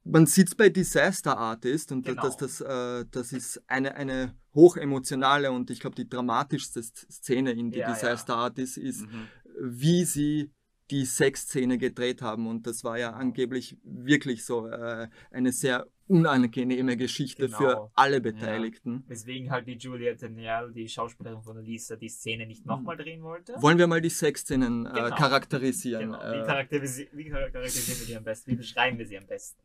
man 0.04 0.26
sieht 0.26 0.50
es 0.50 0.56
bei 0.56 0.70
Disaster 0.70 1.38
Artist 1.38 1.92
und 1.92 2.06
Genau. 2.06 2.22
das, 2.24 2.38
das, 2.38 2.62
äh, 2.62 3.06
das 3.10 3.32
ist 3.32 3.62
eine, 3.68 3.96
eine 3.96 4.36
hochemotionale 4.54 5.52
und 5.52 5.70
ich 5.72 5.80
glaube 5.80 5.96
die 5.96 6.10
dramatischste 6.10 6.84
Szene 6.84 7.52
in 7.52 7.72
die 7.72 7.80
Ja, 7.80 7.88
ja. 7.90 7.94
Disaster 7.94 8.36
Artist 8.36 8.78
ist, 8.78 9.02
Mhm. 9.04 9.28
wie 9.62 10.04
sie 10.04 10.52
die 10.92 11.06
Sexszene 11.06 11.78
gedreht 11.78 12.22
haben. 12.22 12.48
Und 12.48 12.68
das 12.68 12.84
war 12.84 12.98
ja 13.00 13.12
angeblich 13.14 13.78
wirklich 13.84 14.46
so 14.46 14.68
äh, 14.68 15.08
eine 15.32 15.54
sehr 15.54 15.88
unangenehme 16.08 16.98
Geschichte 16.98 17.46
Genau. 17.46 17.58
für 17.58 17.92
alle 17.96 18.22
Beteiligten. 18.22 19.04
Weswegen 19.08 19.52
halt 19.52 19.68
die 19.68 19.78
Juliette 19.78 20.30
Niall, 20.30 20.72
die 20.74 20.88
Schauspielerin 20.88 21.42
von 21.42 21.58
Lisa, 21.64 21.96
die 21.96 22.10
Szene 22.10 22.46
nicht 22.46 22.66
nochmal 22.66 22.98
drehen 22.98 23.22
wollte. 23.24 23.54
Wollen 23.60 23.78
wir 23.78 23.88
mal 23.88 24.02
die 24.02 24.10
Sexszenen 24.10 24.86
äh, 24.86 24.90
Genau. 24.94 25.16
charakterisieren? 25.16 26.12
Genau. 26.12 26.20
Wie, 26.20 26.38
Äh, 26.40 26.46
charakterisi 26.46 27.10
wie 27.14 27.30
charakterisieren 27.30 28.00
wir 28.00 28.08
die 28.08 28.18
am 28.18 28.24
besten? 28.24 28.52
Wie 28.52 28.56
beschreiben 28.56 28.98
wir 28.98 29.06
sie 29.08 29.18
am 29.18 29.26
besten? 29.28 29.62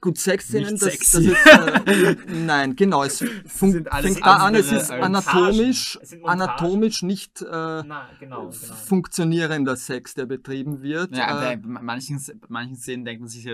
gut, 0.00 0.18
Sexszenen, 0.18 0.70
das, 0.72 0.80
das 0.80 0.92
sexy. 0.94 1.28
ist. 1.30 1.46
Äh, 1.46 2.16
nein, 2.26 2.74
genau. 2.74 3.04
Es 3.04 3.24
fängt 3.46 3.86
da 3.86 3.90
an, 3.92 4.04
es 4.04 4.20
andere 4.20 4.62
ist 4.76 4.90
als 4.90 4.90
anatomisch. 4.90 5.98
Es 6.02 6.16
anatomisch 6.24 7.02
nicht 7.02 7.40
äh, 7.40 7.44
Na, 7.46 8.10
genau, 8.18 8.48
genau. 8.48 8.50
funktionierender 8.50 9.76
Sex, 9.76 10.14
der 10.14 10.26
betrieben 10.26 10.82
wird. 10.82 11.16
Ja, 11.16 11.52
äh, 11.52 11.56
bei 11.56 11.68
manchen, 11.80 12.20
manchen 12.48 12.74
Szenen 12.76 13.04
denkt 13.04 13.20
man 13.20 13.28
sich 13.28 13.44
ja, 13.44 13.52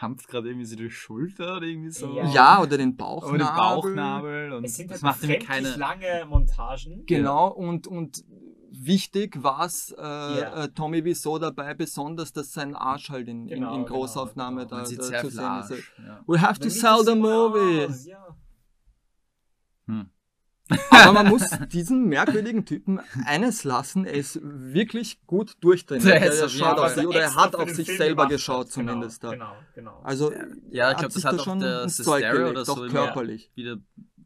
hampft 0.00 0.28
gerade 0.28 0.48
irgendwie 0.48 0.66
so 0.66 0.76
die 0.76 0.90
Schulter 0.90 1.56
oder 1.58 1.66
irgendwie 1.66 1.90
so. 1.90 2.14
Ja. 2.16 2.26
Ja, 2.28 2.62
oder 2.62 2.76
den 2.78 2.90
Oder 2.90 2.96
Bauchnabel. 2.96 3.38
den 3.38 3.56
Bauchnabel. 3.56 4.52
Und 4.52 4.64
Es 4.64 4.76
sind 4.76 4.90
das 4.90 5.02
halt 5.02 5.12
macht 5.12 5.22
nämlich 5.22 5.46
keine. 5.46 5.76
lange 5.76 6.26
Montagen. 6.28 7.06
Genau, 7.06 7.48
und, 7.48 7.86
und 7.86 8.24
wichtig 8.70 9.42
war 9.42 9.64
es 9.66 9.92
äh, 9.96 10.02
Ja. 10.02 10.64
äh, 10.64 10.68
Tommy 10.70 11.04
Wiseau 11.04 11.38
dabei 11.38 11.74
besonders, 11.74 12.32
dass 12.32 12.52
sein 12.52 12.74
Arsch 12.74 13.10
halt 13.10 13.28
in, 13.28 13.46
Genau, 13.46 13.68
in, 13.74 13.80
in 13.80 13.84
genau, 13.86 13.96
Großaufnahme 13.98 14.66
genau. 14.66 14.78
da, 14.80 14.84
sieht 14.84 14.98
da 14.98 15.02
sehr 15.04 15.20
zu 15.20 15.30
sehen 15.30 15.60
ist. 15.60 15.70
Ja. 16.04 16.22
We 16.26 16.40
have 16.40 16.54
to 16.58 16.68
Damit 16.68 16.72
sell 16.72 17.04
the 17.04 17.14
movie. 17.14 17.86
aus, 17.86 18.04
Ja. 18.06 18.36
Hm. 19.86 20.10
Aber 20.90 21.12
man 21.12 21.28
muss 21.28 21.50
diesen 21.72 22.08
merkwürdigen 22.08 22.64
Typen 22.64 23.00
eines 23.26 23.64
lassen, 23.64 24.06
er 24.06 24.14
ist 24.14 24.40
wirklich 24.42 25.18
gut 25.26 25.56
durchtrainiert. 25.60 26.06
Der 26.06 26.22
Er, 26.22 26.32
ist 26.32 26.38
er 26.38 26.46
auf 26.46 26.52
schaut 26.52 26.90
sich 26.94 27.06
oder 27.06 27.20
er 27.20 27.34
hat 27.34 27.54
auf 27.54 27.68
sich 27.70 27.86
Film 27.86 27.98
selber 27.98 28.22
gemacht 28.22 28.30
geschaut 28.30 28.66
hat. 28.66 28.72
zumindest 28.72 29.20
Genau, 29.20 29.32
da. 29.32 29.36
genau, 29.36 29.56
genau. 29.74 30.00
Also 30.02 30.32
Ja, 30.70 30.88
ich 30.90 30.94
hat 30.94 30.98
glaube, 31.00 31.12
sich 31.12 31.22
das 31.22 31.32
hat 31.32 31.38
da 31.38 31.40
auch 31.42 31.44
schon 31.44 31.60
der 31.60 31.86
gelegt, 32.32 32.50
oder 32.50 32.64
so 32.64 32.74
körperlich. 32.88 33.50
wieder 33.54 33.76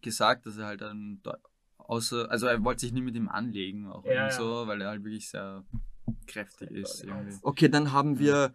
gesagt, 0.01 0.47
dass 0.47 0.57
er 0.59 0.67
halt 0.67 0.81
dann 0.81 1.21
da- 1.25 1.39
außer, 1.79 2.31
also 2.31 2.47
er 2.47 2.63
wollte 2.63 2.83
sich 2.83 2.93
nie 2.93 3.03
mit 3.03 3.17
ihm 3.17 3.29
anlegen, 3.29 3.89
auch 3.89 4.05
Ja, 4.05 4.31
so, 4.31 4.67
weil 4.67 4.81
er 4.81 4.91
halt 4.91 5.03
wirklich 5.05 5.29
sehr 5.31 5.65
kräftig 6.27 6.71
ist 6.71 7.03
genau. 7.03 7.17
irgendwie. 7.17 7.39
Okay, 7.43 7.69
dann 7.69 7.93
haben 7.93 8.19
wir 8.21 8.55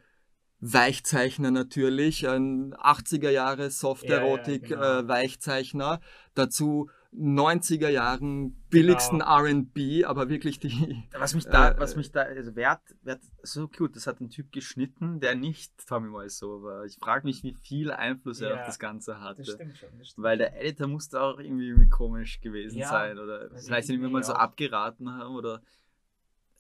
Weichzeichner 0.62 1.52
natürlich, 1.52 2.28
ein 2.30 2.74
80er 2.76 3.30
Jahre 3.30 3.70
Soft-Erotik 3.70 4.70
Ja, 4.70 4.78
ja, 4.82 5.00
genau. 5.00 5.00
äh, 5.00 5.08
Weichzeichner, 5.10 6.00
dazu 6.36 6.90
90er 7.16 7.90
Jahren 7.90 8.54
billigsten 8.70 9.20
Genau. 9.20 9.40
R&B, 9.40 10.04
aber 10.06 10.30
wirklich 10.30 10.60
die 10.60 11.04
Was 11.14 11.36
mich 11.36 11.46
da, 11.46 11.72
Äh, 11.72 11.80
was 11.80 11.96
mich 11.96 12.12
da, 12.12 12.22
also 12.24 12.56
wer 12.56 12.72
hat, 12.72 12.82
wer 13.04 13.16
hat, 13.16 13.22
so 13.44 13.68
gut, 13.68 13.96
das 13.96 14.08
hat 14.08 14.20
ein 14.20 14.30
Typ 14.30 14.52
geschnitten, 14.52 15.20
der 15.20 15.36
nicht 15.36 15.74
Tommy 15.88 16.10
Wiseau 16.10 16.64
war. 16.64 16.86
Ich 16.86 16.98
frage 16.98 17.26
mich, 17.28 17.44
wie 17.44 17.54
viel 17.54 17.92
Einfluss 17.92 18.42
er 18.42 18.50
Ja, 18.50 18.62
auf 18.62 18.66
das 18.66 18.80
Ganze 18.80 19.20
hatte. 19.20 19.44
Das 19.44 19.54
stimmt 19.54 19.78
schon. 19.78 19.90
Das 20.00 20.08
stimmt. 20.10 20.24
Weil 20.24 20.38
der 20.40 20.60
Editor 20.60 20.88
musste 20.88 21.22
auch 21.22 21.40
irgendwie, 21.40 21.68
irgendwie 21.68 21.90
komisch 21.90 22.42
gewesen 22.42 22.80
Ja, 22.80 22.90
sein 22.90 23.20
oder 23.20 23.52
weiß 23.52 23.66
vielleicht 23.66 23.90
ich 23.90 23.96
ihn 23.96 24.00
immer 24.02 24.10
mal 24.10 24.24
so 24.24 24.34
abgeraten 24.34 25.12
haben 25.12 25.36
oder 25.36 25.62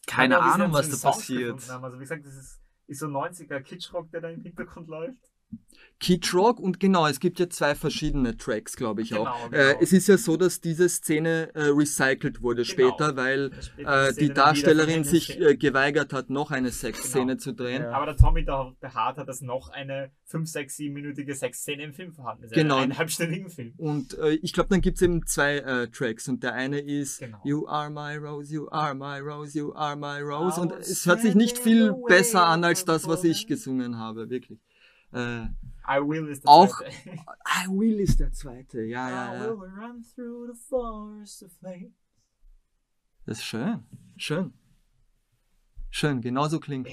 keine 0.06 0.36
Ja, 0.36 0.42
Ahnung, 0.42 0.74
was 0.74 0.90
da 1.02 1.10
passiert. 1.10 1.70
Also 1.70 1.98
wie 1.98 2.02
gesagt, 2.04 2.26
das 2.26 2.36
ist, 2.36 2.62
ist 2.88 3.00
so 3.00 3.08
90er 3.08 3.60
Kitschrock, 3.62 4.12
der 4.12 4.22
da 4.22 4.30
im 4.30 4.42
Hintergrund 4.42 4.88
läuft. 4.88 5.33
Kid 6.00 6.34
Rock 6.34 6.60
und 6.60 6.82
genau, 6.82 7.08
es 7.08 7.22
gibt 7.22 7.40
ja 7.40 7.50
zwei 7.50 7.76
verschiedene 7.76 8.36
Tracks, 8.36 8.76
glaube 8.76 9.04
ich 9.04 9.10
Genau, 9.12 9.26
auch. 9.26 9.50
genau. 9.50 9.64
Äh, 9.64 9.76
es 9.82 9.94
ist 9.94 10.08
ja 10.10 10.18
so, 10.18 10.36
dass 10.36 10.60
diese 10.60 10.90
Szene 10.90 11.50
äh, 11.56 11.68
recycelt 11.70 12.42
wurde 12.42 12.64
Genau. 12.64 12.90
später, 12.90 13.16
weil 13.16 13.52
äh, 13.78 14.12
die 14.14 14.28
Darstellerin 14.34 15.06
sich 15.06 15.40
äh, 15.40 15.56
geweigert 15.56 16.12
hat, 16.12 16.30
noch 16.30 16.52
eine 16.52 16.72
Sexszene 16.72 17.28
Genau. 17.34 17.40
zu 17.40 17.54
drehen. 17.54 17.84
Ja. 17.84 17.92
Aber 17.92 18.08
der 18.08 18.18
Tommy 18.18 18.44
der, 18.44 18.74
Hart 18.94 19.18
hat, 19.18 19.30
dass 19.30 19.40
noch 19.40 19.70
eine 19.70 20.12
5, 20.26 20.50
6, 20.50 20.76
7-minütige 20.78 21.36
Sexszene 21.36 21.84
im 21.84 21.94
Film 21.94 22.12
vorhanden 22.12 22.46
ist. 22.46 22.54
Genau. 22.54 22.76
Einen 22.76 22.84
eineinhalbstündigen 22.92 23.50
Film. 23.50 23.74
Und 23.78 24.18
äh, 24.18 24.32
ich 24.42 24.52
glaube, 24.52 24.70
dann 24.72 24.82
gibt 24.82 24.98
es 24.98 25.04
eben 25.04 25.26
zwei 25.26 25.60
äh, 25.60 25.88
Tracks 25.88 26.28
und 26.28 26.44
der 26.44 26.54
eine 26.54 26.80
ist 26.82 27.20
Genau. 27.20 27.40
You 27.46 27.66
are 27.68 27.90
my 27.90 28.18
rose, 28.18 28.54
you 28.54 28.68
are 28.70 28.94
my 28.94 29.20
rose, 29.20 29.58
you 29.58 29.72
are 29.74 29.96
my 29.96 30.20
rose 30.20 30.60
und 30.60 30.74
es 30.74 31.06
hört 31.06 31.22
sich 31.22 31.34
nicht 31.36 31.58
viel 31.60 31.94
besser 32.10 32.46
an 32.46 32.66
als 32.66 32.84
das, 32.84 33.08
was 33.08 33.24
ich 33.24 33.48
gesungen 33.48 33.98
habe, 34.00 34.30
wirklich. 34.30 34.60
Äh, 35.14 35.44
I 35.88 36.00
will 36.00 36.28
ist 36.30 36.44
der 36.44 36.50
Auch- 36.52 36.78
zweite. 36.78 36.92
I 37.66 37.68
Will 37.70 38.00
ist 38.00 38.20
der 38.20 38.32
zweite, 38.32 38.82
ja, 38.84 39.10
ja, 39.10 39.34
I 39.34 39.36
ja. 39.38 39.42
will 39.44 39.70
run 39.70 40.04
through 40.16 40.48
the 40.54 40.60
forest 40.68 41.44
of 41.44 41.52
flame. 41.60 41.92
Das 43.26 43.38
ist 43.40 43.46
schön, 43.46 43.84
schön. 44.18 44.54
Schön, 45.90 46.22
genauso 46.22 46.60
klingt 46.60 46.88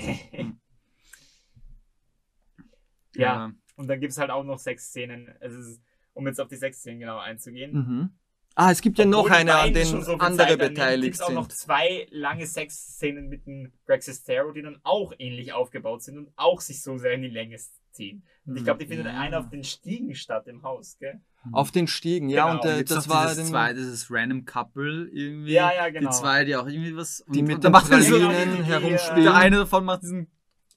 ja, 3.17 3.53
und 3.77 3.89
dann 3.89 4.01
gibt 4.01 4.13
es 4.13 4.19
halt 4.19 4.31
auch 4.31 4.45
noch 4.45 4.59
Sexszenen. 4.59 5.35
Also 5.41 5.59
es 5.59 5.67
ist, 5.69 5.83
um 6.13 6.27
jetzt 6.27 6.41
auf 6.41 6.49
die 6.49 6.57
Sexszenen 6.57 7.01
genau 7.01 7.19
einzugehen. 7.19 7.73
Mhm. 7.73 8.11
Ah, 8.55 8.71
es 8.71 8.81
gibt 8.83 8.99
ja 8.99 9.05
noch 9.05 9.21
Obwohl 9.25 9.31
die 9.31 9.37
eine, 9.51 9.55
an 9.81 9.87
schon 9.87 10.03
so 10.03 10.13
andere 10.13 10.37
Zeit 10.37 10.51
annehmen, 10.53 10.75
beteiligt 10.75 11.05
gibt's 11.05 11.21
auch 11.21 11.31
noch 11.33 11.49
sind. 11.49 11.59
zwei 11.59 12.07
lange 12.11 12.47
Sexszenen 12.47 13.29
mit 13.29 13.47
dem 13.47 13.73
Greg 13.87 14.03
Sestero, 14.03 14.53
die 14.53 14.63
dann 14.63 14.81
auch 14.83 15.13
ähnlich 15.19 15.53
aufgebaut 15.53 16.03
sind 16.03 16.19
und 16.19 16.33
auch 16.37 16.61
sich 16.61 16.83
so 16.83 16.99
sehr 16.99 17.13
in 17.13 17.23
die 17.23 17.29
Länge 17.29 17.59
ziehen. 17.93 18.23
Und 18.47 18.57
ich 18.57 18.65
glaube, 18.65 18.79
die 18.81 18.87
findet 18.87 19.07
Ja. 19.07 19.19
einer 19.21 19.39
auf 19.41 19.49
den 19.51 19.65
Stiegen 19.65 20.15
statt 20.15 20.47
im 20.49 20.63
Haus, 20.63 20.97
gell? 20.99 21.21
Auf 21.53 21.71
den 21.71 21.87
Stiegen, 21.87 22.29
ja, 22.29 22.49
Genau. 22.51 22.61
und 22.63 22.69
äh, 22.69 22.85
das 22.85 23.09
war 23.09 23.23
dieses 23.27 23.37
den, 23.39 23.47
zwei, 23.47 23.73
dieses 23.73 24.11
random 24.11 24.45
Couple 24.45 25.09
irgendwie. 25.13 25.53
Ja, 25.53 25.73
ja, 25.73 25.89
genau. 25.89 26.11
Die 26.11 26.17
zwei, 26.17 26.45
die 26.45 26.55
auch 26.57 26.67
irgendwie 26.67 26.95
was. 26.97 27.25
die 27.29 27.43
mit 27.43 27.57
und 27.57 27.65
den 27.65 27.73
macht 27.73 27.87
so, 27.87 27.93
herumspielen. 27.95 29.23
der 29.25 29.35
eine 29.35 29.57
davon 29.57 29.85
macht 29.85 30.03
diesen 30.03 30.27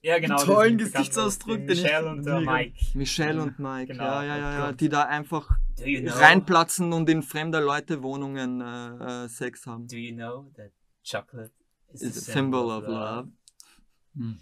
Ja, 0.02 0.18
genau. 0.18 0.36
tollen 0.38 0.78
Gesichtsausdruck, 0.78 1.56
den 1.58 1.66
den 1.66 1.76
ich 1.76 1.82
Michelle 1.82 2.10
und 2.10 2.24
der 2.26 2.38
mega- 2.40 2.52
Mike. 2.52 2.76
Michelle 2.94 3.42
und 3.42 3.58
Mike, 3.58 3.92
Genau, 3.92 4.04
ja, 4.04 4.22
ja, 4.24 4.36
ja, 4.38 4.58
ja, 4.58 4.72
die 4.72 4.88
da 4.88 5.02
einfach 5.02 5.50
Do 5.78 5.84
you 5.84 6.00
know, 6.02 6.12
reinplatzen 6.14 6.92
und 6.92 7.08
in 7.10 7.22
fremder 7.22 7.60
Leute 7.60 8.02
Wohnungen 8.02 8.60
äh, 8.60 9.24
äh, 9.24 9.28
Sex 9.28 9.66
haben. 9.66 9.86
do 9.88 9.96
you 9.96 10.14
know 10.14 10.50
that 10.56 10.70
chocolate 11.02 11.52
is, 11.92 12.02
Is 12.02 12.28
a 12.28 12.32
symbol 12.32 12.70
of 12.70 12.86
love. 12.86 13.28
Hm. 14.16 14.38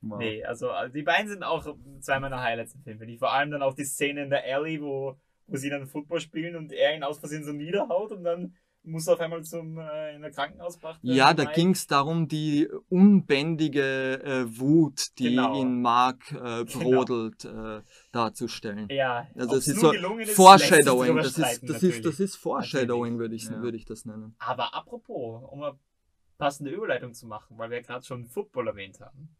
Wow. 0.00 0.18
Nee, 0.18 0.44
also, 0.44 0.70
also 0.70 0.92
die 0.94 1.02
beiden 1.02 1.28
sind 1.28 1.42
auch 1.42 1.66
zwei 2.00 2.20
meiner 2.20 2.40
Highlights 2.42 2.74
im 2.74 2.82
Film. 2.82 2.98
finde 2.98 3.12
ich. 3.14 3.18
Vor 3.18 3.32
allem 3.32 3.50
dann 3.50 3.62
auch 3.62 3.74
die 3.74 3.84
Szene 3.84 4.22
in 4.24 4.30
der 4.30 4.44
Alley, 4.44 4.80
wo, 4.80 5.16
wo 5.46 5.56
sie 5.56 5.70
dann 5.70 5.86
Football 5.86 6.20
spielen 6.20 6.54
und 6.56 6.72
er 6.72 6.94
ihn 6.94 7.02
aus 7.02 7.18
Versehen 7.18 7.44
so 7.44 7.52
niederhaut 7.52 8.12
und 8.12 8.22
dann 8.24 8.54
muss 8.84 9.06
er 9.08 9.14
auf 9.14 9.20
einmal 9.20 9.42
zum 9.42 9.76
äh, 9.78 10.14
in 10.14 10.22
der 10.22 10.30
Krankenhaus 10.30 10.74
gebracht 10.76 11.02
werden. 11.02 11.16
Ja, 11.16 11.34
da 11.34 11.44
ging 11.44 11.70
es 11.72 11.86
darum, 11.88 12.28
die 12.28 12.68
unbändige 12.88 14.22
äh, 14.22 14.58
Wut, 14.58 15.18
die 15.18 15.30
Genau. 15.34 15.60
in 15.60 15.82
Mark 15.82 16.30
äh, 16.32 16.64
brodelt, 17.04 17.44
äh, 17.44 17.82
darzustellen. 18.12 18.88
Ja, 18.90 19.26
Also 19.34 19.56
es 19.56 19.68
ist 19.68 19.80
so 19.80 19.92
Foreshadowing, 20.34 21.16
das 21.16 21.36
ist, 21.38 21.68
das 21.68 21.82
ist, 21.82 22.04
das 22.04 22.20
ist 22.20 22.36
Foreshadowing, 22.36 23.18
würde 23.18 23.34
ich, 23.34 23.44
Ja. 23.44 23.60
würde 23.60 23.76
ich 23.76 23.84
das 23.84 24.04
nennen. 24.04 24.34
Aber 24.38 24.74
apropos, 24.74 25.42
um 25.50 25.62
eine 25.62 25.78
passende 26.38 26.70
Überleitung 26.70 27.12
zu 27.12 27.26
machen, 27.26 27.58
weil 27.58 27.70
wir 27.70 27.82
gerade 27.82 28.04
schon 28.04 28.26
Football 28.26 28.68
erwähnt 28.68 29.00
haben, 29.00 29.36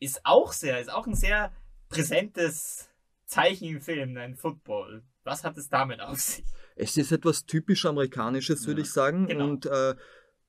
ist 0.00 0.20
auch 0.24 0.52
sehr, 0.52 0.80
ist 0.80 0.90
auch 0.92 1.06
ein 1.06 1.14
sehr 1.14 1.52
präsentes 1.88 2.88
Zeichen 3.26 3.68
im 3.68 3.80
Film, 3.80 4.16
ein 4.16 4.36
Football. 4.36 5.02
Was 5.24 5.42
hat 5.44 5.56
es 5.56 5.68
damit 5.68 6.00
auf 6.00 6.20
sich? 6.20 6.44
Es 6.76 6.96
ist 6.96 7.10
etwas 7.10 7.46
typisch 7.46 7.86
Amerikanisches, 7.86 8.66
würde 8.66 8.80
Ja. 8.82 8.84
ich 8.84 8.92
sagen. 8.92 9.26
Genau. 9.26 9.44
Und 9.44 9.66
äh, 9.66 9.94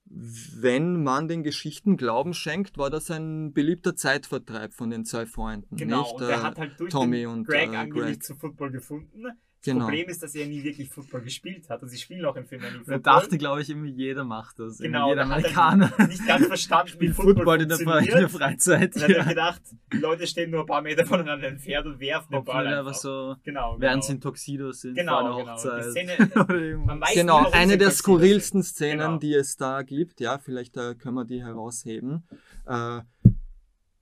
wenn 0.09 1.03
man 1.03 1.27
den 1.27 1.43
Geschichten 1.43 1.97
Glauben 1.97 2.33
schenkt, 2.33 2.77
war 2.77 2.89
das 2.89 3.09
ein 3.11 3.53
beliebter 3.53 3.95
Zeitvertreib 3.95 4.73
von 4.73 4.89
den 4.89 5.03
zwei 5.05 5.25
Freunden. 5.25 5.75
Genau, 5.75 6.01
nicht? 6.03 6.13
und 6.13 6.21
er 6.21 6.29
Äh, 6.29 6.41
hat 6.41 6.57
halt 6.59 6.79
durch 6.79 6.91
Tommy 6.91 7.19
den 7.21 7.27
und, 7.27 7.47
Greg 7.47 7.73
äh, 7.73 7.75
angeblich 7.75 8.05
Greg. 8.15 8.23
zu 8.23 8.35
Football 8.35 8.71
gefunden. 8.71 9.25
Genau. 9.63 9.85
Problem 9.85 10.07
ist, 10.09 10.23
dass 10.23 10.35
er 10.35 10.45
nie 10.47 10.63
wirklich 10.63 10.89
Football 10.89 11.21
gespielt 11.21 11.69
hat 11.69 11.81
und 11.83 11.89
sie 11.89 11.97
spielen 11.97 12.25
auch 12.25 12.35
im 12.35 12.45
Film 12.45 12.61
ja 12.63 12.69
nie 12.69 12.75
Er 12.77 12.79
Football. 12.79 12.99
dachte, 13.01 13.37
glaube 13.37 13.61
ich, 13.61 13.69
irgendwie 13.69 13.91
jeder 13.91 14.23
macht 14.23 14.59
das. 14.59 14.77
genau, 14.77 15.09
jeder 15.09 15.23
Amerikaner 15.23 15.91
er 15.97 16.07
nicht 16.07 16.25
ganz 16.27 16.45
verstanden, 16.47 16.87
wie 16.87 16.91
spielt 16.93 17.15
Football, 17.15 17.35
Football 17.35 17.61
in 17.61 17.69
der, 17.69 17.79
in 17.99 18.05
der 18.19 18.29
Freizeit. 18.29 18.95
Dann 18.95 19.03
hat 19.03 19.09
er 19.09 19.25
gedacht, 19.25 19.61
die 19.93 19.97
Leute 19.97 20.27
stehen 20.27 20.51
nur 20.51 20.61
ein 20.61 20.65
paar 20.65 20.81
Meter 20.81 21.05
voneinander 21.05 21.47
entfernt 21.47 21.85
und 21.87 21.99
werfen 21.99 22.31
den 22.31 22.43
Ball 22.45 22.65
er 22.67 22.79
einfach. 22.79 22.93
so, 22.93 23.35
genau, 23.43 23.75
während 23.79 24.01
genau. 24.01 24.05
sie 24.07 24.11
in 24.13 24.21
Tuxedos 24.21 24.81
sind 24.81 24.95
Genau, 24.95 25.11
vor 25.11 25.19
einer 25.19 25.37
genau. 25.37 25.53
Hochzeit. 25.53 25.85
Die 25.85 25.91
Szene- 25.91 26.97
Genau, 27.13 27.33
warum 27.41 27.53
eine 27.53 27.77
der 27.77 27.91
skurrilsten. 27.91 28.63
Szenen, 28.63 28.99
Genau. 28.99 29.17
die 29.17 29.33
es 29.33 29.57
da 29.57 29.81
gibt. 29.81 30.19
Ja, 30.19 30.37
vielleicht 30.37 30.77
äh, 30.77 30.95
können 30.95 31.15
wir 31.15 31.25
die 31.25 31.43
herausheben. 31.43 32.23
Äh, 32.65 33.01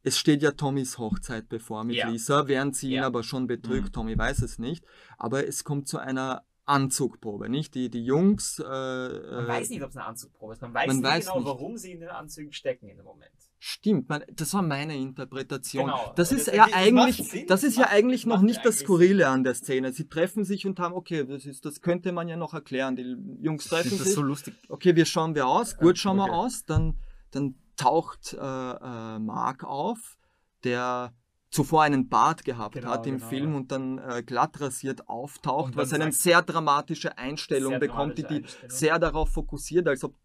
es 0.05 0.17
steht 0.17 0.41
ja 0.41 0.51
Tommys 0.51 0.97
Hochzeit 0.97 1.49
bevor 1.49 1.83
mit 1.83 1.95
Ja. 1.97 2.07
Lisa, 2.09 2.47
während 2.47 2.75
sie 2.75 2.87
ihn 2.91 2.93
Ja. 3.01 3.07
aber 3.07 3.23
schon 3.23 3.47
betrügt. 3.47 3.87
Mhm. 3.87 3.91
Tommy 3.93 4.17
weiß 4.17 4.41
es 4.43 4.59
nicht. 4.59 4.85
Aber 5.17 5.47
es 5.47 5.63
kommt 5.63 5.87
zu 5.87 5.97
einer 5.97 6.43
Anzugprobe, 6.67 7.47
nicht? 7.49 7.75
Die, 7.75 7.89
die 7.89 8.03
Jungs. 8.03 8.59
Äh, 8.59 8.63
Man 8.63 9.45
äh, 9.45 9.47
weiß 9.47 9.69
nicht, 9.69 9.83
ob 9.83 9.89
es 9.91 9.97
eine 9.97 10.05
Anzugprobe 10.05 10.53
ist. 10.53 10.61
Man 10.61 10.73
weiß 10.73 10.87
man 10.87 10.95
nicht 10.97 11.05
weiß 11.05 11.25
genau, 11.25 11.37
nicht. 11.39 11.47
warum 11.47 11.77
sie 11.77 11.91
in 11.91 11.99
den 11.99 12.09
Anzügen 12.09 12.51
stecken 12.53 12.87
in 12.89 12.97
dem 12.97 13.05
Moment. 13.05 13.31
Stimmt, 13.59 14.09
man, 14.09 14.23
das 14.33 14.53
war 14.53 14.61
meine 14.61 14.95
Interpretation. 14.95 15.85
Genau. 15.85 16.13
Das 16.15 16.29
Das- 16.29 16.37
ist 16.39 16.47
das- 16.49 16.55
ja 16.55 16.65
das 16.65 16.73
eigentlich, 16.73 17.17
Sinn. 17.29 17.47
das 17.47 17.63
ist 17.63 17.77
ja 17.77 17.83
Macht- 17.83 17.93
eigentlich 17.93 18.25
noch 18.25 18.41
nicht 18.41 18.63
das 18.65 18.79
Skurrile 18.79 19.27
an 19.27 19.43
der 19.43 19.53
Szene. 19.55 19.91
Sie 19.91 20.07
treffen 20.07 20.43
sich 20.43 20.65
und 20.67 20.79
haben, 20.79 20.93
okay, 20.93 21.25
das 21.25 21.45
ist, 21.45 21.65
das 21.65 21.81
könnte 21.81 22.11
man 22.11 22.27
ja 22.27 22.35
noch 22.35 22.53
erklären. 22.53 22.95
Die 22.95 23.15
Jungs 23.41 23.63
Ich 23.65 23.69
treffen 23.69 23.89
finde 23.89 23.97
das 24.03 24.07
sich. 24.07 24.15
so 24.15 24.21
lustig. 24.21 24.53
okay, 24.69 24.95
wir 24.95 25.05
schauen 25.05 25.33
wir 25.35 25.47
aus, 25.47 25.77
gut 25.77 25.97
schauen 25.97 26.17
wir 26.17 26.23
okay. 26.25 26.31
aus, 26.33 26.65
dann, 26.65 26.99
dann 27.31 27.55
taucht 27.75 28.33
äh, 28.33 28.37
äh, 28.37 29.19
Mark 29.19 29.63
auf, 29.63 30.17
der 30.63 31.13
zuvor 31.51 31.83
einen 31.83 32.09
Bart 32.09 32.43
gehabt 32.43 32.75
Genau, 32.75 32.89
hat 32.89 33.07
im 33.07 33.17
genau, 33.17 33.29
Film 33.29 33.51
ja. 33.51 33.57
und 33.57 33.71
dann 33.71 33.97
äh, 33.99 34.23
glatt 34.23 34.59
rasiert 34.59 35.07
auftaucht, 35.07 35.77
was 35.77 35.93
eine 35.93 36.11
sehr 36.11 36.41
dramatische 36.41 37.17
Einstellung 37.17 37.71
Sehr 37.73 37.79
bekommt, 37.79 38.17
die, 38.17 38.23
dramatische 38.23 38.39
die 38.41 38.53
Einstellung. 38.65 38.75
sehr 38.77 38.99
darauf 38.99 39.29
fokussiert, 39.29 39.87
als 39.87 40.03
ob 40.03 40.15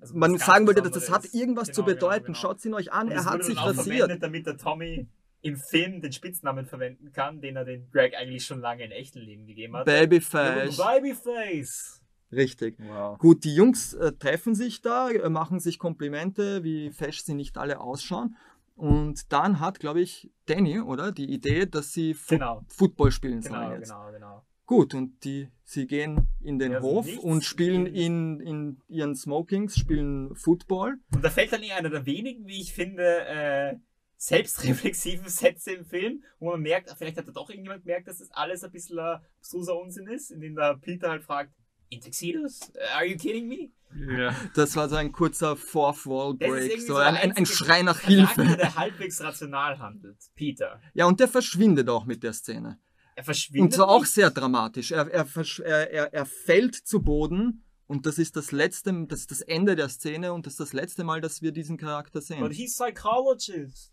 Also 0.00 0.14
man 0.16 0.36
sagen 0.36 0.66
wollte, 0.66 0.82
dass 0.82 0.92
das 0.92 1.10
hat 1.10 1.32
irgendwas 1.32 1.68
zu 1.68 1.82
Genau, 1.82 1.86
genau, 1.94 2.06
bedeuten. 2.08 2.26
genau. 2.26 2.38
Schaut 2.38 2.62
ihn 2.66 2.74
euch 2.74 2.92
an, 2.92 3.06
Und 3.06 3.12
er 3.12 3.24
hat 3.24 3.44
sich 3.44 3.56
rasiert. 3.58 4.22
damit 4.22 4.46
der 4.46 4.58
Tommy 4.58 5.06
im 5.40 5.56
Film 5.56 6.02
den 6.02 6.12
Spitznamen 6.12 6.66
verwenden 6.66 7.12
kann, 7.12 7.40
den 7.40 7.56
er 7.56 7.64
den 7.64 7.88
Greg 7.90 8.14
eigentlich 8.14 8.44
schon 8.44 8.60
lange 8.60 8.84
in 8.84 8.90
echten 8.90 9.20
Leben 9.20 9.46
gegeben 9.46 9.74
hat. 9.76 9.86
Babyface. 9.86 10.76
Babyface. 10.76 12.02
Richtig. 12.32 12.76
Wow. 12.78 13.18
Gut, 13.18 13.44
die 13.44 13.54
Jungs 13.54 13.94
äh, 13.94 14.12
treffen 14.12 14.54
sich 14.54 14.82
da, 14.82 15.10
äh, 15.10 15.28
machen 15.30 15.60
sich 15.60 15.78
Komplimente, 15.78 16.62
wie 16.64 16.90
fesch 16.90 17.22
sie 17.22 17.34
nicht 17.34 17.56
alle 17.56 17.80
ausschauen. 17.80 18.36
Und 18.76 19.32
dann 19.32 19.58
hat, 19.60 19.80
glaube 19.80 20.00
ich, 20.00 20.30
Danny, 20.46 20.78
oder, 20.80 21.10
die 21.10 21.30
Idee, 21.32 21.66
dass 21.66 21.92
sie 21.92 22.14
Fu 22.14 22.34
Genau. 22.34 22.62
Football 22.68 23.10
spielen 23.10 23.42
sollen 23.42 23.60
Genau, 23.60 23.74
jetzt. 23.74 23.88
genau, 23.88 24.12
genau. 24.12 24.42
Gut, 24.66 24.94
und 24.94 25.24
die, 25.24 25.48
sie 25.64 25.86
gehen 25.86 26.28
in 26.42 26.58
den 26.58 26.72
Ja, 26.72 26.80
Hof 26.82 27.06
nichts, 27.06 27.24
und 27.24 27.42
spielen 27.42 27.86
in, 27.86 28.38
in 28.40 28.80
ihren 28.86 29.16
Smokings, 29.16 29.76
spielen 29.78 30.34
Football. 30.36 30.98
Und 31.14 31.24
da 31.24 31.30
fällt 31.30 31.52
dann 31.52 31.62
eh 31.62 31.72
einer 31.72 31.88
der 31.88 32.04
wenigen, 32.04 32.46
wie 32.46 32.60
ich 32.60 32.74
finde, 32.74 33.02
äh, 33.26 33.76
selbstreflexiven 34.18 35.26
Sätze 35.28 35.72
im 35.72 35.84
Film, 35.84 36.22
wo 36.38 36.50
man 36.50 36.60
merkt, 36.60 36.90
vielleicht 36.98 37.16
hat 37.16 37.26
da 37.26 37.32
doch 37.32 37.48
irgendjemand 37.48 37.82
gemerkt, 37.84 38.08
dass 38.08 38.18
das 38.18 38.30
alles 38.32 38.62
ein 38.62 38.70
bisschen 38.70 38.98
ein 38.98 39.20
abstruser 39.40 39.78
Unsinn 39.78 40.06
ist, 40.06 40.30
in 40.30 40.40
dem 40.40 40.54
da 40.54 40.74
Peter 40.74 41.08
halt 41.08 41.22
fragt, 41.24 41.52
in 41.90 42.00
Tuxedos? 42.00 42.60
Are 42.94 43.04
you 43.06 43.16
kidding 43.16 43.48
me? 43.48 43.70
Ja. 44.18 44.34
Das 44.54 44.76
war 44.76 44.88
so 44.88 44.96
ein 44.96 45.12
kurzer 45.12 45.56
Fourth 45.56 46.06
Wall 46.06 46.36
Das 46.38 46.48
ist 46.48 46.54
Break, 46.54 46.64
irgendwie 46.70 46.86
so 46.86 46.92
so 46.94 46.98
ein, 47.00 47.16
ein, 47.16 47.32
ein 47.32 47.46
Schrei 47.46 47.82
nach 47.82 48.00
Charakter, 48.02 48.42
Hilfe. 48.42 48.56
der 48.58 48.74
halbwegs 48.74 49.20
rational 49.22 49.78
handelt. 49.78 50.18
Peter. 50.34 50.80
Ja, 50.92 51.06
und 51.06 51.20
der 51.20 51.28
verschwindet 51.28 51.88
auch 51.88 52.04
mit 52.04 52.22
der 52.22 52.34
Szene. 52.34 52.78
Er 53.14 53.24
verschwindet 53.24 53.62
Und 53.62 53.72
zwar 53.74 53.88
auch 53.88 54.04
sehr 54.04 54.30
dramatisch. 54.30 54.92
Er, 54.92 55.08
er, 55.10 55.26
er, 55.64 55.90
er, 55.90 56.12
er 56.12 56.26
fällt 56.26 56.74
zu 56.74 57.00
Boden 57.02 57.64
und 57.86 58.04
das 58.04 58.18
ist 58.18 58.36
das 58.36 58.52
letzte, 58.52 58.92
das 59.08 59.20
ist 59.20 59.30
das 59.30 59.40
Ende 59.40 59.74
der 59.74 59.88
Szene 59.88 60.34
und 60.34 60.44
das 60.44 60.52
ist 60.54 60.60
das 60.60 60.72
letzte 60.74 61.02
Mal, 61.04 61.22
dass 61.22 61.40
wir 61.40 61.52
diesen 61.52 61.78
Charakter 61.78 62.20
But 62.20 62.26
sehen. 62.28 62.50
he's 62.50 62.74
psychologist. 62.76 63.90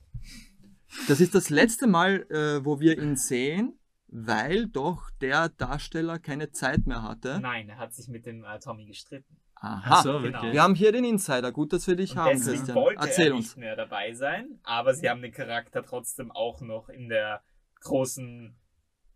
Das 1.07 1.21
ist 1.21 1.33
das 1.33 1.49
letzte 1.49 1.87
Mal, 1.87 2.25
äh, 2.29 2.63
wo 2.65 2.79
wir 2.81 2.97
ihn 3.01 3.15
sehen, 3.15 3.79
weil 4.07 4.67
doch 4.67 5.09
der 5.21 5.49
Darsteller 5.49 6.19
keine 6.19 6.51
Zeit 6.51 6.85
mehr 6.87 7.03
hatte. 7.03 7.39
Nein, 7.41 7.69
er 7.69 7.77
hat 7.77 7.93
sich 7.93 8.07
mit 8.07 8.25
dem 8.25 8.43
äh, 8.43 8.59
Tommy 8.59 8.85
gestritten. 8.85 9.37
Aha. 9.55 10.03
So, 10.03 10.19
genau. 10.21 10.43
Wir 10.43 10.61
haben 10.61 10.75
hier 10.75 10.91
den 10.91 11.05
Insider. 11.05 11.51
Gut, 11.51 11.73
dass 11.73 11.87
wir 11.87 11.95
dich 11.95 12.11
Und 12.11 12.17
haben, 12.17 12.29
deswegen 12.31 12.57
Christian. 12.57 12.75
wollte 12.75 13.01
Erzähl 13.01 13.27
er 13.27 13.35
uns. 13.35 13.45
nicht 13.45 13.57
mehr 13.57 13.75
dabei 13.75 14.13
sein, 14.13 14.59
aber 14.63 14.93
sie 14.93 15.09
haben 15.09 15.21
den 15.21 15.31
Charakter 15.31 15.81
trotzdem 15.83 16.31
auch 16.31 16.61
noch 16.61 16.89
in 16.89 17.09
der 17.09 17.41
großen 17.81 18.55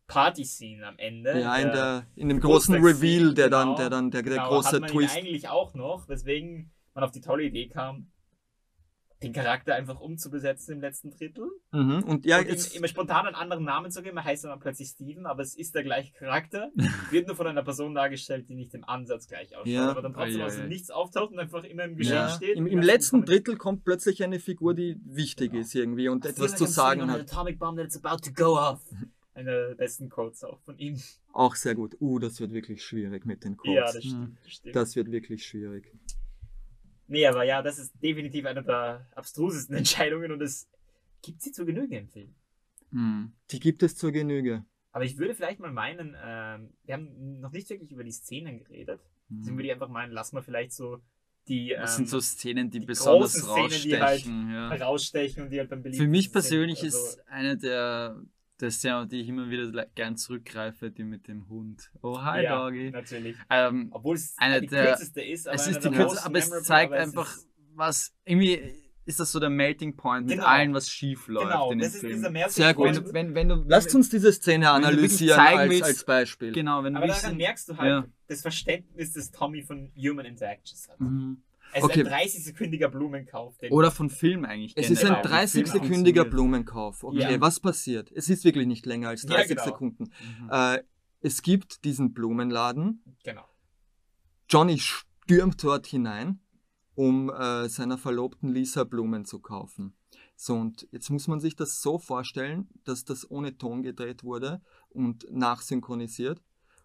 Party-Scene 0.08 0.86
am 0.88 0.98
Ende. 0.98 1.40
Ja, 1.40 1.56
in, 1.58 1.68
der- 1.68 1.74
der, 1.74 2.08
in 2.16 2.30
dem 2.30 2.40
großen 2.40 2.76
Reveal, 2.84 3.34
der 3.34 3.50
dann, 3.50 3.68
genau. 3.68 3.78
der 3.78 3.90
dann, 3.90 4.12
der, 4.12 4.24
der 4.24 4.32
genau, 4.34 4.48
große 4.50 4.72
hat 4.76 4.82
man 4.82 4.90
Twist. 4.90 5.16
Ihn 5.16 5.20
eigentlich 5.24 5.50
auch 5.50 5.74
noch, 5.76 6.08
weswegen 6.10 6.72
man 6.96 7.04
auf 7.04 7.12
die 7.12 7.22
tolle 7.22 7.44
Idee 7.44 7.68
kam, 7.68 8.12
den 9.22 9.34
Charakter 9.34 9.76
einfach 9.76 10.00
umzubesetzen 10.00 10.76
im 10.76 10.82
letzten 10.82 11.12
Drittel. 11.12 11.50
Mhm. 11.72 12.04
Und 12.04 12.26
ja, 12.26 12.38
und 12.38 12.46
ihm 12.46 12.50
jetzt, 12.52 12.76
immer 12.76 12.88
spontan 12.88 13.26
einen 13.26 13.36
anderen 13.36 13.66
Namen 13.66 13.92
zu 13.92 14.02
geben. 14.02 14.18
Er 14.18 14.24
heißt 14.24 14.46
dann 14.46 14.60
plötzlich 14.60 14.90
Steven, 14.90 15.26
aber 15.26 15.44
es 15.44 15.56
ist 15.56 15.76
der 15.76 15.84
gleiche 15.84 16.14
Charakter. 16.14 16.72
Wird 17.12 17.28
nur 17.28 17.36
von 17.36 17.48
einer 17.48 17.64
Person 17.64 17.94
dargestellt, 17.96 18.48
die 18.48 18.56
nicht 18.56 18.74
im 18.74 18.86
Ansatz 18.86 19.28
gleich 19.28 19.56
ausschaut. 19.56 19.68
Ja. 19.68 19.90
Aber 19.90 20.02
dann 20.02 20.14
trotzdem 20.14 20.42
aus 20.42 20.54
ei, 20.54 20.58
dem 20.58 20.66
ei. 20.66 20.68
Nichts 20.70 20.90
auftaucht 20.90 21.32
und 21.32 21.40
einfach 21.40 21.64
immer 21.64 21.84
im 21.84 21.98
Geschehen 21.98 22.16
ja, 22.16 22.30
steht. 22.30 22.56
im, 22.56 22.68
im 22.68 22.82
letzten 22.82 23.26
Drittel 23.26 23.58
kommt 23.58 23.84
plötzlich 23.84 24.24
eine 24.24 24.40
Figur, 24.40 24.74
die 24.74 24.98
wichtig 25.04 25.50
Genau. 25.52 25.62
ist 25.62 25.76
irgendwie 25.76 26.10
und 26.10 26.26
I 26.26 26.30
etwas 26.30 26.56
zu 26.56 26.66
sagen 26.66 27.10
hat. 27.12 27.22
Atomic 27.22 27.60
bomb 27.60 27.78
that's 27.78 28.04
about 28.04 28.22
to 28.24 28.32
go 28.32 28.58
off. 28.58 28.82
Einer 29.34 29.68
der 29.68 29.76
besten 29.76 30.10
Quotes 30.10 30.44
auch 30.44 30.60
von 30.62 30.78
ihm. 30.78 31.00
Auch 31.32 31.56
sehr 31.56 31.74
gut. 31.74 31.96
Uh, 32.02 32.20
das 32.20 32.40
wird 32.42 32.52
wirklich 32.52 32.84
schwierig 32.84 33.26
mit 33.26 33.44
den 33.46 33.56
Quotes. 33.56 33.74
Ja, 33.74 33.86
das 33.86 34.04
stimmt. 34.04 34.38
Das 34.44 34.52
stimmt. 34.52 34.76
Das 34.76 34.96
wird 34.96 35.12
wirklich 35.12 35.46
schwierig. 35.46 35.94
Nee, 37.10 37.26
aber 37.26 37.44
ja, 37.44 37.62
das 37.62 37.80
ist 37.80 37.92
definitiv 38.02 38.46
eine 38.46 38.64
der 38.64 39.08
abstrusesten 39.16 39.76
Entscheidungen 39.78 40.32
und 40.32 40.42
es 40.42 40.70
gibt 41.22 41.42
sie 41.42 41.52
zu 41.52 41.66
Genüge 41.66 41.98
im 41.98 42.08
Film. 42.08 42.34
Hm. 42.92 43.34
Die 43.52 43.60
gibt 43.60 43.84
es 43.84 43.96
zur 43.96 44.12
Genüge. 44.12 44.64
Aber 44.92 45.04
ich 45.06 45.18
würde 45.18 45.36
vielleicht 45.36 45.60
mal 45.60 45.72
meinen, 45.72 46.16
ähm, 46.24 46.74
wir 46.84 46.94
haben 46.94 47.40
noch 47.40 47.52
nicht 47.52 47.70
wirklich 47.70 47.92
über 47.92 48.04
die 48.04 48.12
Szenen 48.12 48.64
geredet. 48.64 49.02
Deswegen 49.30 49.58
würde 49.58 49.68
ich 49.68 49.74
einfach 49.74 49.90
meinen, 49.90 50.12
lass 50.12 50.34
mal 50.34 50.42
vielleicht 50.42 50.72
so 50.72 51.00
die 51.48 51.70
Das 51.70 51.92
ähm, 51.92 51.98
sind 51.98 52.10
so 52.10 52.20
Szenen, 52.20 52.70
die, 52.70 52.80
die 52.80 52.86
besonders 52.86 53.34
großen 53.42 53.70
Szenen, 53.70 53.84
die 53.84 54.00
halt 54.00 54.20
rausstechen. 54.20 54.52
ja. 54.52 54.68
rausstechen 54.70 55.44
und 55.44 55.50
die 55.50 55.60
halt 55.60 55.70
beim 55.70 55.84
Für 55.84 56.08
mich 56.08 56.32
persönlich 56.32 56.80
sind. 56.80 56.94
Also, 56.94 57.08
ist 57.08 57.28
eine 57.28 57.58
der, 57.58 58.22
der 58.62 58.72
Szenen, 58.72 58.96
auf 59.04 59.08
die 59.08 59.22
ich 59.22 59.28
immer 59.30 59.50
wieder 59.50 59.86
gern 59.96 60.18
zurückgreife, 60.18 60.92
die 60.92 61.04
mit 61.04 61.28
dem 61.28 61.48
Hund. 61.50 61.92
Oh, 62.02 62.22
hi, 62.22 62.44
ja, 62.44 62.64
Doggy. 62.64 62.92
natürlich. 62.92 63.36
Ähm, 63.50 63.88
Obwohl 63.92 64.16
es 64.16 64.36
Eine 64.38 64.62
die 64.62 64.68
der- 64.68 64.86
kürzeste 64.88 65.22
ist, 65.22 65.48
aber 65.48 65.56
es 65.56 65.68
ist 65.68 65.78
die 65.78 65.82
der 65.90 65.92
Kürze, 65.92 66.16
most 66.16 66.26
aber 66.26 66.38
es 66.40 66.50
zeigt 66.64 66.92
aber 66.94 67.02
es 67.02 67.08
einfach, 67.10 67.36
ist- 67.36 67.48
was 67.76 68.14
irgendwie 68.26 68.60
ist 69.06 69.20
das 69.20 69.32
so 69.32 69.40
der 69.40 69.50
Melting 69.50 69.96
Point 69.96 70.28
mit 70.28 70.36
Genau. 70.36 70.46
allem, 70.48 70.74
was 70.74 70.88
schief 70.90 71.28
läuft 71.28 71.48
Genau, 71.48 71.72
in 71.72 71.80
dem 71.80 71.84
das 71.84 71.96
ist 71.96 72.02
Film. 72.02 72.36
Sehr 72.50 72.74
gut. 72.76 72.88
Wenn, 72.96 73.14
wenn, 73.14 73.36
wenn 73.36 73.50
du, 73.50 73.64
Lasst 73.68 73.96
uns 73.96 74.10
diese 74.10 74.32
Szene 74.32 74.66
du 74.66 74.72
analysieren 74.72 75.36
zeigen 75.36 75.60
als, 75.62 75.70
willst- 75.72 75.84
als 75.84 76.04
Beispiel. 76.06 76.52
genau, 76.52 76.84
wenn 76.84 76.94
du 76.94 76.98
Aber 77.00 77.08
wirklich 77.08 77.22
daran 77.24 77.38
merkst 77.38 77.70
du 77.70 77.78
halt 77.78 77.90
Ja. 77.90 78.06
das 78.28 78.42
Verständnis, 78.42 79.14
das 79.14 79.32
Tommy 79.32 79.64
von 79.64 79.92
Human 79.96 80.26
Interactions 80.28 80.88
hat. 80.90 81.00
Mhm. 81.00 81.42
Es 81.74 81.84
Okay. 81.84 82.02
ist 82.02 82.08
ein 82.08 82.14
30-sekündiger 82.14 82.88
Blumenkauf. 82.90 83.58
Den 83.60 83.72
Oder 83.72 83.92
von 83.92 84.10
Film 84.10 84.46
eigentlich. 84.46 84.74
Es 84.76 84.90
ist 84.90 85.02
Genau, 85.02 85.16
ein 85.18 85.24
wie 85.24 85.28
30-sekündiger 85.28 85.78
funktioniert. 85.80 86.30
Blumenkauf. 86.32 87.04
Okay, 87.04 87.34
Ja. 87.34 87.42
was 87.42 87.60
passiert? 87.60 88.12
Es 88.12 88.30
ist 88.30 88.44
wirklich 88.44 88.68
nicht 88.68 88.86
länger 88.86 89.10
als 89.10 89.24
Ja, 89.24 89.30
30 89.30 89.50
genau. 89.50 89.64
Sekunden. 89.66 90.04
Mhm. 90.42 90.50
Äh, 90.52 90.84
es 91.22 91.42
gibt 91.42 91.84
diesen 91.86 92.14
Blumenladen. 92.14 93.04
Genau. 93.24 93.46
Johnny 94.50 94.80
stürmt 94.80 95.64
dort 95.64 95.86
hinein, 95.86 96.40
um 96.96 97.30
äh, 97.30 97.70
seiner 97.70 97.98
Verlobten 97.98 98.50
Lisa 98.50 98.84
Blumen 98.84 99.26
zu 99.26 99.40
kaufen. 99.40 99.96
So, 100.36 100.56
und 100.56 100.88
jetzt 100.92 101.10
muss 101.10 101.28
man 101.28 101.40
sich 101.40 101.56
das 101.56 101.82
so 101.82 102.00
vorstellen, 102.00 102.70
dass 102.86 103.04
das 103.06 103.30
ohne 103.30 103.58
Ton 103.58 103.84
gedreht 103.84 104.24
wurde 104.24 104.62
und 104.90 105.26
nachsynchronisiert. 105.30 106.42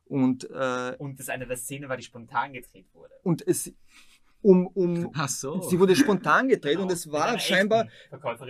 Und, 0.07 0.45
äh, 0.51 0.97
Und 0.99 1.19
das 1.19 1.29
eine 1.31 1.47
der 1.47 1.57
Szenen 1.57 1.89
war, 1.89 1.97
die 1.97 2.03
spontan 2.03 2.53
gedreht 2.53 2.93
wurde. 2.93 3.15
und 3.23 3.47
es 3.47 3.73
um, 4.45 4.67
um 4.69 5.11
Ach 5.15 5.29
so. 5.29 5.61
sie 5.63 5.81
wurde 5.81 5.97
spontan 5.97 6.49
gedreht 6.49 6.73
Genau. 6.75 6.83
und 6.85 6.93
es 6.93 7.11
war 7.11 7.39
scheinbar 7.39 7.87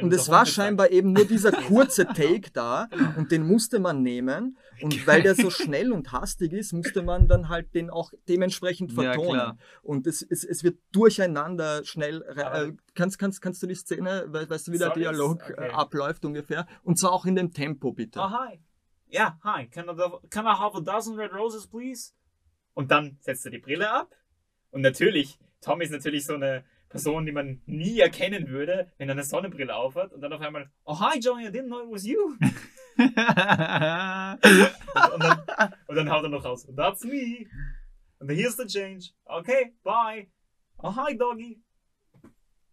Und 0.03 0.13
es 0.13 0.29
war 0.29 0.45
scheinbar 0.45 0.91
eben 0.91 1.13
nur 1.13 1.25
dieser 1.25 1.53
kurze 1.69 2.05
Take 2.07 2.51
da 2.53 2.89
Genau. 2.91 3.11
und 3.19 3.31
den 3.33 3.47
musste 3.47 3.79
man 3.79 4.03
nehmen. 4.03 4.59
Und 4.83 5.07
weil 5.07 5.23
der 5.23 5.35
so 5.37 5.51
schnell 5.51 5.93
und 5.93 6.11
hastig 6.13 6.53
ist, 6.53 6.73
musste 6.73 7.03
man 7.03 7.29
dann 7.29 7.49
halt 7.49 7.75
den 7.75 7.91
auch 7.91 8.13
dementsprechend 8.29 8.91
Ja, 8.93 9.03
vertonen. 9.13 9.31
klar. 9.31 9.57
und 9.83 10.07
es, 10.09 10.21
es, 10.21 10.43
es 10.45 10.65
wird 10.65 10.79
durcheinander 10.91 11.85
schnell. 11.85 12.23
Äh, 12.37 12.73
kannst, 12.95 13.19
kannst, 13.21 13.41
kannst 13.41 13.63
du 13.63 13.67
die 13.69 13.77
Szene, 13.77 14.27
we- 14.29 14.51
weißt 14.51 14.67
du, 14.69 14.73
wie 14.73 14.79
der 14.79 14.89
ich's? 14.89 14.97
Dialog 14.99 15.43
Okay. 15.49 15.55
äh, 15.69 15.71
abläuft 15.71 16.25
ungefähr? 16.25 16.67
Und 16.83 16.99
zwar 16.99 17.13
auch 17.13 17.25
in 17.25 17.37
dem 17.37 17.53
Tempo, 17.53 17.93
bitte. 17.93 18.19
Oh, 18.19 18.31
hi. 18.31 18.59
Ja, 19.09 19.39
hi. 19.45 19.69
Can 19.69 19.85
I, 19.89 19.95
can 20.29 20.45
I 20.45 20.49
have 20.59 20.77
a 20.77 20.81
dozen 20.81 21.15
red 21.15 21.33
roses, 21.33 21.69
please? 21.69 22.13
Und 22.75 22.91
dann 22.91 23.17
setzt 23.21 23.45
er 23.45 23.53
die 23.53 23.59
Brille 23.59 23.89
ab. 23.89 24.13
Und 24.73 24.81
natürlich, 24.81 25.39
Tom 25.65 25.81
ist 25.81 25.91
natürlich 25.91 26.27
so 26.27 26.35
eine 26.35 26.65
Person, 26.89 27.27
die 27.27 27.33
man 27.33 27.61
nie 27.67 27.99
erkennen 28.01 28.49
würde, 28.49 28.93
wenn 28.99 29.09
er 29.09 29.13
eine 29.15 29.25
Sonnenbrille 29.25 29.75
aufhat. 29.75 30.13
Und 30.13 30.21
dann 30.21 30.33
auf 30.33 30.41
einmal, 30.41 30.71
oh, 30.85 30.99
hi, 31.01 31.19
Johnny, 31.19 31.47
I 31.47 31.49
didn't 31.49 31.67
know 31.67 31.83
it 31.85 31.91
was 31.91 32.05
you. 32.07 32.37
Und 35.15 35.23
dann, 35.23 35.39
und 35.89 35.97
dann 35.97 36.11
haut 36.11 36.23
er 36.23 36.29
noch 36.29 36.45
raus, 36.45 36.67
that's 36.77 37.03
me. 37.05 37.47
Und 38.21 38.31
here's 38.31 38.57
the 38.57 38.67
change. 38.67 39.11
Okay, 39.25 39.75
bye. 39.83 40.29
Oh, 40.79 40.95
hi, 40.95 41.17
Doggy. 41.17 41.61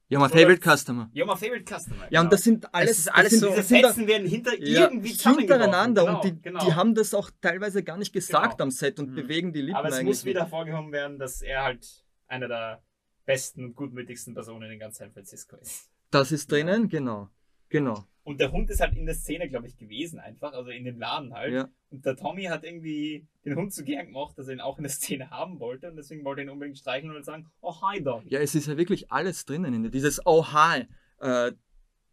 Ja, 0.09 0.19
my 0.19 0.25
Oder- 0.25 0.33
favorite 0.37 0.61
customer. 0.61 1.09
You're 1.13 1.25
my 1.25 1.35
favorite 1.37 1.63
customer. 1.65 2.05
Ja, 2.09 2.21
und 2.21 2.31
das 2.33 2.43
sind 2.43 2.73
alles, 2.73 2.99
ist 2.99 3.07
alles 3.07 3.31
das 3.31 3.39
sind, 3.39 3.39
so- 3.41 3.47
Diese 3.47 3.57
das 3.61 3.67
sind 3.69 3.81
da- 3.83 3.87
Sätzen 3.89 4.07
werden 4.07 4.27
hinter 4.27 4.59
ja, 4.61 4.81
irgendwie 4.81 5.09
hintereinander 5.13 6.03
Genau, 6.05 6.15
und 6.15 6.23
die, 6.25 6.41
genau. 6.41 6.65
die 6.65 6.73
haben 6.73 6.93
das 6.95 7.13
auch 7.13 7.31
teilweise 7.41 7.81
gar 7.83 7.97
nicht 7.97 8.11
gesagt 8.13 8.57
Genau. 8.57 8.63
am 8.65 8.71
Set 8.71 8.99
und 8.99 9.11
Mhm. 9.11 9.15
bewegen 9.15 9.53
die 9.53 9.61
Lippen 9.61 9.75
Aber 9.77 9.87
es 9.87 9.93
eigentlich. 9.95 10.07
muss 10.07 10.25
wieder 10.25 10.41
hervorgehoben 10.41 10.91
werden, 10.91 11.17
dass 11.17 11.41
er 11.41 11.63
halt 11.63 12.03
einer 12.31 12.47
der 12.47 12.81
besten 13.25 13.63
und 13.65 13.75
gutmütigsten 13.75 14.33
Personen 14.33 14.71
in 14.71 14.79
ganz 14.79 14.97
San 14.97 15.11
Francisco 15.11 15.55
ist. 15.57 15.89
Das 16.09 16.31
ist 16.31 16.51
drinnen, 16.51 16.89
genau. 16.89 17.29
Genau. 17.69 18.05
Und 18.23 18.39
der 18.39 18.51
Hund 18.51 18.69
ist 18.69 18.81
halt 18.81 18.95
in 18.95 19.05
der 19.05 19.15
Szene, 19.15 19.47
glaube 19.49 19.67
ich, 19.67 19.77
gewesen 19.77 20.19
einfach, 20.19 20.53
also 20.53 20.69
in 20.69 20.83
dem 20.83 20.99
Laden 20.99 21.33
halt. 21.33 21.53
Ja. 21.53 21.69
Und 21.89 22.05
der 22.05 22.15
Tommy 22.15 22.43
hat 22.43 22.63
irgendwie 22.63 23.25
den 23.45 23.55
Hund 23.55 23.73
so 23.73 23.83
gern 23.83 24.07
gemacht, 24.07 24.37
dass 24.37 24.47
er 24.47 24.53
ihn 24.53 24.61
auch 24.61 24.77
in 24.77 24.83
der 24.83 24.91
Szene 24.91 25.29
haben 25.29 25.59
wollte 25.59 25.89
und 25.89 25.95
deswegen 25.95 26.23
wollte 26.23 26.41
er 26.41 26.45
ihn 26.45 26.49
unbedingt 26.49 26.77
streicheln 26.77 27.15
und 27.15 27.23
sagen, 27.23 27.49
oh 27.61 27.81
hi 27.81 28.03
Doggy. 28.03 28.29
Ja, 28.29 28.39
es 28.39 28.53
ist 28.53 28.67
ja 28.67 28.77
wirklich 28.77 29.11
alles 29.11 29.45
drinnen. 29.45 29.73
in 29.73 29.89
Dieses 29.91 30.21
Oh 30.25 30.45
hi. 30.51 30.81
Äh, 31.19 31.53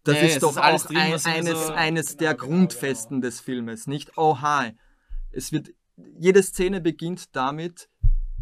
das 0.04 0.14
Ja, 0.16 0.22
ja, 0.22 0.26
ist 0.28 0.42
doch 0.42 0.50
ist 0.52 0.56
alles 0.58 0.82
auch 0.84 0.88
drin, 0.88 0.96
ein, 0.98 1.12
eines, 1.24 1.66
so- 1.66 1.72
eines 1.74 2.06
Genau, 2.08 2.18
der 2.20 2.34
genau, 2.34 2.46
Grundfesten 2.46 3.20
des 3.20 3.40
Filmes. 3.40 3.86
Nicht 3.86 4.16
Oh 4.16 4.40
hi. 4.40 4.72
Es 5.32 5.52
wird, 5.52 5.70
jede 6.18 6.42
Szene 6.42 6.80
beginnt 6.80 7.34
damit, 7.36 7.90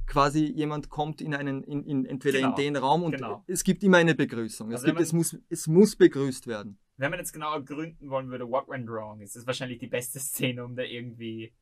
quasi 0.06 0.44
jemand 0.44 0.88
kommt 0.90 1.20
in 1.20 1.34
einen, 1.34 1.62
in, 1.64 1.84
in, 1.84 2.04
entweder 2.04 2.38
Genau, 2.38 2.50
in 2.50 2.56
den 2.56 2.76
Raum 2.76 3.02
und 3.02 3.12
genau. 3.12 3.44
es 3.46 3.64
gibt 3.64 3.82
immer 3.82 3.98
eine 3.98 4.14
Begrüßung. 4.14 4.68
Es, 4.70 4.76
Also 4.76 4.86
gibt, 4.86 4.98
wenn 4.98 5.02
es, 5.04 5.12
muss, 5.12 5.36
es 5.48 5.66
muss 5.66 5.96
begrüßt 5.96 6.46
werden. 6.46 6.78
Wenn 6.96 7.10
man 7.10 7.18
jetzt 7.18 7.32
genauer 7.32 7.62
gründen 7.64 8.08
wollen 8.08 8.30
würde, 8.30 8.48
what 8.48 8.68
went 8.68 8.88
wrong, 8.88 9.20
ist 9.20 9.36
das 9.36 9.46
wahrscheinlich 9.46 9.78
die 9.78 9.86
beste 9.88 10.18
Szene, 10.20 10.64
um 10.64 10.76
da 10.76 10.82
irgendwie. 10.82 11.52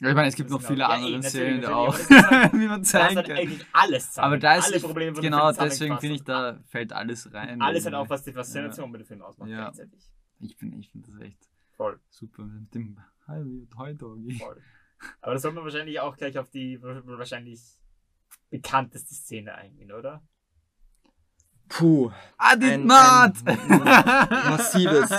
Ja, 0.00 0.08
ich 0.08 0.14
meine, 0.16 0.26
es 0.28 0.34
gibt 0.34 0.48
Das 0.50 0.54
noch 0.54 0.60
ist 0.62 0.66
viele 0.66 0.78
genau- 0.82 0.88
ja, 0.90 0.94
andere 0.96 1.10
eh, 1.12 1.16
natürlich, 1.18 1.30
Szenen 1.30 1.60
natürlich, 1.60 1.76
auch, 1.76 1.98
das 1.98 2.30
halt- 2.30 2.52
wie 2.52 2.56
man 2.66 2.68
Da 2.68 2.76
ist 2.82 2.90
zeigen 2.90 3.16
halt 3.16 3.26
kann. 3.28 3.36
eigentlich 3.36 3.66
alles 3.72 4.08
zusammen. 4.08 4.26
Aber 4.26 4.38
da 4.38 4.56
ist 4.56 4.64
alle 4.66 4.76
es- 4.76 4.82
Probleme 4.82 5.20
genau, 5.20 5.52
Film 5.52 5.68
deswegen 5.68 5.98
finde 6.00 6.14
ich, 6.16 6.24
da 6.24 6.60
fällt 6.66 6.92
alles 6.92 7.32
rein. 7.32 7.62
Alles 7.62 7.84
halt 7.84 7.92
irgendwie. 7.94 8.06
auch, 8.06 8.10
was 8.10 8.22
die 8.24 8.32
Faszination 8.32 8.90
bei 8.92 8.98
dem 8.98 9.06
Film 9.06 9.22
ausmacht, 9.22 9.48
Ja. 9.50 9.62
gleichzeitig. 9.70 10.02
Ich 10.40 10.56
finde 10.56 10.78
ich 10.78 10.90
find 10.90 11.06
das 11.08 11.20
echt 11.20 11.38
Voll, 11.76 11.98
super 12.10 12.42
mit 12.44 12.74
dem 12.74 12.98
Hi, 13.28 13.42
Hi 13.78 13.94
Doggy. 13.94 14.34
voll. 14.38 14.60
Aber 15.22 15.32
da 15.34 15.38
soll 15.38 15.52
man 15.52 15.64
wahrscheinlich 15.64 15.98
auch 16.00 16.16
gleich 16.16 16.36
auf 16.38 16.50
die 16.50 16.80
wahrscheinlich 16.82 17.60
bekannteste 18.54 19.14
Szene 19.14 19.52
eingehen, 19.56 19.90
oder? 19.90 20.22
Puh, 21.68 22.12
I 22.40 22.56
did 22.56 22.70
Ein- 22.70 22.86
not! 22.86 23.34
ein 23.44 23.68
massives 24.50 25.10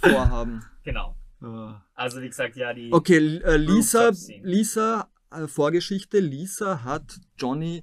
Vorhaben. 0.00 0.62
Genau. 0.82 1.16
Oh. 1.40 1.72
Also 1.94 2.20
wie 2.20 2.28
gesagt, 2.28 2.54
ja, 2.56 2.74
die. 2.74 2.92
Okay, 2.92 3.38
äh, 3.38 3.56
Lisa. 3.56 4.10
Lisa, 4.42 5.08
äh, 5.30 5.46
Vorgeschichte, 5.46 6.20
Lisa 6.20 6.84
hat 6.84 7.18
Johnny 7.38 7.80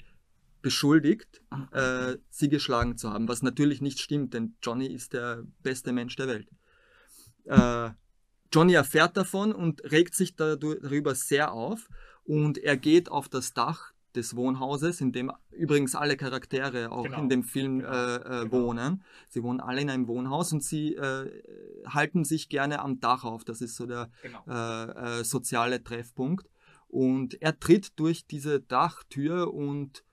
beschuldigt, 0.62 1.41
äh, 1.72 2.18
sie 2.30 2.49
geschlagen 2.49 2.95
zu 2.97 3.12
haben, 3.12 3.28
was 3.28 3.41
natürlich 3.41 3.82
nicht 3.82 3.99
stimmt, 3.99 4.36
denn 4.36 4.57
Johnny 4.62 4.88
ist 4.88 5.14
der 5.14 5.43
beste 5.64 5.91
Mensch 5.91 6.16
der 6.18 6.28
Welt. 6.28 6.49
Äh, 7.45 7.89
Johnny 8.53 8.74
erfährt 8.74 9.18
davon 9.18 9.53
und 9.53 9.82
regt 9.91 10.14
sich 10.14 10.36
darüber 10.36 11.16
sehr 11.16 11.51
auf 11.51 11.88
und 12.26 12.60
er 12.60 12.78
geht 12.78 13.10
auf 13.10 13.28
das 13.28 13.53
Dach 13.53 13.93
des 14.20 14.36
Wohnhauses, 14.36 15.01
in 15.01 15.11
dem 15.11 15.32
übrigens 15.51 15.95
alle 15.95 16.15
Charaktere 16.17 16.91
auch 16.91 17.03
Genau. 17.03 17.22
in 17.22 17.30
dem 17.30 17.43
Film 17.43 17.80
Genau. 17.80 17.91
äh, 17.91 18.15
äh, 18.15 18.22
Genau. 18.45 18.51
wohnen. 18.51 19.03
Sie 19.30 19.41
wohnen 19.43 19.59
alle 19.59 19.82
in 19.82 19.89
einem 19.89 20.07
Wohnhaus 20.07 20.53
und 20.53 20.63
sie 20.63 20.95
äh, 20.95 21.43
halten 21.88 22.24
sich 22.26 22.49
gerne 22.49 22.80
am 22.80 22.99
Dach 22.99 23.24
auf. 23.24 23.43
Das 23.43 23.61
ist 23.61 23.76
so 23.76 23.86
der 23.86 24.09
Genau. 24.22 24.43
äh, 24.47 25.20
äh, 25.20 25.24
soziale 25.24 25.84
Treffpunkt. 25.84 26.47
Und 26.88 27.41
er 27.41 27.59
tritt 27.59 27.99
durch 27.99 28.26
diese 28.26 28.59
Dachtür 28.59 29.53
und 29.53 30.03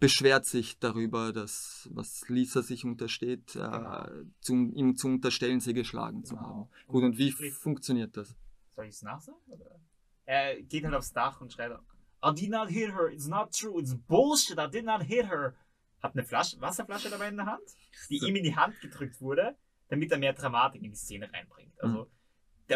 beschwert 0.00 0.46
sich 0.46 0.78
darüber, 0.78 1.32
dass, 1.32 1.88
was 1.92 2.26
Lisa 2.28 2.62
sich 2.62 2.84
untersteht, 2.84 3.52
Genau. 3.52 4.04
äh, 4.04 4.24
zum, 4.40 4.72
ihm 4.72 4.96
zu 4.96 5.08
unterstellen, 5.08 5.60
sie 5.60 5.74
geschlagen 5.74 6.24
zu 6.24 6.34
Genau. 6.36 6.46
haben. 6.48 6.68
Gut, 6.88 7.04
und 7.04 7.18
wie 7.18 7.30
Sprich- 7.30 7.52
funktioniert 7.54 8.16
das? 8.16 8.34
Soll 8.74 8.86
ich 8.86 8.94
es 8.94 9.02
nachsagen? 9.02 9.38
Oder? 9.48 9.78
Er 10.24 10.62
geht 10.62 10.84
halt 10.84 10.94
aufs 10.94 11.12
Dach 11.12 11.40
und 11.40 11.52
schreit: 11.52 11.72
I 12.22 12.32
did 12.32 12.50
not 12.50 12.70
hit 12.70 12.90
her, 12.90 13.08
it's 13.08 13.26
not 13.26 13.52
true, 13.52 13.78
it's 13.78 13.94
bullshit, 13.94 14.58
I 14.58 14.66
did 14.66 14.84
not 14.84 15.02
hit 15.02 15.26
her. 15.26 15.54
Hat 16.02 16.14
eine 16.14 16.24
Flasche, 16.24 16.60
Wasserflasche 16.60 17.10
dabei 17.10 17.28
in 17.28 17.36
der 17.36 17.46
Hand, 17.46 17.62
die 18.08 18.18
ihm 18.26 18.36
in 18.36 18.44
die 18.44 18.56
Hand 18.56 18.80
gedrückt 18.80 19.20
wurde, 19.20 19.56
damit 19.88 20.10
er 20.10 20.18
mehr 20.18 20.32
Dramatik 20.32 20.82
in 20.82 20.90
die 20.90 20.96
Szene 20.96 21.30
reinbringt. 21.32 21.72
Also, 21.80 22.04
der, 22.04 22.10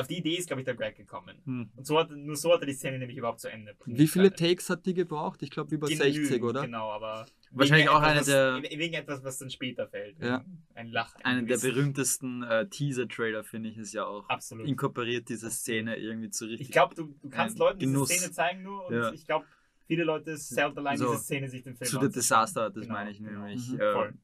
auf 0.00 0.08
die 0.08 0.18
Idee 0.18 0.36
ist, 0.36 0.46
glaube 0.46 0.60
ich, 0.62 0.64
der 0.64 0.74
Greg 0.74 0.96
gekommen. 0.96 1.36
Hm. 1.44 1.70
Und 1.76 1.86
so 1.86 1.98
hat, 1.98 2.10
nur 2.10 2.36
so 2.36 2.52
hat 2.52 2.60
er 2.60 2.66
die 2.66 2.72
Szene 2.72 2.98
nämlich 2.98 3.16
überhaupt 3.18 3.40
zu 3.40 3.48
Ende 3.48 3.74
bringen 3.74 3.98
Wie 3.98 4.06
viele 4.06 4.30
können. 4.30 4.50
Takes 4.50 4.70
hat 4.70 4.84
die 4.86 4.94
gebraucht? 4.94 5.42
Ich 5.42 5.50
glaube 5.50 5.74
über 5.74 5.86
Genügend, 5.88 6.14
60, 6.28 6.42
oder? 6.42 6.62
Genau, 6.62 6.90
aber 6.90 7.26
Wahrscheinlich 7.50 7.88
auch 7.88 8.00
eine 8.00 8.14
etwas, 8.14 8.26
der- 8.26 8.60
was, 8.62 8.70
wegen 8.78 8.94
etwas, 8.94 9.22
was 9.24 9.38
dann 9.38 9.50
später 9.50 9.86
fällt. 9.88 10.18
Ja. 10.20 10.44
Ein 10.74 10.88
Lach. 10.88 11.14
ein 11.22 11.38
Einer 11.38 11.42
der 11.46 11.58
berühmtesten 11.58 12.42
äh, 12.42 12.68
Teaser-Trailer, 12.68 13.44
finde 13.44 13.68
ich, 13.68 13.78
ist 13.78 13.92
ja 13.92 14.04
auch. 14.06 14.28
Absolut. 14.28 14.66
Inkorporiert 14.66 15.28
diese 15.28 15.50
Szene 15.50 15.96
irgendwie 15.96 16.30
zu 16.30 16.46
richtig. 16.46 16.68
Ich 16.68 16.72
glaube, 16.72 16.94
du, 16.94 17.14
du 17.22 17.30
kannst 17.30 17.58
Leuten 17.58 17.78
Genuss. 17.78 18.08
diese 18.08 18.20
Szene 18.22 18.32
zeigen 18.32 18.62
nur 18.62 18.86
und 18.88 18.94
Ja. 18.94 19.12
ich 19.12 19.24
glaube, 19.26 19.46
viele 19.86 20.02
Leute 20.04 20.36
selten 20.36 20.78
allein 20.78 20.96
So, 20.98 21.10
diese 21.12 21.22
Szene 21.22 21.48
sich 21.48 21.62
den 21.62 21.76
Film 21.76 21.88
zu 21.90 22.00
The. 22.00 22.08
Disaster, 22.08 22.70
das 22.70 22.82
Genau, 22.82 22.94
meine 22.94 23.10
ich 23.10 23.18
genau. 23.18 23.30
nämlich. 23.30 23.68
Mhm. 23.68 23.80
Äh, 23.80 23.92
Voll. 23.92 24.14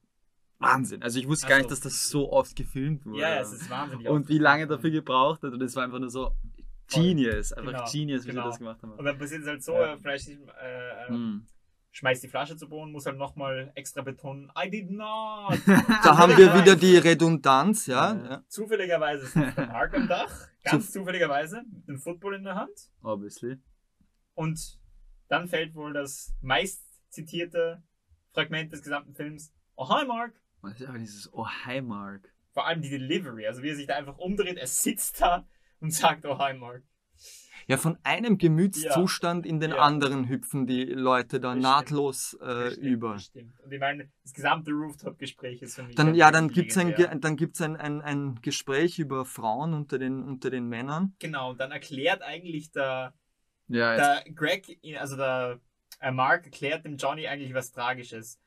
Wahnsinn. 0.61 1.03
Also 1.03 1.19
ich 1.19 1.27
wusste 1.27 1.47
gar 1.49 1.57
Ach 1.57 1.61
nicht, 1.63 1.71
dass 1.71 1.81
das 1.81 2.09
so 2.09 2.31
oft 2.33 2.55
gefilmt 2.55 3.05
wurde. 3.07 3.21
Ja, 3.21 3.41
es 3.41 3.53
ist 3.53 3.69
wahnsinnig. 3.71 4.09
und 4.09 4.29
wie 4.29 4.39
lange 4.39 4.67
dafür 4.67 4.91
gebraucht 4.91 5.43
hat. 5.43 5.53
Und 5.53 5.63
es 5.63 5.75
war 5.75 5.85
einfach 5.85 5.99
nur 5.99 6.11
so 6.11 6.31
genius. 6.93 7.53
Einfach 7.53 7.73
Genau, 7.73 7.91
genius, 7.91 8.25
wie 8.25 8.29
genau. 8.31 8.43
sie 8.45 8.49
das 8.51 8.59
gemacht 8.59 8.83
haben. 8.83 8.93
Und 8.93 9.05
dann 9.05 9.19
passiert 9.19 9.43
es 9.43 9.49
halt 9.49 9.63
so, 9.65 9.73
Ja. 9.73 9.81
er 9.93 9.99
vielleicht 9.99 10.29
äh, 10.29 10.35
äh, 10.35 11.09
Hm. 11.09 11.47
schmeißt 11.93 12.23
die 12.23 12.29
Flasche 12.29 12.57
zu 12.57 12.69
Boden, 12.69 12.93
muss 12.93 13.07
halt 13.07 13.17
nochmal 13.17 13.73
extra 13.75 14.03
betonen, 14.03 14.51
I 14.57 14.69
did 14.69 14.91
not. 14.91 15.59
Da 16.05 16.19
haben 16.19 16.37
wir 16.37 16.53
wieder 16.55 16.77
die 16.77 16.99
Redundanz, 16.99 17.87
ja. 17.87 18.15
Ja. 18.15 18.25
ja. 18.31 18.45
Zufälligerweise 18.49 19.27
sitzt 19.27 19.57
der 19.57 19.67
Mark 19.67 19.95
am 19.95 20.07
Dach, 20.09 20.31
ganz 20.65 20.93
zufälligerweise, 20.93 21.63
mit 21.73 21.89
dem 21.89 21.99
Football 21.99 22.35
in 22.35 22.45
der 22.45 22.57
Hand. 22.57 22.91
Obviously. 23.03 23.57
Und 24.35 24.79
dann 25.29 25.49
fällt 25.49 25.75
wohl 25.75 25.93
das 25.95 26.35
meist 26.43 26.83
zitierte 27.09 27.83
Fragment 28.35 28.73
des 28.73 28.83
gesamten 28.83 29.15
Films, 29.15 29.53
Oh 29.77 29.89
hi 29.89 30.05
Mark. 30.05 30.35
Was 30.63 30.81
ist 30.81 30.87
aber 30.89 30.99
dieses 30.99 31.33
Oh 31.33 31.47
hi 31.47 31.81
Mark. 31.81 32.33
Vor 32.53 32.67
allem 32.67 32.83
die 32.83 32.91
Delivery, 32.91 33.47
also 33.47 33.63
wie 33.63 33.69
er 33.71 33.77
sich 33.77 33.87
da 33.87 33.97
einfach 33.97 34.19
umdreht, 34.19 34.57
er 34.59 34.67
sitzt 34.67 35.21
da 35.21 35.47
und 35.81 35.93
sagt, 35.93 36.25
Oh 36.27 36.39
hi 36.39 36.55
Mark. 36.55 36.83
Ja, 37.67 37.77
von 37.77 37.99
einem 38.03 38.39
Gemütszustand 38.39 39.47
in 39.47 39.61
den 39.61 39.71
Ja. 39.73 39.79
anderen 39.79 40.29
hüpfen 40.29 40.67
die 40.67 40.85
Leute 40.85 41.39
da 41.41 41.55
Das 41.55 41.63
nahtlos 41.63 42.35
äh, 42.35 42.47
Das 42.47 42.73
stimmt, 42.73 42.87
über. 42.87 43.13
das 43.13 43.25
stimmt. 43.27 43.61
Und 43.61 43.73
ich 43.73 43.79
meine, 43.81 44.11
das 44.23 44.33
gesamte 44.33 44.71
Rooftop-Gespräch 44.73 45.63
ist 45.63 45.75
für 45.77 45.83
mich. 45.85 45.95
Dann, 45.95 46.15
ja, 46.15 46.31
dann 46.31 46.49
wirklich 46.49 46.75
gibt's 46.75 46.79
ein, 46.79 47.21
dann 47.21 47.37
gibt's 47.37 47.61
ein, 47.61 47.77
ein, 47.77 48.01
ein 48.01 48.41
Gespräch 48.43 48.99
über 48.99 49.25
Frauen 49.25 49.75
unter 49.75 49.99
den, 49.99 50.25
unter 50.25 50.51
den 50.51 50.69
Männern. 50.69 51.15
Genau, 51.21 51.51
und 51.51 51.61
dann 51.61 51.71
erklärt 51.71 52.23
eigentlich 52.23 52.73
der, 52.73 53.15
Ja, 53.69 53.97
der 53.97 54.33
Greg, 54.33 54.81
also 54.99 55.17
der 55.17 55.61
äh, 56.01 56.11
Mark 56.11 56.47
erklärt 56.47 56.85
dem 56.85 56.97
Johnny 56.97 57.29
eigentlich 57.29 57.55
was 57.55 57.71
Tragisches. 57.71 58.41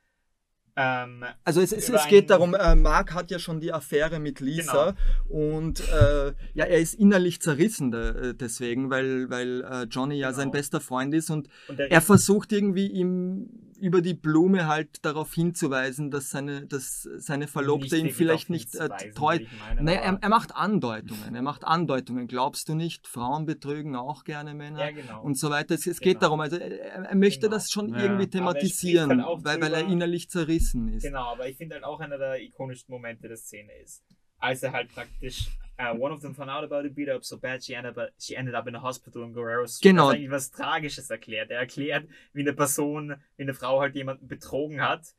Ähm, 0.76 1.24
Also 1.43 1.61
es, 1.61 1.71
es, 1.71 1.89
es 1.89 2.07
geht 2.07 2.30
darum, 2.30 2.55
äh, 2.55 2.76
Mark 2.76 3.13
hat 3.13 3.30
ja 3.30 3.38
schon 3.38 3.59
die 3.59 3.71
Affäre 3.71 4.19
mit 4.19 4.39
Lisa 4.39 4.95
und 5.30 5.82
äh, 5.82 6.34
ja, 6.53 6.65
er 6.65 6.80
ist 6.80 6.95
innerlich 6.95 7.41
zerrissen 7.41 7.93
äh, 7.93 8.34
deswegen, 8.34 8.89
weil, 8.89 9.30
weil 9.30 9.61
äh, 9.63 9.84
Johnny 9.84 10.15
ja 10.15 10.30
Genau. 10.30 10.38
sein 10.39 10.51
bester 10.51 10.82
Freund 10.82 11.13
ist 11.13 11.30
und 11.30 11.47
und 11.67 11.80
er 11.80 12.01
versucht 12.01 12.51
irgendwie 12.51 12.88
ihm 12.88 13.49
über 13.84 14.02
die 14.02 14.14
Blume 14.14 14.68
halt 14.68 15.04
darauf 15.06 15.34
hinzuweisen, 15.34 16.10
dass 16.10 16.30
seine, 16.30 16.66
dass 16.66 17.08
seine 17.18 17.48
Verlobte 17.48 17.98
ihn 17.98 18.12
vielleicht 18.12 18.50
nicht 18.50 18.74
äh, 18.76 18.90
treu. 19.14 19.40
Naja, 19.80 20.00
er, 20.00 20.20
er 20.22 20.30
macht 20.30 20.56
Andeutungen. 20.56 21.36
Er 21.36 21.42
macht 21.42 21.66
Andeutungen. 21.66 22.28
Glaubst 22.28 22.70
du 22.70 22.76
nicht? 22.76 23.08
Frauen 23.08 23.46
betrügen 23.46 23.96
auch 23.96 24.24
gerne 24.24 24.54
Männer 24.54 24.80
ja, 24.80 24.92
genau. 24.92 25.22
und 25.22 25.38
so 25.38 25.50
weiter. 25.50 25.76
Es, 25.76 25.86
es 25.86 26.00
Genau. 26.00 26.14
geht 26.14 26.22
darum, 26.24 26.40
also 26.40 26.56
er, 26.56 27.06
er 27.10 27.16
möchte 27.16 27.48
Genau. 27.48 27.56
das 27.56 27.70
schon 27.72 27.90
Ja. 27.90 28.04
irgendwie 28.04 28.24
er 28.24 28.30
thematisieren, 28.30 29.10
halt 29.10 29.22
auch 29.28 29.44
weil, 29.44 29.60
weil 29.62 29.74
er 29.74 29.88
innerlich 29.88 30.30
zerrissen 30.30 30.88
ist. 30.88 31.04
Genau, 31.04 31.34
aber 31.34 31.50
ich 31.50 31.58
finde 31.58 31.76
halt 31.76 31.84
auch 31.84 32.00
einer 32.00 32.18
der 32.18 32.42
ikonischsten 32.42 32.94
Momente 32.94 33.28
der 33.28 33.38
Szene 33.38 33.72
ist, 33.84 34.02
als 34.38 34.64
er 34.64 34.72
halt 34.72 34.94
praktisch 34.94 35.50
uh, 35.80 35.93
one 35.95 36.11
of 36.11 36.21
them 36.21 36.34
found 36.34 36.49
out 36.49 36.63
about 36.63 36.86
it, 36.86 36.95
beat 36.95 37.07
her 37.07 37.15
up 37.15 37.24
so 37.24 37.38
bad 37.38 37.63
she 37.63 37.76
ended 37.76 37.97
up, 37.97 38.09
she 38.19 38.36
ended 38.36 38.55
up 38.55 38.67
in 38.67 38.76
a 38.76 38.80
hospital 38.80 39.24
in 39.24 39.34
Guerrero 39.34 39.65
Street. 39.65 39.91
Genau. 39.91 40.07
Das 40.07 40.15
eigentlich 40.15 40.32
was 40.32 40.51
Tragisches 40.51 41.09
erklärt. 41.09 41.51
Er 41.51 41.59
erklärt, 41.59 42.07
wie 42.34 42.41
eine 42.41 42.53
Person, 42.53 43.15
wie 43.38 43.43
eine 43.43 43.53
Frau 43.53 43.80
halt 43.80 43.95
jemanden 43.95 44.28
betrogen 44.28 44.82
hat, 44.82 45.15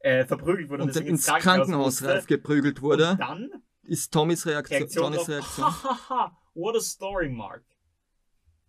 äh, 0.00 0.24
verprügelt 0.24 0.70
wurde 0.70 0.84
und 0.84 0.94
dann 0.94 1.06
ins 1.06 1.26
Krankenhaus 1.26 2.02
reif 2.02 2.26
geprügelt 2.26 2.82
wurde, 2.82 3.10
Und 3.12 3.20
dann 3.20 3.50
ist 3.82 4.12
Tommys 4.12 4.46
Reaktion, 4.46 4.78
Reaktion 4.78 5.04
Johnnys 5.04 5.28
Reaktion. 5.28 5.66
hahaha, 5.84 6.36
what 6.54 6.76
a 6.76 6.80
story, 6.80 7.28
Mark. 7.28 7.64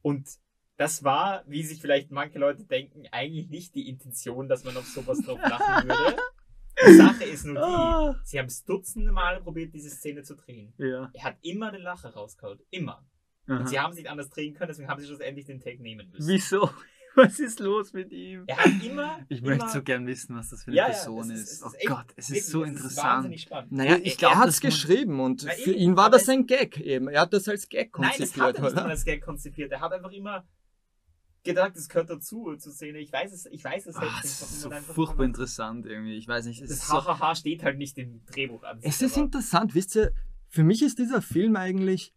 Und 0.02 0.28
das 0.78 1.04
war, 1.04 1.44
wie 1.46 1.64
sich 1.64 1.82
vielleicht 1.82 2.10
manche 2.10 2.40
Leute 2.40 2.64
denken, 2.64 3.04
eigentlich 3.12 3.50
nicht 3.50 3.76
die 3.76 3.90
Intention, 3.90 4.48
dass 4.48 4.64
man 4.64 4.78
auf 4.78 4.88
sowas 4.88 5.20
drauf 5.20 5.40
lachen 5.42 5.88
würde. 5.88 6.18
Die 6.88 6.94
Sache 6.94 7.24
ist 7.26 7.46
nur 7.46 7.56
die, 7.56 7.62
Ah. 7.62 8.16
sie 8.24 8.40
haben 8.40 8.46
es 8.48 8.64
dutzende 8.64 9.12
Male 9.12 9.42
probiert, 9.42 9.74
diese 9.74 9.90
Szene 9.90 10.24
zu 10.24 10.36
drehen. 10.36 10.74
Ja. 10.78 11.10
Er 11.14 11.24
hat 11.24 11.38
immer 11.42 11.72
den 11.72 11.82
Lacher 11.82 12.10
rausgehauen. 12.14 12.60
Immer. 12.70 13.06
Aha. 13.48 13.60
Und 13.60 13.68
sie 13.70 13.80
haben 13.80 13.92
es 13.92 13.98
nicht 13.98 14.10
anders 14.10 14.30
drehen 14.30 14.54
können, 14.54 14.70
deswegen 14.70 14.88
haben 14.90 15.00
sie 15.02 15.08
schlussendlich 15.08 15.46
den 15.46 15.60
Take 15.60 15.82
nehmen 15.82 16.10
müssen. 16.10 16.28
Wieso? 16.28 16.70
Was 17.16 17.40
ist 17.40 17.60
los 17.60 17.92
mit 17.92 18.12
ihm? 18.14 18.44
Er 18.48 18.58
hat 18.58 18.72
immer. 18.86 19.20
Ich 19.30 19.40
immer, 19.40 19.50
möchte 19.50 19.68
so 19.70 19.82
gern 19.82 20.06
wissen, 20.06 20.38
was 20.38 20.50
das 20.52 20.64
für 20.64 20.68
eine 20.70 20.78
Ja, 20.78 20.84
ja, 20.88 20.94
Person 20.94 21.32
es 21.32 21.40
ist. 21.42 21.52
ist- 21.54 21.64
Oh 21.66 21.72
ist 21.76 21.88
Gott, 21.88 22.06
es 22.16 22.30
ist 22.30 22.48
so 22.50 22.64
es 22.64 22.70
interessant. 22.70 23.08
wahnsinnig 23.08 23.42
spannend. 23.42 23.72
Naja, 23.72 23.96
Ich 23.98 24.06
ich 24.06 24.18
glaub, 24.20 24.34
er 24.34 24.38
hat 24.38 24.48
das 24.48 24.56
es 24.56 24.62
geschrieben 24.62 25.20
und 25.20 25.42
für 25.42 25.72
ihn 25.74 25.98
war 25.98 26.12
das 26.12 26.30
ein 26.30 26.46
Gag 26.46 26.80
eben. 26.80 27.08
Er 27.10 27.22
hat 27.22 27.34
das 27.34 27.48
als 27.50 27.68
Gag 27.68 27.98
Nein, 27.98 28.12
das 28.20 28.38
hat 28.38 28.54
konzipiert, 28.54 28.56
er 28.58 28.62
nicht 28.62 28.76
mal 28.76 28.82
oder? 28.84 28.90
als 28.92 29.06
Gag 29.06 29.22
konzipiert. 29.26 29.72
Er 29.72 29.82
hat 29.82 29.92
einfach 29.92 30.12
immer 30.12 30.48
gedacht, 31.50 31.76
es 31.76 31.88
gehört 31.90 32.10
dazu 32.10 32.56
zur 32.58 32.72
Szene. 32.74 33.00
Ich 33.00 33.12
weiß 33.12 33.32
es, 33.34 33.46
ich 33.48 33.64
weiß 33.64 33.86
es 33.88 33.96
Ah, 33.96 34.00
selbst 34.02 34.24
das 34.24 34.42
nicht. 34.42 34.52
ist 34.60 34.70
warum 34.70 34.84
so 34.86 34.94
furchtbar 34.94 35.24
interessant 35.26 35.86
irgendwie. 35.86 36.16
Ich 36.18 36.28
weiß 36.28 36.46
nicht, 36.46 36.62
es 36.62 36.70
Das 36.70 36.80
ist 36.80 36.88
so, 36.88 36.94
Hahaha 37.06 37.36
steht 37.36 37.64
halt 37.64 37.78
nicht 37.78 37.98
im 37.98 38.22
Drehbuch 38.26 38.64
an. 38.64 38.80
Es 38.82 39.02
ist 39.02 39.14
aber- 39.16 39.26
interessant, 39.26 39.76
wisst 39.76 39.96
ihr, 39.96 40.12
für 40.48 40.64
mich 40.64 40.82
ist 40.82 40.98
dieser 41.00 41.22
Film 41.22 41.56
eigentlich 41.56 42.14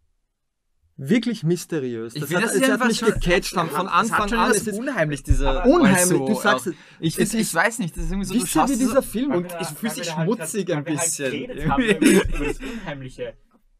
wirklich 0.96 1.42
mysteriös. 1.42 2.14
Ich 2.14 2.20
Das 2.20 2.28
finde, 2.30 2.42
hat, 2.44 2.50
das 2.50 2.56
ist 2.56 2.62
es 2.62 2.68
hat 2.68 2.74
einfach 2.74 2.86
mich 2.88 2.98
schon- 2.98 3.08
gecatcht 3.12 3.54
von 3.54 3.66
Es 3.66 3.72
hat 3.74 3.86
Anfang 3.88 4.28
schon 4.28 4.38
an. 4.38 4.50
Es 4.52 4.66
ist 4.66 4.78
unheimlich, 4.78 5.22
dieser 5.22 5.66
unheimlich, 5.66 6.06
so 6.18 6.26
du 6.26 6.34
sagst 6.34 6.66
es. 6.68 6.74
Ich, 7.00 7.18
Es 7.18 7.30
find, 7.30 7.34
ich 7.34 7.40
ist- 7.48 7.54
weiß 7.54 7.78
nicht, 7.78 7.96
das 7.96 8.04
ist 8.04 8.10
irgendwie 8.10 8.26
so, 8.28 8.34
du 8.34 8.40
Wisst 8.40 8.54
ihr, 8.54 8.60
schaust 8.60 8.74
wie 8.74 8.78
dieser 8.78 9.02
Film 9.02 9.32
und 9.32 9.52
es 9.58 9.70
fühlt 9.70 9.92
sich 9.94 10.14
halt 10.16 10.26
schmutzig 10.28 10.70
ein 10.70 10.76
halt 10.76 10.84
bisschen. 10.86 11.32
haben 11.70 11.82
über, 11.82 12.44
das 12.44 12.58
Unheimliche. 12.58 13.34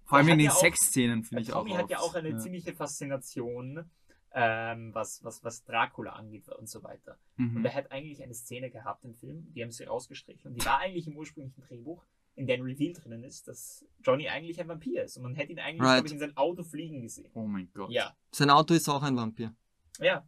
Vor 0.05 0.19
allem 0.19 0.29
in 0.29 0.39
den 0.41 0.51
Sexszenen 0.51 1.23
finde 1.25 1.43
ich 1.43 1.53
auch. 1.53 1.61
Tommy 1.63 1.71
hat 1.73 1.89
ja 1.91 1.99
auch 2.01 2.15
eine 2.15 2.37
ziemliche 2.39 2.73
Faszination, 2.75 3.85
ähm, 4.35 4.95
was, 4.95 5.23
was, 5.25 5.43
was 5.45 5.65
Dracula 5.65 6.13
angeht 6.13 6.49
und 6.49 6.69
so 6.69 6.83
weiter. 6.83 7.19
Und 7.39 7.55
Mhm. 7.55 7.65
er 7.65 7.75
hat 7.75 7.91
eigentlich 7.93 8.23
eine 8.23 8.35
Szene 8.35 8.71
gehabt 8.71 9.05
im 9.05 9.15
Film, 9.15 9.53
die 9.55 9.63
haben 9.63 9.71
sie 9.71 9.85
rausgestrichen. 9.85 10.51
Und 10.53 10.61
die 10.61 10.65
war 10.67 10.79
eigentlich 10.79 11.07
im 11.07 11.17
ursprünglichen 11.17 11.61
Drehbuch, 11.63 12.05
in 12.35 12.47
der 12.47 12.57
ein 12.57 12.63
Reveal 12.63 12.95
drinnen 12.95 13.25
ist, 13.25 13.47
dass 13.49 13.85
Johnny 14.03 14.29
eigentlich 14.29 14.59
ein 14.61 14.69
Vampir 14.69 15.05
ist. 15.05 15.17
Und 15.19 15.25
man 15.25 15.35
hätte 15.35 15.53
ihn 15.53 15.59
eigentlich, 15.59 15.83
Right. 15.83 15.97
glaube 15.97 16.07
ich, 16.07 16.13
in 16.15 16.19
sein 16.19 16.37
Auto 16.37 16.63
fliegen 16.65 17.03
gesehen. 17.03 17.31
Oh 17.35 17.47
mein 17.47 17.71
Gott. 17.75 17.91
Ja, 17.91 18.17
Sein 18.31 18.49
Auto 18.51 18.73
ist 18.75 18.89
auch 18.89 19.03
ein 19.03 19.17
Vampir. 19.17 19.55
ja. 20.01 20.27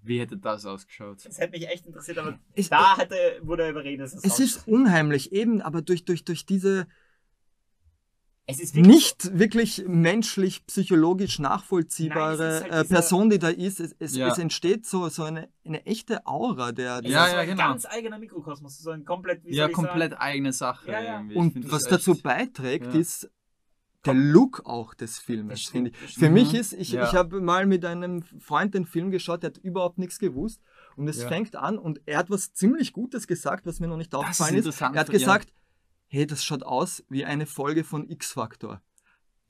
Wie 0.00 0.20
hätte 0.20 0.38
das 0.38 0.64
ausgeschaut? 0.64 1.26
Das 1.26 1.38
hätte 1.38 1.58
mich 1.58 1.68
echt 1.68 1.84
interessiert, 1.84 2.18
aber 2.18 2.38
Es, 2.54 2.68
da 2.70 2.96
hatte, 2.96 3.16
wurde 3.42 3.64
er 3.64 3.70
überredet, 3.70 4.00
dass 4.04 4.14
es 4.14 4.24
es 4.24 4.38
ist 4.38 4.68
unheimlich, 4.68 5.32
eben, 5.32 5.60
aber 5.60 5.82
durch, 5.82 6.04
durch, 6.04 6.24
durch 6.24 6.46
diese. 6.46 6.86
Es 8.50 8.60
ist 8.60 8.74
wirklich 8.74 8.94
nicht 8.96 9.38
wirklich 9.38 9.84
menschlich, 9.86 10.64
psychologisch 10.66 11.38
nachvollziehbare 11.38 12.36
Nein, 12.38 12.48
ist 12.66 12.72
halt 12.72 12.86
äh, 12.86 12.88
Person, 12.88 13.28
die 13.28 13.38
da 13.38 13.48
ist. 13.48 13.78
Es, 13.78 13.94
es, 13.98 14.16
Ja. 14.16 14.28
es 14.28 14.38
entsteht 14.38 14.86
so, 14.86 15.06
so 15.10 15.24
eine, 15.24 15.50
eine 15.66 15.84
echte 15.84 16.26
Aura, 16.26 16.72
der, 16.72 16.96
Es 16.96 17.02
der 17.02 17.10
Ja, 17.10 17.24
ist 17.24 17.30
so 17.30 17.36
ja, 17.36 17.42
ein 17.42 17.48
genau. 17.48 17.68
ganz 17.68 17.84
eigener 17.84 18.18
Mikrokosmos, 18.18 18.78
so 18.78 18.90
ein 18.90 19.04
komplett, 19.04 19.44
wie 19.44 19.54
Ja, 19.54 19.64
soll 19.64 19.70
ich 19.70 19.76
komplett 19.76 20.12
sagen, 20.12 20.22
eigene 20.22 20.52
Sache. 20.54 20.90
Ja, 20.90 21.00
ja. 21.00 21.16
irgendwie. 21.18 21.34
Ich 21.34 21.38
Und 21.38 21.70
was 21.72 21.84
dazu 21.84 22.14
beiträgt, 22.14 22.94
ja. 22.94 22.98
ist 23.00 23.30
der 24.06 24.14
Look 24.14 24.64
auch 24.64 24.94
des 24.94 25.18
Filmes, 25.18 25.66
finde 25.66 25.90
ich. 25.90 26.14
Für 26.14 26.30
mich 26.30 26.54
ist, 26.54 26.72
ich, 26.72 26.92
Ja. 26.92 27.04
ich 27.06 27.12
habe 27.14 27.42
mal 27.42 27.66
mit 27.66 27.84
einem 27.84 28.22
Freund 28.22 28.72
den 28.72 28.86
Film 28.86 29.10
geschaut, 29.10 29.42
der 29.42 29.50
hat 29.50 29.58
überhaupt 29.58 29.98
nichts 29.98 30.18
gewusst. 30.18 30.62
Und 30.96 31.06
es 31.08 31.20
Ja. 31.20 31.28
fängt 31.28 31.54
an 31.54 31.76
und 31.76 32.00
er 32.06 32.16
hat 32.18 32.30
was 32.30 32.54
ziemlich 32.54 32.94
Gutes 32.94 33.26
gesagt, 33.26 33.66
was 33.66 33.78
mir 33.78 33.88
noch 33.88 33.98
nicht 33.98 34.12
ist 34.12 34.14
aufgefallen 34.14 34.54
ist. 34.54 34.64
interessant, 34.64 34.96
Er 34.96 35.00
hat 35.00 35.08
ja. 35.08 35.12
gesagt, 35.12 35.52
hey, 36.08 36.26
das 36.26 36.44
schaut 36.44 36.62
aus 36.62 37.04
wie 37.08 37.24
eine 37.24 37.46
Folge 37.46 37.84
von 37.84 38.08
X-Factor. 38.08 38.82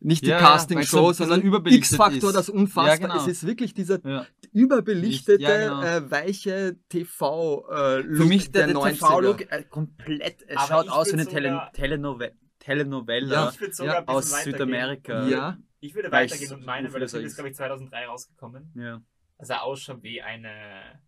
Nicht 0.01 0.23
die 0.23 0.29
Ja, 0.29 0.37
ja, 0.37 0.47
Castingshow, 0.47 1.09
bisschen 1.09 1.27
sondern 1.27 1.43
überbelichtet 1.43 1.91
X-Factor, 1.91 2.31
ist. 2.31 2.37
das 2.37 2.49
unfassbar. 2.49 2.87
Ja, 2.87 2.97
genau. 2.97 3.17
Es 3.17 3.27
ist 3.27 3.45
wirklich 3.47 3.75
dieser 3.75 3.99
Ja. 4.07 4.27
überbelichtete, 4.53 5.43
Ja, 5.43 5.59
genau. 5.59 5.83
äh, 5.83 6.09
weiche 6.11 6.77
TV-Look 6.89 8.17
Für 8.17 8.25
mich 8.25 8.53
der, 8.53 8.67
der, 8.67 8.75
der 8.75 8.83
90er. 8.83 8.99
TV-Look 8.99 9.51
äh, 9.53 9.65
komplett, 9.65 10.43
es 10.47 10.61
schaut 10.69 10.89
aus 10.89 11.09
wie 11.09 11.13
eine 11.15 11.27
Tele 11.27 11.69
Telenove 11.73 12.33
Telenovelle 12.61 13.33
Ja, 13.33 13.51
Ich 13.51 13.61
würde 13.61 13.73
sogar 13.75 13.95
ja, 13.95 14.01
ein 14.01 14.07
bisschen 14.07 14.19
aus 14.19 14.33
weitergehen. 14.33 14.53
Südamerika. 14.53 15.27
Ja, 15.29 15.59
Ich 15.81 15.95
würde 15.95 16.13
weitergehen 16.13 16.53
und 16.53 16.61
so 16.61 16.67
meinen, 16.67 16.93
weil 16.93 17.01
viel 17.01 17.09
Film 17.09 17.27
ist, 17.27 17.35
glaube 17.35 17.51
ich, 17.51 17.57
2003 17.57 18.07
rausgekommen. 18.07 18.73
Ja. 18.77 19.01
er 19.55 19.63
ausschaut 19.65 20.03
wie 20.03 20.21
eine, 20.23 21.01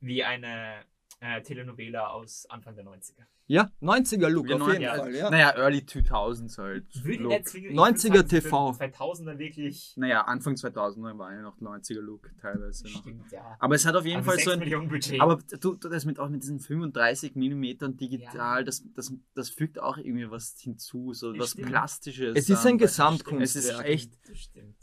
wie 0.00 0.22
eine 0.24 0.84
äh, 1.26 1.42
Telenovela 1.42 2.08
aus 2.08 2.46
Anfang 2.48 2.76
der 2.76 2.84
90er. 2.84 3.24
ja 3.48 3.70
90er-Look 3.80 4.48
Ja, 4.48 4.56
auf 4.56 4.72
jeden 4.72 4.84
Fall. 4.86 5.14
Ja. 5.14 5.30
Naja, 5.30 5.50
Early 5.56 5.78
2000s 5.78 6.58
halt. 6.58 6.84
Look. 7.04 7.30
jetzt, 7.32 7.54
wie- 7.54 7.66
ich 7.66 7.74
90er 7.76 8.12
würd 8.14 8.28
sagen, 8.30 8.42
TV. 8.42 8.72
für 8.74 8.84
2000er 8.84 9.38
wirklich. 9.38 9.94
Naja, 9.96 10.22
Anfang 10.22 10.56
2000 10.56 11.18
war 11.18 11.32
ja 11.32 11.42
noch 11.42 11.58
90er 11.60 12.00
Look 12.00 12.30
teilweise 12.40 12.84
noch. 12.84 13.00
Stimmt, 13.02 13.30
ja. 13.32 13.56
Aber 13.58 13.74
es 13.74 13.86
hat 13.86 13.94
auf 13.96 14.04
jeden 14.04 14.18
Also 14.18 14.30
Fall 14.30 14.36
6 14.36 14.44
so 14.44 14.50
ein. 14.52 14.58
Millionen 14.60 14.88
Budget. 14.88 15.20
Aber 15.20 15.38
du, 15.60 15.74
du, 15.74 15.88
das 15.88 16.04
mit 16.04 16.18
auch 16.18 16.28
mit 16.28 16.42
diesen 16.42 16.58
35 16.60 17.34
mm 17.36 17.96
digital, 17.96 18.58
Ja. 18.60 18.62
das, 18.64 18.84
das, 18.94 19.12
das 19.34 19.50
fügt 19.50 19.78
auch 19.80 19.96
irgendwie 19.98 20.30
was 20.30 20.56
hinzu, 20.60 21.12
so 21.12 21.32
Das 21.32 21.40
was 21.42 21.50
stimmt. 21.50 21.68
Plastisches. 21.68 22.36
Es 22.36 22.48
ist 22.50 22.64
ein 22.66 22.78
Gesamtkunstwerk. 22.78 23.64
Es 23.64 23.70
ist 23.70 23.84
echt. 23.84 24.12
Das 24.28 24.38
stimmt. 24.38 24.76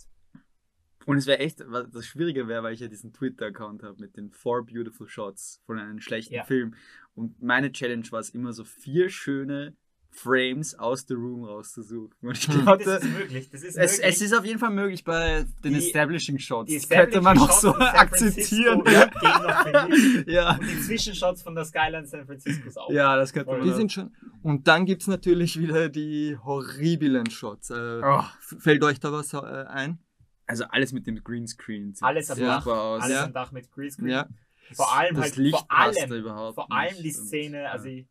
Und 1.05 1.17
es 1.17 1.25
wäre 1.27 1.39
echt, 1.39 1.63
was 1.67 1.89
das 1.91 2.05
Schwierige 2.05 2.47
wäre, 2.47 2.63
weil 2.63 2.73
ich 2.73 2.79
ja 2.79 2.87
diesen 2.87 3.11
Twitter-Account 3.13 3.83
habe 3.83 3.99
mit 3.99 4.15
den 4.17 4.31
Four 4.31 4.65
Beautiful 4.65 5.07
Shots 5.07 5.61
von 5.65 5.77
einem 5.79 5.99
schlechten 5.99 6.33
Ja. 6.35 6.43
Film. 6.45 6.75
Und 7.15 7.41
meine 7.41 7.71
Challenge 7.71 8.05
war 8.11 8.19
es 8.19 8.29
immer 8.29 8.53
so 8.53 8.63
vier 8.63 9.09
schöne 9.09 9.75
Frames 10.15 10.75
aus 10.77 11.05
The 11.07 11.15
Room 11.15 11.43
rauszusuchen. 11.43 12.11
Und 12.21 12.37
ich 12.37 12.47
glaube, 12.47 12.83
Das 12.85 13.03
ist 13.03 13.11
möglich. 13.11 13.49
Das 13.49 13.63
ist 13.63 13.75
es, 13.75 13.97
möglich. 13.97 14.13
es 14.15 14.21
ist 14.21 14.33
auf 14.33 14.45
jeden 14.45 14.59
Fall 14.59 14.69
möglich 14.69 15.03
bei 15.03 15.45
den 15.63 15.73
Die- 15.73 15.79
Establishing 15.79 16.37
Shots. 16.37 16.69
die 16.69 16.77
Das 16.77 16.87
könnte 16.87 17.19
man 17.19 17.35
Establishing 17.35 17.69
auch 17.71 17.79
so 17.79 17.83
akzeptieren. 17.83 18.83
Ja. 20.27 20.57
Und 20.57 20.67
die 20.69 20.79
Zwischenshots 20.81 21.41
von 21.41 21.55
der 21.55 21.65
Skyline 21.65 22.05
San 22.05 22.25
Franciscos 22.25 22.77
auch. 22.77 22.91
ja, 22.91 23.15
das 23.15 23.33
könnte 23.33 23.51
man. 23.51 23.61
Die 23.63 23.71
auch. 23.71 23.75
sind 23.75 23.91
schon. 23.91 24.11
Und 24.41 24.67
dann 24.67 24.85
gibt 24.85 25.01
es 25.01 25.07
natürlich 25.07 25.59
wieder 25.59 25.89
die 25.89 26.37
horriblen 26.43 27.29
Shots. 27.29 27.69
Äh, 27.71 28.01
Oh. 28.03 28.23
Fällt 28.59 28.83
euch 28.83 28.99
da 28.99 29.11
was 29.11 29.33
äh, 29.33 29.37
ein? 29.37 29.97
Also 30.45 30.65
alles 30.65 30.91
mit 30.91 31.07
dem 31.07 31.23
Greenscreen. 31.23 31.93
sieht 31.93 32.03
Alles 32.03 32.29
am. 32.31 32.39
Dach. 32.39 32.63
super 32.63 32.81
aus. 32.81 33.03
Alles 33.03 33.15
Ja. 33.15 33.23
am 33.25 33.33
Dach 33.33 33.51
mit 33.51 33.71
Greenscreen. 33.71 34.09
Ja. 34.09 34.27
Vor 34.73 34.93
allem 34.95 35.15
das 35.15 35.25
halt, 35.25 35.35
Licht 35.37 35.57
vor 35.57 35.67
passt 35.67 35.99
allem, 35.99 36.09
da 36.09 36.15
überhaupt 36.15 36.55
vor 36.55 36.71
allem 36.71 36.93
nicht 37.01 37.03
die 37.15 37.19
und, 37.19 37.27
Szene, 37.27 37.61
ja. 37.63 37.71
also 37.71 37.85
ich, 37.87 38.07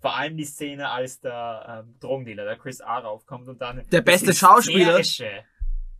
vor 0.00 0.16
allem 0.16 0.36
die 0.36 0.44
Szene, 0.44 0.88
als 0.90 1.20
der 1.20 1.84
ähm, 1.86 1.94
Drogendealer, 2.00 2.44
der 2.44 2.56
Chris 2.56 2.80
A. 2.80 2.98
raufkommt 2.98 3.48
und 3.48 3.60
dann 3.60 3.76
Der 3.90 4.02
das 4.02 4.04
beste 4.04 4.34
Schauspieler. 4.34 5.00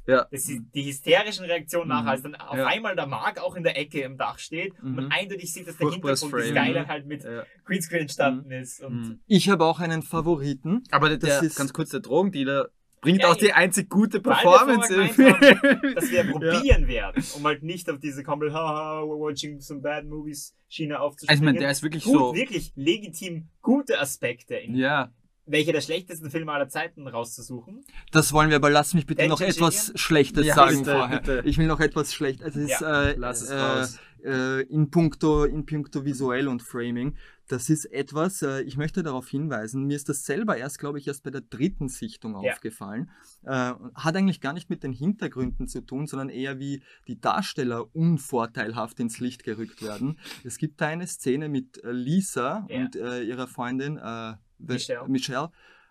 Ja. 0.05 0.27
Das 0.33 0.49
ist 0.49 0.63
die 0.75 0.85
hysterischen 0.85 1.45
Reaktionen 1.45 1.89
nach, 1.89 2.03
Mhm. 2.03 2.09
als 2.09 2.23
dann 2.23 2.35
auf 2.35 2.57
Ja. 2.57 2.67
einmal 2.67 2.97
der 2.97 3.07
Mark 3.07 3.41
auch 3.41 3.55
in 3.55 3.63
der 3.63 3.79
Ecke 3.79 4.01
im 4.01 4.19
Dach 4.19 4.37
steht 4.41 4.75
und 4.83 4.97
man 4.97 5.05
Mhm. 5.07 5.13
eindeutig 5.13 5.53
sieht, 5.53 5.69
dass 5.69 5.77
der 5.77 5.91
Hintergrund 5.91 6.13
des 6.21 6.25
Frame, 6.25 6.43
Skyline 6.43 6.73
ne? 6.81 6.89
halt 6.89 7.07
mit 7.07 7.23
Ja. 7.23 7.45
Greenscreen 7.65 8.01
entstanden 8.03 8.51
ist. 8.51 8.83
Und 8.83 9.01
Mhm. 9.01 9.21
Ich 9.29 9.49
habe 9.49 9.65
auch 9.65 9.79
einen 9.79 10.03
Favoriten. 10.03 10.83
Aber 10.91 11.17
der 11.17 11.43
ist- 11.43 11.55
ganz 11.57 11.73
kurz, 11.73 11.91
der 11.91 12.01
Drogendealer 12.01 12.71
bringt 13.03 13.21
Ja, 13.21 13.29
auch 13.31 13.37
die 13.37 13.53
einzig 13.53 13.91
gute 13.91 14.21
Performance 14.21 14.95
im 14.95 15.09
Film. 15.11 15.37
dass 15.95 16.11
wir 16.11 16.25
probieren 16.31 16.89
werden, 16.89 17.23
um 17.37 17.45
halt 17.45 17.63
nicht 17.63 17.91
auf 17.91 17.99
diese 17.99 18.23
komplett, 18.23 18.55
haha, 18.55 19.03
we're 19.03 19.19
watching 19.31 19.61
some 19.61 19.81
bad 19.81 20.07
movies 20.07 20.55
Schiene 20.69 20.95
Also 20.95 21.05
ich 21.05 21.13
aufzuspringen. 21.13 21.45
meine, 21.45 21.59
der 21.59 21.71
ist 21.71 21.83
wirklich 21.83 22.05
Gut, 22.05 22.15
so. 22.15 22.35
wirklich 22.35 22.73
legitim 22.77 23.49
gute 23.61 24.01
Aspekte 24.01 24.55
in 24.55 24.75
Ja, 24.77 25.13
welche 25.45 25.73
der 25.73 25.81
schlechtesten 25.83 26.31
Filme 26.31 26.53
aller 26.53 26.69
Zeiten 26.69 27.07
rauszusuchen. 27.09 27.85
Das 28.13 28.33
wollen 28.33 28.49
wir, 28.49 28.57
aber 28.57 28.71
lass 28.71 28.95
mich 28.95 29.05
bitte 29.07 29.23
Dead 29.23 29.29
noch 29.29 29.41
etwas 29.41 29.93
Schlechtes 29.97 30.47
Ja, 30.47 30.55
sagen 30.55 30.79
bitte, 30.79 30.93
vorher. 30.93 31.19
bitte. 31.21 31.43
Ich 31.45 31.59
will 31.59 31.67
noch 31.67 31.81
etwas 31.81 32.15
schlecht. 32.15 32.43
Also 32.43 32.61
es 32.61 32.71
ist 32.71 32.81
äh, 32.81 33.15
lass 33.17 33.43
es 33.43 33.51
äh, 33.51 33.57
raus. 33.59 33.99
äh, 34.25 34.63
in 34.63 34.91
puncto 34.91 35.45
in 35.45 35.67
puncto 35.67 36.05
visuell 36.05 36.47
und 36.47 36.63
Framing. 36.63 37.17
Das 37.53 37.69
ist 37.69 37.85
etwas. 37.87 38.41
Äh, 38.43 38.63
ich 38.63 38.77
möchte 38.79 39.03
darauf 39.03 39.29
hinweisen. 39.29 39.85
Mir 39.85 39.97
ist 39.97 40.09
das 40.09 40.25
selber 40.25 40.57
erst, 40.57 40.79
glaube 40.79 40.99
ich, 40.99 41.07
erst 41.07 41.23
bei 41.23 41.31
der 41.31 41.43
dritten 41.43 41.89
Sichtung 41.89 42.33
Ja. 42.43 42.53
aufgefallen. 42.53 43.11
Äh, 43.43 43.73
hat 43.95 44.17
eigentlich 44.17 44.41
gar 44.41 44.55
nicht 44.55 44.71
mit 44.71 44.83
den 44.83 44.93
Hintergründen 44.93 45.69
zu 45.69 45.83
tun, 45.83 46.07
sondern 46.07 46.31
eher 46.31 46.59
wie 46.59 46.83
die 47.09 47.21
Darsteller 47.21 47.95
unvorteilhaft 47.95 48.99
ins 49.01 49.21
Licht 49.21 49.45
gerückt 49.45 49.83
werden. 49.83 50.19
Es 50.45 50.57
gibt 50.57 50.81
da 50.81 50.87
eine 50.87 51.07
Szene 51.07 51.49
mit 51.49 51.83
äh, 51.85 51.93
Lisa 51.93 52.67
Ja. 52.71 52.77
und 52.85 52.97
äh, 52.97 53.23
ihrer 53.23 53.47
Freundin 53.49 53.99
äh, 53.99 54.35
Michelle. 54.59 55.09
Michelle. 55.09 55.51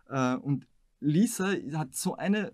Äh, 0.10 0.36
und 0.38 0.66
Lisa 1.00 1.50
hat 1.74 1.94
so 1.96 2.16
eine 2.16 2.54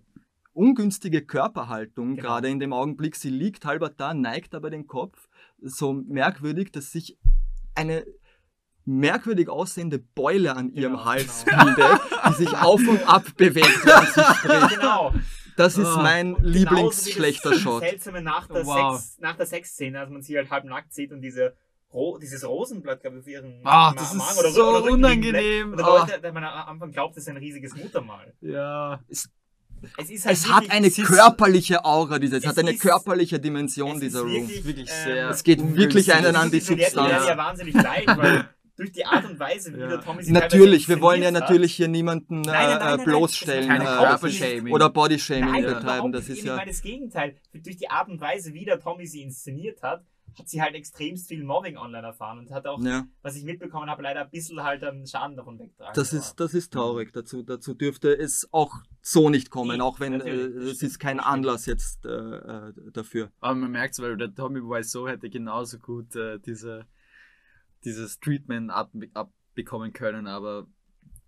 ungünstige 0.53 1.21
Körperhaltung, 1.25 2.15
Genau. 2.15 2.21
gerade 2.27 2.49
in 2.49 2.59
dem 2.59 2.73
Augenblick. 2.73 3.15
Sie 3.15 3.29
liegt 3.29 3.63
halber 3.65 3.89
da, 3.89 4.13
neigt 4.13 4.55
aber 4.55 4.69
den 4.69 4.87
Kopf. 4.87 5.29
So 5.61 5.93
merkwürdig, 5.93 6.71
dass 6.71 6.91
sich 6.91 7.17
eine 7.75 8.05
merkwürdig 8.87 9.49
aussehende 9.49 9.99
Beule 9.99 10.55
an 10.55 10.69
ihrem 10.71 10.93
Genau, 10.93 11.05
Hals 11.05 11.45
genau. 11.45 11.65
bildet, 11.65 11.99
die 12.29 12.33
sich 12.33 12.57
auf 12.57 12.79
und 12.87 13.07
ab 13.07 13.25
bewegt, 13.35 13.67
sie. 13.83 14.75
Genau. 14.75 15.13
Das 15.57 15.77
ist 15.77 15.87
Ah. 15.87 16.01
mein 16.03 16.35
Lieblingsschlechter 16.41 17.49
das 17.51 17.59
Shot. 17.59 17.81
Seltsame 17.81 18.21
nach 18.21 18.47
der, 18.47 18.65
Wow. 18.65 18.95
Sex, 18.99 19.17
nach 19.19 19.35
der 19.35 19.45
Sexszene, 19.45 19.99
als 19.99 20.09
man 20.09 20.21
sie 20.21 20.37
halt 20.37 20.49
halb 20.51 20.65
nackt 20.65 20.93
sieht 20.93 21.11
und 21.11 21.21
diese 21.21 21.55
Ro 21.93 22.17
dieses 22.21 22.47
Rosenblatt, 22.47 23.01
glaube 23.01 23.17
ich, 23.17 23.21
auf 23.23 23.27
ihren 23.27 23.61
Ah, 23.65 23.93
das 23.93 24.13
Magen 24.13 24.29
ist 24.31 24.39
oder 24.39 24.51
so 24.51 24.63
oder 24.77 24.91
unangenehm. 24.91 25.71
Und 25.71 25.77
der 25.77 25.85
Ah. 25.87 25.99
Leute, 26.05 26.21
der 26.21 26.31
man 26.33 26.43
am 26.43 26.67
Anfang 26.69 26.91
glaubt, 26.91 27.15
das 27.17 27.23
ist 27.23 27.29
ein 27.29 27.37
riesiges 27.37 27.75
Muttermal. 27.75 28.33
Ja. 28.41 28.99
Es 29.09 29.29
ist 30.09 30.25
Es 30.25 30.25
halt 30.25 30.37
hat 30.37 30.61
wirklich- 30.63 30.71
eine 30.71 30.87
es 30.87 30.97
ist- 30.97 31.07
körperliche 31.07 31.85
Aura, 31.85 32.19
dieses, 32.19 32.39
es 32.39 32.43
Es 32.43 32.49
hat 32.49 32.57
eine 32.59 32.71
ist- 32.73 32.81
körperliche 32.81 33.39
Dimension, 33.39 33.93
es 33.95 33.99
dieser 34.01 34.19
ist 34.19 34.25
Room. 34.25 34.33
wirklich, 34.33 34.65
Wirklich 34.65 34.89
ähm, 34.89 35.03
sehr. 35.05 35.29
Es 35.29 35.43
geht 35.43 35.75
wirklich 35.75 36.13
einen 36.13 36.35
an 36.35 36.51
die 36.51 36.57
Es 36.57 36.67
Substanz. 36.67 37.11
mir 37.23 37.27
ja 37.27 37.37
wahnsinnig 37.37 37.73
leid, 37.75 38.05
weil 38.07 38.49
durch 38.77 38.91
die 38.91 39.05
Art 39.05 39.25
und 39.25 39.39
Weise, 39.39 39.73
wie 39.75 39.79
Ja. 39.79 39.87
der 39.87 40.01
Tommy 40.01 40.23
sich 40.23 40.31
Natürlich, 40.31 40.87
wir 40.87 41.01
wollen 41.01 41.21
ja 41.21 41.31
natürlich 41.31 41.75
hier 41.75 41.87
niemanden 41.87 42.41
Nein, 42.41 42.53
nein, 42.53 42.79
nein, 42.79 42.93
äh, 42.93 42.97
nein, 42.97 43.05
bloßstellen 43.05 43.81
äh, 43.81 44.71
oder 44.71 44.89
Bodyshaming 44.89 45.63
betreiben. 45.63 46.11
Das 46.11 46.29
ist 46.29 46.39
Ich 46.39 46.43
ja. 46.45 46.55
meine 46.55 46.71
das 46.71 46.81
Gegenteil. 46.81 47.35
Durch 47.53 47.77
die 47.77 47.89
Art 47.89 48.07
und 48.07 48.21
Weise, 48.21 48.53
wie 48.53 48.65
der 48.65 48.79
Tommy 48.79 49.05
sie 49.07 49.23
inszeniert 49.23 49.81
hat, 49.81 50.05
hat 50.37 50.47
sie 50.47 50.61
halt 50.61 50.75
extremst 50.75 51.27
viel 51.27 51.43
Mobbing 51.43 51.77
online 51.77 52.05
erfahren 52.05 52.37
und 52.37 52.51
hat 52.51 52.67
auch, 52.67 52.79
ja. 52.81 53.07
was 53.23 53.35
ich 53.35 53.43
mitbekommen 53.43 53.89
habe, 53.89 54.03
leider 54.03 54.21
ein 54.21 54.29
bisschen 54.29 54.61
halt 54.61 54.83
einen 54.83 55.07
Schaden 55.07 55.35
davon 55.35 55.57
wegtragen. 55.57 55.93
Das 55.95 56.13
ist, 56.13 56.35
das 56.39 56.53
ist 56.53 56.73
traurig. 56.73 57.11
Dazu, 57.13 57.41
dazu 57.41 57.73
dürfte 57.73 58.15
es 58.15 58.47
auch 58.51 58.71
so 59.01 59.29
nicht 59.31 59.49
kommen, 59.49 59.81
auch 59.81 59.99
wenn 59.99 60.21
äh, 60.21 60.29
es 60.29 60.83
ist 60.83 60.99
kein. 60.99 61.17
Anlass 61.19 61.65
jetzt 61.65 62.05
äh, 62.05 62.09
äh, 62.09 62.73
dafür. 62.93 63.31
Aber 63.39 63.55
man 63.55 63.71
merkt 63.71 63.95
es, 63.95 64.01
weil 64.01 64.17
der 64.17 64.33
Tommy 64.35 64.59
Wiseau 64.59 65.07
hätte 65.07 65.29
genauso 65.31 65.79
gut 65.79 66.15
äh, 66.15 66.37
diese, 66.39 66.85
dieses 67.85 68.19
Treatment 68.19 68.71
ab, 68.71 68.91
abbekommen 69.13 69.93
können, 69.93 70.27
aber 70.27 70.67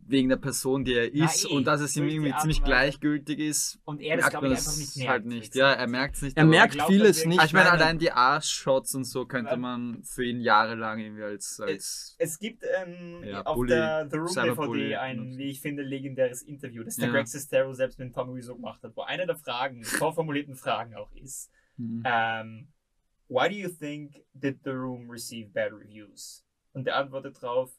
wegen 0.01 0.29
der 0.29 0.37
Person, 0.37 0.83
die 0.85 0.95
er 0.95 1.13
Ja, 1.15 1.25
ist 1.25 1.45
eh, 1.45 1.53
und 1.53 1.65
dass 1.65 1.81
es 1.81 1.95
ihm 1.95 2.07
irgendwie 2.07 2.33
ziemlich 2.37 2.63
gleichgültig 2.63 3.37
ist, 3.37 3.79
Und 3.85 4.01
er 4.01 4.15
das, 4.17 4.23
merkt 4.25 4.31
glaube 4.31 4.47
ich, 4.47 4.57
einfach 4.57 4.77
nicht 4.77 4.95
merkt. 4.97 5.09
halt 5.11 5.25
nicht. 5.27 5.55
Ja, 5.55 5.71
er 5.73 5.87
merkt 5.87 6.15
es 6.15 6.21
nicht. 6.23 6.35
Er 6.37 6.45
merkt 6.45 6.73
glaubt, 6.73 6.89
vieles 6.91 7.25
nicht. 7.25 7.43
Ich 7.43 7.53
meine, 7.53 7.71
allein 7.71 7.99
die 7.99 8.11
Arsch-Shots 8.11 8.95
und 8.95 9.03
so 9.03 9.27
könnte 9.27 9.51
Ja. 9.51 9.57
man 9.57 10.01
für 10.03 10.25
ihn 10.25 10.41
jahrelang 10.41 10.97
irgendwie 10.97 11.21
als, 11.23 11.59
als 11.59 12.15
Es 12.17 12.39
gibt 12.39 12.63
ähm, 12.81 13.23
Ja, 13.23 13.43
auf 13.43 13.55
Bully, 13.55 13.69
der 13.69 14.07
The 14.09 14.17
Room 14.17 14.33
DVD 14.33 14.95
ein, 14.95 15.37
wie 15.37 15.49
ich 15.51 15.61
finde, 15.61 15.83
legendäres 15.83 16.41
Interview, 16.41 16.83
das 16.83 16.95
der 16.95 17.07
Ja. 17.09 17.13
Greg 17.13 17.27
Sestero 17.27 17.73
selbst 17.73 17.99
mit 17.99 18.15
Tommy 18.15 18.35
Wiseau 18.35 18.55
gemacht 18.55 18.81
hat, 18.81 18.95
wo 18.95 19.01
eine 19.03 19.27
der 19.27 19.35
Fragen, 19.35 19.83
vorformulierten 19.83 20.55
Fragen 20.55 20.95
auch 20.95 21.11
ist, 21.13 21.51
Mhm. 21.77 22.01
ähm, 22.03 22.67
Why 23.29 23.47
do 23.47 23.55
you 23.55 23.69
think 23.69 24.23
did 24.33 24.59
The 24.63 24.71
Room 24.73 25.09
receive 25.09 25.53
bad 25.53 25.71
reviews? 25.71 26.43
Und 26.73 26.85
der 26.85 26.97
antwortet 26.97 27.39
drauf, 27.41 27.71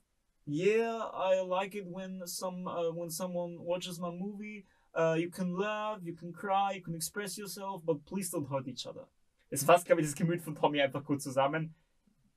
Yeah, 0.47 1.11
I 1.13 1.43
like 1.47 1.75
it 1.77 1.85
when 1.87 2.27
some 2.27 2.67
uh, 2.67 2.91
when 2.93 3.11
someone 3.11 3.59
watches 3.59 3.99
my 4.01 4.11
movie. 4.11 4.65
Uh, 4.95 5.15
you 5.17 5.31
can 5.31 5.55
laugh, 5.55 6.01
you 6.03 6.15
can 6.17 6.33
cry, 6.33 6.73
you 6.75 6.83
can 6.83 6.95
express 6.95 7.37
yourself, 7.37 7.83
but 7.85 8.05
please 8.05 8.31
don't 8.31 8.49
hurt 8.49 8.67
each 8.67 8.87
other. 8.87 9.07
Es 9.51 9.63
fasst, 9.63 9.87
glaube 9.87 10.01
ich, 10.01 10.07
das 10.09 10.15
Gemüt 10.17 10.41
von 10.43 10.55
Tommy 10.57 10.81
einfach 10.81 11.05
gut 11.05 11.21
zusammen. 11.23 11.75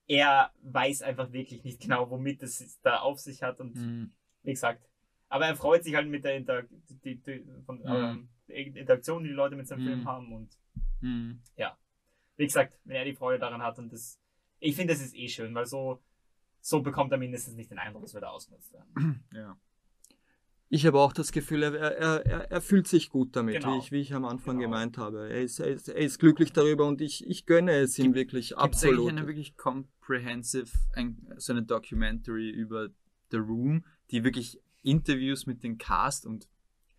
Er 0.07 0.51
weiß 0.61 1.01
einfach 1.03 1.32
wirklich 1.32 1.64
nicht 1.64 1.80
genau, 1.82 2.09
womit 2.09 2.43
es 2.43 2.80
da 2.82 2.97
auf 2.99 3.20
sich 3.20 3.41
hat 3.41 3.59
und 3.59 3.76
Mhm. 3.76 4.11
wie 4.43 4.51
gesagt, 4.51 4.84
Aber 5.30 5.47
er 5.47 5.55
freut 5.55 5.84
sich 5.84 5.95
halt 5.95 6.07
mit 6.07 6.24
der, 6.26 6.36
Inter 6.36 6.61
die, 7.03 7.16
die, 7.16 7.43
von, 7.66 7.80
Mhm. 7.80 7.88
ähm, 7.88 8.30
Interaktion, 8.76 9.24
die 9.24 9.30
die 9.30 9.36
Leute 9.36 9.55
mit 9.55 9.68
seinem 9.68 9.82
Mhm. 9.82 9.88
Film 9.88 10.05
haben. 10.07 10.32
Und 10.34 10.57
Mhm. 11.01 11.41
Wie 12.38 12.45
gesagt, 12.45 12.73
wenn 12.86 12.95
er 12.95 13.05
die 13.05 13.13
Freude 13.15 13.39
daran 13.39 13.61
hat 13.61 13.77
und 13.79 13.91
das, 13.93 14.19
ich 14.59 14.75
finde, 14.75 14.93
das 14.93 15.01
ist 15.03 15.15
eh 15.15 15.27
schön, 15.27 15.53
weil 15.55 15.65
so, 15.65 16.01
so 16.61 16.81
bekommt 16.81 17.11
er 17.11 17.17
mindestens 17.17 17.55
nicht 17.55 17.71
den 17.71 17.79
Eindruck, 17.79 18.03
dass 18.03 18.13
wir 18.13 18.21
da 18.21 18.29
ausgenutzt 18.29 18.73
werden. 18.73 19.23
Ja. 19.34 19.57
Ich 20.69 20.88
habe 20.88 20.99
auch 20.99 21.13
das 21.13 21.31
Gefühl, 21.31 21.61
er, 21.61 21.75
er, 21.75 22.25
er, 22.25 22.51
er 22.51 22.61
fühlt 22.61 22.88
sich 22.88 23.09
gut 23.09 23.36
damit, 23.36 23.55
Genau. 23.61 23.75
wie, 23.75 23.77
ich, 23.77 23.91
wie 23.91 23.99
ich 24.01 24.11
am 24.15 24.25
Anfang 24.25 24.57
Genau. 24.57 24.71
gemeint 24.71 24.97
habe. 24.97 25.29
Er 25.29 25.41
ist, 25.41 25.59
er, 25.59 25.67
ist, 25.67 25.88
er 25.88 25.97
ist 25.97 26.17
glücklich 26.17 26.51
darüber 26.51 26.88
und 26.88 26.99
ich, 26.99 27.27
ich 27.27 27.45
gönne 27.45 27.73
es 27.73 27.99
ihm 27.99 28.15
wirklich 28.15 28.49
Gibt 28.49 28.59
es 28.75 28.84
eigentlich 28.84 28.93
absolut. 28.93 29.09
eine 29.11 29.27
wirklich 29.27 29.55
comprehensive, 29.55 30.71
ein, 30.93 31.31
so 31.38 31.53
eine 31.53 31.61
Documentary 31.61 32.49
über 32.49 32.89
The 33.29 33.38
Room, 33.38 33.86
die 34.09 34.23
wirklich 34.23 34.59
Interviews 34.81 35.45
mit 35.45 35.61
den 35.61 35.77
Cast 35.77 36.25
und 36.25 36.47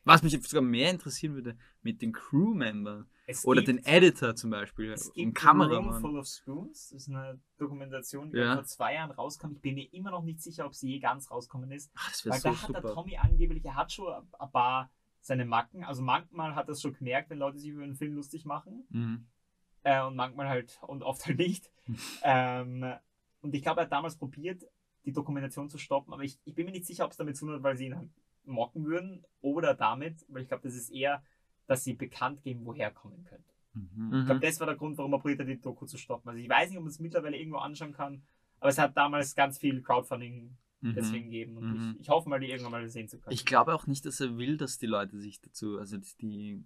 was 0.05 0.23
mich 0.23 0.33
sogar 0.47 0.63
mehr 0.63 0.91
interessieren 0.91 1.35
würde, 1.35 1.57
mit 1.83 2.03
den 2.03 2.13
Crewmembern 2.13 3.07
oder 3.45 3.63
gibt- 3.63 3.69
den 3.79 3.85
Editor 3.87 4.35
zum 4.37 4.51
Beispiel 4.51 4.93
Es 4.93 5.09
und 5.09 5.15
gibt 5.15 5.39
The 5.41 5.47
Room 5.47 5.59
Kameramann. 5.59 6.01
Full 6.01 6.19
of 6.19 6.27
Spoons. 6.27 6.91
Das 6.91 7.03
ist 7.03 7.09
eine 7.09 7.41
Dokumentation, 7.59 8.31
die 8.31 8.39
Ja. 8.39 8.55
vor 8.55 8.65
zwei 8.65 8.95
Jahren 8.95 9.11
rauskam. 9.13 9.53
Ich 9.53 9.61
bin 9.61 9.75
mir 9.77 9.93
immer 9.95 10.11
noch 10.11 10.23
nicht 10.23 10.43
sicher, 10.43 10.67
ob 10.67 10.75
sie 10.75 10.91
je 10.91 10.99
ganz 10.99 11.31
rauskommen 11.31 11.71
ist. 11.73 11.91
Ach, 11.95 12.11
das 12.11 12.27
Weil 12.27 12.41
so 12.41 12.49
da 12.51 12.63
hat 12.77 12.85
der. 12.85 12.93
Tommy 12.95 13.17
angeblich, 13.17 13.65
er 13.65 13.77
hat 13.77 13.93
schon 13.93 14.13
ein 14.39 14.51
paar 14.53 14.91
seine 15.21 15.47
Macken. 15.47 15.85
Also 15.85 16.03
manchmal 16.03 16.55
hat 16.55 16.69
er 16.69 16.73
es 16.73 16.83
schon 16.83 16.93
gemerkt, 16.93 17.31
wenn 17.31 17.39
Leute 17.39 17.59
sich 17.59 17.71
über 17.71 17.83
einen 17.83 17.95
Film 17.97 18.15
lustig 18.15 18.45
machen. 18.45 18.85
Mhm. 18.91 19.27
Äh, 19.85 20.03
und 20.05 20.17
manchmal 20.17 20.49
halt 20.49 20.79
und 20.83 21.03
oft 21.03 21.25
halt 21.27 21.39
nicht. 21.39 21.71
ähm, 22.23 22.85
und 23.41 23.55
ich 23.55 23.63
glaube, 23.63 23.81
er 23.81 23.85
hat 23.85 23.93
damals 23.93 24.17
probiert, 24.17 24.63
die 25.05 25.13
Dokumentation 25.13 25.69
zu 25.69 25.77
stoppen, 25.79 26.13
aber 26.15 26.23
ich, 26.25 26.39
ich 26.45 26.55
bin 26.55 26.65
mir 26.67 26.73
nicht 26.73 26.87
sicher, 26.87 27.05
ob 27.05 27.11
es 27.11 27.17
damit 27.19 27.37
zu 27.37 27.45
tun 27.47 27.55
hat, 27.55 27.63
weil 27.63 27.77
sie 27.77 27.87
ihn 27.87 27.97
halt 27.97 28.11
mocken 28.47 28.85
würden 28.85 29.25
oder 29.41 29.75
damit, 29.75 30.25
weil 30.29 30.43
ich 30.43 30.49
glaube, 30.49 30.63
das 30.65 30.75
ist 30.75 30.91
eher, 30.91 31.23
dass 31.67 31.85
sie 31.85 31.95
bekannt 31.95 32.43
geben, 32.43 32.65
woher 32.65 32.87
er 32.89 32.93
kommen 32.93 33.25
könnte. 33.25 33.51
Mhm. 33.75 34.19
Ich 34.21 34.27
glaube, 34.27 34.41
das 34.41 34.61
war 34.61 34.67
der 34.67 34.77
Grund, 34.77 34.99
warum 34.99 35.13
er 35.15 35.19
probiert 35.19 35.41
hat, 35.41 35.49
die 35.49 35.61
Doku 35.61 35.87
zu 35.87 35.97
stoppen. 35.99 36.29
Also 36.29 36.41
ich 36.41 36.49
weiß 36.49 36.69
nicht, 36.69 36.79
ob 36.79 36.85
man 36.85 36.91
es 36.91 37.01
mittlerweile 37.01 37.37
irgendwo 37.37 37.59
anschauen 37.59 37.93
kann, 37.93 38.23
aber 38.61 38.69
es 38.71 38.79
hat 38.79 38.97
damals 38.97 39.35
ganz 39.35 39.59
viel 39.59 39.83
Crowdfunding 39.83 40.57
Mhm. 40.81 40.95
deswegen 40.95 41.25
gegeben 41.25 41.57
und 41.57 41.71
Mhm. 41.71 41.95
ich, 41.95 42.01
ich 42.03 42.09
hoffe 42.11 42.29
mal, 42.29 42.39
die 42.39 42.51
irgendwann 42.51 42.73
mal 42.73 42.89
sehen 42.89 43.09
zu 43.09 43.19
können. 43.19 43.33
Ich 43.33 43.47
glaube 43.47 43.75
auch 43.75 43.87
nicht, 43.87 44.05
dass 44.05 44.21
er 44.21 44.37
will, 44.37 44.59
dass 44.59 44.77
die 44.77 44.87
Leute 44.87 45.19
sich 45.19 45.41
dazu, 45.41 45.79
also 45.79 45.97
dass 45.97 46.17
die 46.17 46.63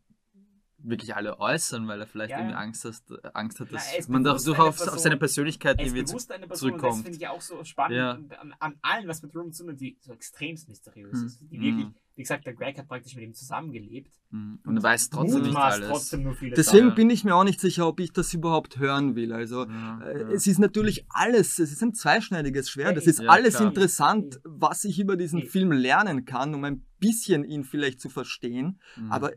wirklich 0.81 1.14
alle 1.16 1.41
äußern, 1.41 1.89
weil 1.89 2.01
er 2.01 2.07
vielleicht 2.07 2.31
Ja, 2.31 2.39
irgendwie. 2.39 2.55
Angst, 2.55 2.85
hast, 2.85 3.12
Angst 3.35 3.59
hat, 3.61 3.68
Na, 3.70 3.79
dass 3.79 3.99
ist 3.99 4.09
man 4.09 4.22
da 4.22 4.31
bewusst 4.33 4.45
so 4.47 4.55
auf, 4.55 4.81
auf 4.89 4.99
seine 4.99 5.16
Persönlichkeit 5.16 5.79
er 5.79 5.87
irgendwie 5.87 6.05
zu- 6.05 6.16
eine 6.16 6.18
Person 6.18 6.43
und 6.45 6.51
das 6.51 6.59
zurückkommt. 6.61 7.03
finde 7.03 7.18
ich 7.18 7.26
auch 7.29 7.41
so 7.41 7.64
spannend 7.64 7.97
Ja. 7.97 8.12
an, 8.12 8.55
an 8.61 8.74
allen, 8.83 9.09
was 9.09 9.20
mit 9.22 9.35
Room 9.35 9.53
zu 9.53 9.64
tun 9.64 9.72
hat, 9.72 9.81
die 9.81 9.99
so 10.01 10.12
extremst 10.12 10.68
mysteriös 10.68 11.18
Hm. 11.18 11.26
ist. 11.26 11.41
Die 11.51 11.57
Hm. 11.57 11.62
wirklich, 11.62 11.87
wie 12.14 12.22
gesagt, 12.22 12.47
der 12.47 12.55
Greg 12.55 12.79
hat 12.79 12.87
praktisch 12.89 13.14
mit 13.16 13.24
ihm 13.24 13.35
zusammengelebt. 13.35 14.12
Mhm. 14.31 14.61
Und 14.66 14.76
er 14.76 14.83
weiß 14.83 15.11
trotzdem 15.11 15.43
nicht 15.43 15.57
alles. 15.57 15.89
trotzdem 15.89 16.22
nur 16.22 16.35
viele 16.35 16.55
Deswegen 16.55 16.89
Ja. 16.89 16.95
bin 16.95 17.11
ich 17.11 17.24
mir 17.24 17.35
auch 17.35 17.45
nicht 17.45 17.61
sicher, 17.61 17.87
ob 17.89 17.99
ich 18.01 18.12
das 18.12 18.33
überhaupt 18.35 18.79
hören 18.79 19.16
will. 19.16 19.33
Also 19.33 19.66
Ja, 19.66 20.01
äh, 20.03 20.20
ja. 20.22 20.29
es 20.31 20.47
ist 20.47 20.59
natürlich 20.59 21.07
alles, 21.09 21.59
es 21.59 21.72
ist 21.72 21.83
ein 21.83 21.95
zweischneidiges 21.95 22.70
Schwert. 22.70 22.97
Es 22.97 23.07
ist 23.07 23.20
ja, 23.20 23.29
alles 23.31 23.57
klar. 23.57 23.68
interessant, 23.68 24.41
was 24.45 24.85
ich 24.85 24.99
über 25.01 25.16
diesen. 25.16 25.43
Film 25.43 25.72
lernen 25.72 26.24
kann, 26.24 26.55
um 26.55 26.62
ein 26.64 26.85
bisschen 26.99 27.45
ihn 27.45 27.64
vielleicht 27.64 28.01
zu 28.01 28.09
verstehen. 28.11 28.81
Mhm. 28.97 29.11
Aber 29.12 29.33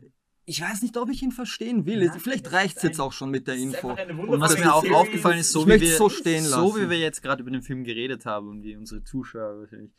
ich 0.52 0.60
weiß 0.60 0.82
nicht, 0.82 0.98
ob 0.98 1.08
ich 1.08 1.22
ihn 1.22 1.32
verstehen 1.32 1.86
will. 1.86 2.04
Nein, 2.06 2.20
Vielleicht 2.20 2.52
reicht 2.52 2.76
es 2.76 2.82
jetzt 2.82 3.00
auch 3.00 3.12
schon 3.12 3.30
mit 3.30 3.48
der 3.48 3.54
Info. 3.54 3.92
Und 3.92 4.40
was 4.40 4.58
mir 4.58 4.74
auch 4.74 4.84
aufgefallen 4.90 5.38
ist, 5.38 5.50
so 5.50 5.66
wie, 5.66 5.80
wir, 5.80 5.96
so 5.96 6.10
stehen 6.10 6.44
so 6.44 6.76
wie 6.76 6.90
wir 6.90 6.98
jetzt 6.98 7.22
gerade 7.22 7.40
über 7.40 7.50
den 7.50 7.62
Film 7.62 7.84
geredet 7.84 8.26
haben 8.26 8.50
und 8.50 8.62
wie 8.62 8.76
unsere 8.76 9.02
Zuschauer 9.02 9.60
wahrscheinlich, 9.60 9.92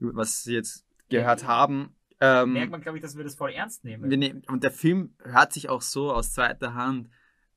was 0.00 0.42
sie 0.42 0.54
jetzt 0.54 0.84
gehört 1.10 1.46
haben, 1.46 1.94
ähm, 2.20 2.54
merkt 2.54 2.72
man, 2.72 2.80
glaube 2.80 2.98
ich, 2.98 3.02
dass 3.02 3.16
wir 3.16 3.22
das 3.22 3.36
voll 3.36 3.52
ernst 3.52 3.84
nehmen. 3.84 4.10
wir 4.10 4.16
nehmen, 4.16 4.42
und 4.48 4.64
der 4.64 4.72
Film 4.72 5.14
hört 5.22 5.52
sich 5.52 5.68
auch 5.68 5.80
so 5.80 6.12
aus 6.12 6.32
zweiter 6.32 6.74
Hand 6.74 7.08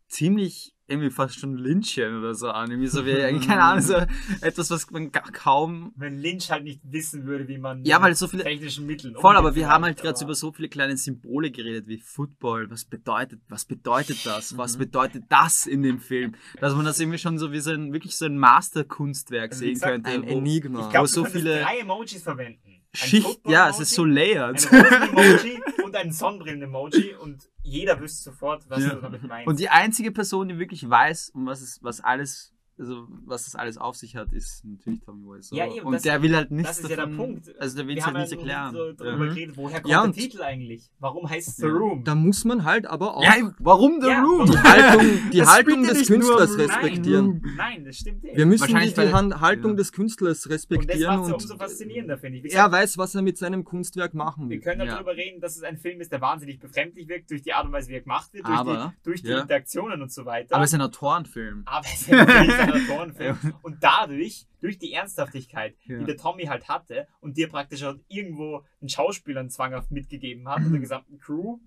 ziemlich 0.08 0.76
irgendwie 0.94 1.10
fast 1.12 1.40
schon 1.40 1.58
Lynchchen 1.58 2.18
oder 2.20 2.34
so 2.34 2.50
an. 2.50 2.72
Irgendwie 2.72 2.88
so 2.88 3.06
wie, 3.06 3.12
keine 3.46 3.62
Ahnung, 3.64 3.82
so 3.82 3.96
etwas, 4.42 4.72
was 4.72 4.90
man 4.92 5.12
kaum. 5.12 5.92
Wenn 5.96 6.20
Lynch 6.22 6.50
halt 6.50 6.64
nicht 6.64 6.80
wissen 6.84 7.26
würde, 7.26 7.48
wie 7.48 7.58
man 7.58 7.84
Ja, 7.84 8.02
weil 8.02 8.16
so 8.16 8.28
viele. 8.28 8.44
technischen 8.44 8.86
Mitteln 8.86 9.16
Voll, 9.16 9.36
aber 9.36 9.56
wir 9.56 9.68
haben 9.70 9.84
halt 9.84 10.00
gerade 10.02 10.24
über 10.24 10.36
so 10.36 10.52
viele 10.52 10.70
kleine 10.70 10.96
Symbole 10.98 11.52
geredet, 11.52 11.88
wie 11.88 11.98
Football. 11.98 12.70
Was 12.72 12.86
bedeutet, 12.86 13.42
was 13.50 13.66
bedeutet 13.66 14.26
das? 14.26 14.58
Was 14.58 14.76
Mhm. 14.76 14.80
bedeutet 14.80 15.24
das 15.30 15.66
in 15.66 15.82
dem 15.82 16.00
Film? 16.00 16.36
Dass 16.62 16.74
man 16.76 16.86
das 16.86 17.00
irgendwie 17.00 17.18
schon 17.20 17.38
so 17.38 17.52
wie 17.52 17.60
so 17.60 17.72
ein, 17.72 17.92
wirklich 17.94 18.16
so 18.16 18.26
ein 18.26 18.38
Masterkunstwerk 18.38 19.52
Also 19.52 19.60
sehen 19.62 19.74
gesagt, 19.74 19.92
könnte. 19.92 20.10
Ein 20.12 20.24
Enigma. 20.24 20.82
Ich 20.82 20.90
glaube, 20.90 21.08
so 21.08 21.26
viele 21.26 21.62
drei 21.62 21.80
Emojis 21.80 22.24
verwenden. 22.24 22.82
Schicht, 22.96 23.40
ja, 23.48 23.70
es 23.70 23.80
ist 23.80 23.92
so 23.92 24.06
layered. 24.06 24.72
Ein 24.72 25.62
und 25.84 25.96
ein 25.96 26.12
Sonnenbrillen-Emoji 26.12 27.16
und 27.16 27.50
jeder 27.64 28.00
wüsste 28.00 28.26
sofort, 28.32 28.70
was 28.70 28.84
Ja. 28.84 28.96
du 28.96 29.02
damit 29.02 29.24
meinst. 29.24 29.48
Und 29.48 29.60
die 29.60 29.70
einzige 29.70 30.12
Person, 30.12 30.48
die 30.50 30.60
wirklich 30.60 30.88
weiß, 30.88 31.32
um 31.34 31.46
was 31.48 31.62
es, 31.62 31.80
was 31.82 32.02
alles, 32.02 32.54
also 32.80 33.08
was 33.26 33.46
das 33.46 33.56
alles 33.56 33.78
auf 33.78 33.96
sich 33.96 34.16
hat, 34.16 34.34
ist 34.34 34.64
natürlich 34.66 35.02
Tommy 35.02 35.24
Wiseau. 35.26 35.56
Ja, 35.56 35.68
eben, 35.72 35.86
und 35.86 35.94
das- 35.94 36.02
der 36.02 36.22
will 36.22 36.36
halt 36.36 36.52
nichts 36.52 36.70
das 36.70 36.80
ist 36.80 36.90
ja 36.90 36.96
der 36.96 37.06
davon, 37.06 37.18
Punkt. 37.18 37.60
Also 37.60 37.76
der 37.78 37.88
will 37.88 37.96
wir 37.96 38.00
es 38.02 38.06
halt 38.08 38.18
nicht 38.18 38.32
ja 38.32 38.38
erklären. 38.38 38.72
so 38.74 38.92
darüber 39.04 39.26
Mhm. 39.26 39.30
geredet, 39.30 39.58
woher 39.58 39.82
kommt 39.82 39.92
Ja, 39.92 40.04
der 40.04 40.14
Titel 40.14 40.42
eigentlich? 40.42 40.90
Warum 41.00 41.30
heißt 41.30 41.48
es 41.50 41.56
The. 41.58 41.68
Room? 41.68 42.04
Da 42.04 42.16
muss 42.16 42.46
man 42.46 42.64
halt 42.64 42.86
aber 42.88 43.16
auch 43.18 43.24
Ja, 43.24 43.54
warum 43.60 44.02
The 44.02 44.08
Room? 44.08 44.50
die 44.52 44.58
Haltung, 44.58 45.06
die 45.34 45.44
Haltung 45.44 45.84
des 45.84 46.10
nur 46.10 46.18
Künstlers 46.20 46.52
Room. 46.52 46.60
respektieren. 46.62 47.54
Nein, 47.58 47.86
das 47.86 47.98
stimmt 47.98 48.24
nicht. 48.24 48.36
Wir 48.38 48.46
müssen 48.46 48.68
die, 48.68 48.94
die 48.94 49.14
Haltung 49.40 49.78
des 49.78 49.92
Künstlers 49.92 50.46
und 50.46 50.52
das 50.52 50.60
respektieren 50.62 51.16
macht 51.20 51.28
es 51.28 51.34
umso 51.44 51.58
faszinierender, 51.58 52.18
finde 52.18 52.40
ich. 52.40 52.44
Wie 52.46 52.50
er 52.50 52.72
weiß, 52.72 52.98
was 52.98 53.14
er 53.16 53.22
mit 53.22 53.38
seinem 53.38 53.64
Kunstwerk 53.64 54.14
machen 54.14 54.50
wir 54.50 54.58
will. 54.58 54.62
können 54.64 54.82
Ja. 54.88 54.96
darüber 54.96 55.16
reden, 55.16 55.40
dass 55.42 55.56
es 55.58 55.64
ein 55.64 55.78
Film 55.78 56.02
ist, 56.02 56.12
der 56.12 56.22
wahnsinnig 56.22 56.60
befremdlich 56.60 57.08
wirkt, 57.08 57.30
durch 57.32 57.42
die 57.44 57.54
Art 57.54 57.66
und 57.66 57.72
Weise, 57.72 57.90
wie 57.90 57.94
er 57.96 58.02
gemacht 58.02 58.34
wird, 58.34 58.48
durch 58.48 58.58
Aber, 58.58 58.94
die, 58.98 59.04
durch 59.04 59.22
die. 59.22 59.32
Interaktionen 59.32 60.02
und 60.02 60.12
so 60.12 60.26
weiter. 60.26 60.56
Aber 60.56 60.64
es 60.64 60.72
ist 60.72 60.76
ein 60.76 60.82
Autorenfilm. 60.82 61.64
Aber 61.66 61.86
es 61.86 62.02
ist 62.02 62.12
ein 62.12 62.18
Autorenfilm. 62.72 63.38
Und 63.64 63.84
dadurch, 63.84 64.46
durch 64.62 64.78
die 64.78 64.94
Ernsthaftigkeit, 64.94 65.76
Ja. 65.86 65.98
die 66.00 66.06
der 66.06 66.18
Tommy 66.18 66.46
halt 66.46 66.68
hatte 66.68 67.08
und 67.22 67.38
dir 67.38 67.50
praktisch 67.50 67.84
auch 67.84 67.96
irgendwo 68.08 68.64
den 68.82 68.90
Schauspielern 68.90 69.50
zwanghaft 69.50 69.92
mitgegeben 69.92 70.48
hat 70.48 70.60
und 70.64 70.72
der 70.72 70.80
gesamten 70.88 71.18
Crew, 71.20 71.60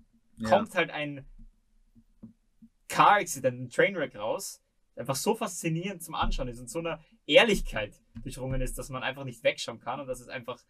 kommt 0.43 0.73
halt 0.75 0.89
ein 0.91 1.25
Car-Accident, 2.87 3.59
ein 3.61 3.69
Trainwreck 3.69 4.15
raus, 4.15 4.61
der 4.95 5.01
einfach 5.01 5.15
so 5.15 5.35
faszinierend 5.35 6.01
zum 6.03 6.15
Anschauen 6.15 6.47
ist 6.47 6.59
und 6.59 6.69
so 6.69 6.79
einer 6.79 6.99
Ehrlichkeit 7.25 7.99
durchdrungen 8.23 8.61
ist, 8.61 8.77
dass 8.77 8.89
man 8.89 9.03
einfach 9.03 9.23
nicht 9.25 9.43
wegschauen 9.43 9.79
kann 9.79 9.99
und 9.99 10.07
dass 10.07 10.19
es 10.21 10.27
einfach 10.29 10.63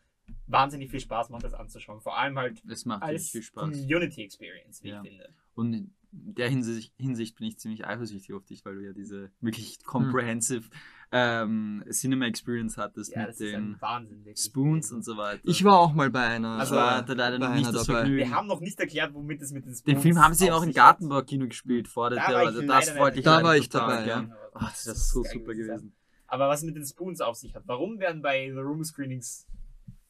wahnsinnig 0.47 0.89
viel 0.91 0.99
Spaß 0.99 1.29
macht, 1.29 1.43
das 1.43 1.53
anzuschauen. 1.53 2.01
Vor 2.01 2.17
allem 2.17 2.37
halt 2.37 2.61
Es 2.65 2.85
macht 2.85 3.03
als 3.03 3.29
viel 3.29 3.43
Spaß. 3.43 3.61
Community 3.69 4.23
Experience, 4.23 4.83
wie 4.83 4.89
Ja. 4.89 5.01
ich 5.01 5.09
finde. 5.09 5.33
Und 5.55 5.91
in 6.11 6.35
der 6.35 6.49
Hinsicht, 6.49 6.93
Hinsicht 6.97 7.35
bin 7.37 7.47
ich 7.47 7.57
ziemlich 7.57 7.85
eifersüchtig 7.85 8.33
auf 8.33 8.45
dich, 8.45 8.63
weil 8.65 8.75
du 8.75 8.81
ja 8.85 8.93
diese 8.93 9.31
wirklich 9.41 9.83
comprehensive 9.83 10.69
ähm, 11.11 11.83
Cinema 11.89 12.25
Experience 12.25 12.77
hattest 12.77 13.13
Ja, 13.13 13.21
mit 13.21 13.29
das 13.29 13.37
den 13.37 13.77
Wahnsinn. 13.79 14.25
Spoons 14.35 14.91
und 14.91 15.05
so 15.05 15.15
weiter. 15.15 15.41
Ich 15.45 15.63
war 15.63 15.77
auch 15.79 15.93
mal 15.93 16.09
bei 16.09 16.25
einer. 16.27 16.57
Also, 16.59 16.75
äh, 16.75 16.79
hatte 16.79 17.13
leider 17.13 17.39
noch 17.39 17.53
nicht 17.53 17.67
das 17.73 17.85
dabei. 17.85 17.99
Vergnügen. 18.01 18.17
Wir 18.29 18.35
haben 18.35 18.47
noch 18.47 18.59
nicht 18.59 18.79
erklärt, 18.79 19.13
womit 19.13 19.41
es 19.41 19.51
mit 19.51 19.65
den 19.65 19.73
Spoons 19.73 19.83
Den 19.85 20.01
Film 20.01 20.19
haben 20.21 20.33
sie 20.33 20.51
auch 20.51 20.63
im. 20.63 20.73
Gartenbaukino 20.73 21.47
gespielt, 21.47 21.87
vor 21.87 22.09
der 22.09 22.19
Da 22.19 22.25
Tür. 22.25 22.35
war 22.35 22.41
ich 22.41 22.47
Also 22.49 22.61
das 22.61 22.97
wollte 22.97 23.19
ich 23.19 23.25
Da 23.25 23.43
war 23.43 23.55
ich 23.57 23.69
total, 23.69 24.05
dabei, 24.05 24.07
ja. 24.07 24.29
Ach, 24.53 24.71
das 24.71 24.85
ist 24.87 25.09
so 25.11 25.23
super 25.23 25.53
gewesen. 25.53 25.93
Aber 26.27 26.49
was 26.49 26.61
mit 26.63 26.75
den 26.75 26.85
Spoons 26.85 27.21
auf 27.21 27.35
sich 27.37 27.55
hat. 27.55 27.63
Warum 27.67 27.99
werden 27.99 28.21
bei 28.21 28.51
The 28.51 28.59
Room 28.59 28.83
Screenings 28.83 29.47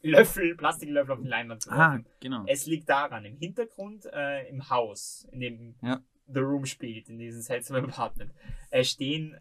Löffel, 0.02 0.56
Plastiklöffel 0.56 1.14
auf 1.16 1.22
die 1.22 1.28
Leinwand 1.28 1.66
Ah, 1.70 1.96
geworfen? 1.98 2.06
genau. 2.20 2.44
Es 2.48 2.66
liegt 2.66 2.88
daran, 2.90 3.26
im 3.26 3.38
Hintergrund, 3.38 4.06
äh, 4.14 4.48
im 4.50 4.70
Haus, 4.70 5.28
in 5.32 5.40
dem 5.40 5.76
Ja. 5.82 6.02
The 6.28 6.40
Room 6.40 6.66
spielt, 6.66 7.08
in 7.10 7.18
diesem 7.20 7.42
seltsamen 7.42 7.86
Apartment, 7.86 8.32
äh, 8.70 8.84
stehen 8.84 9.38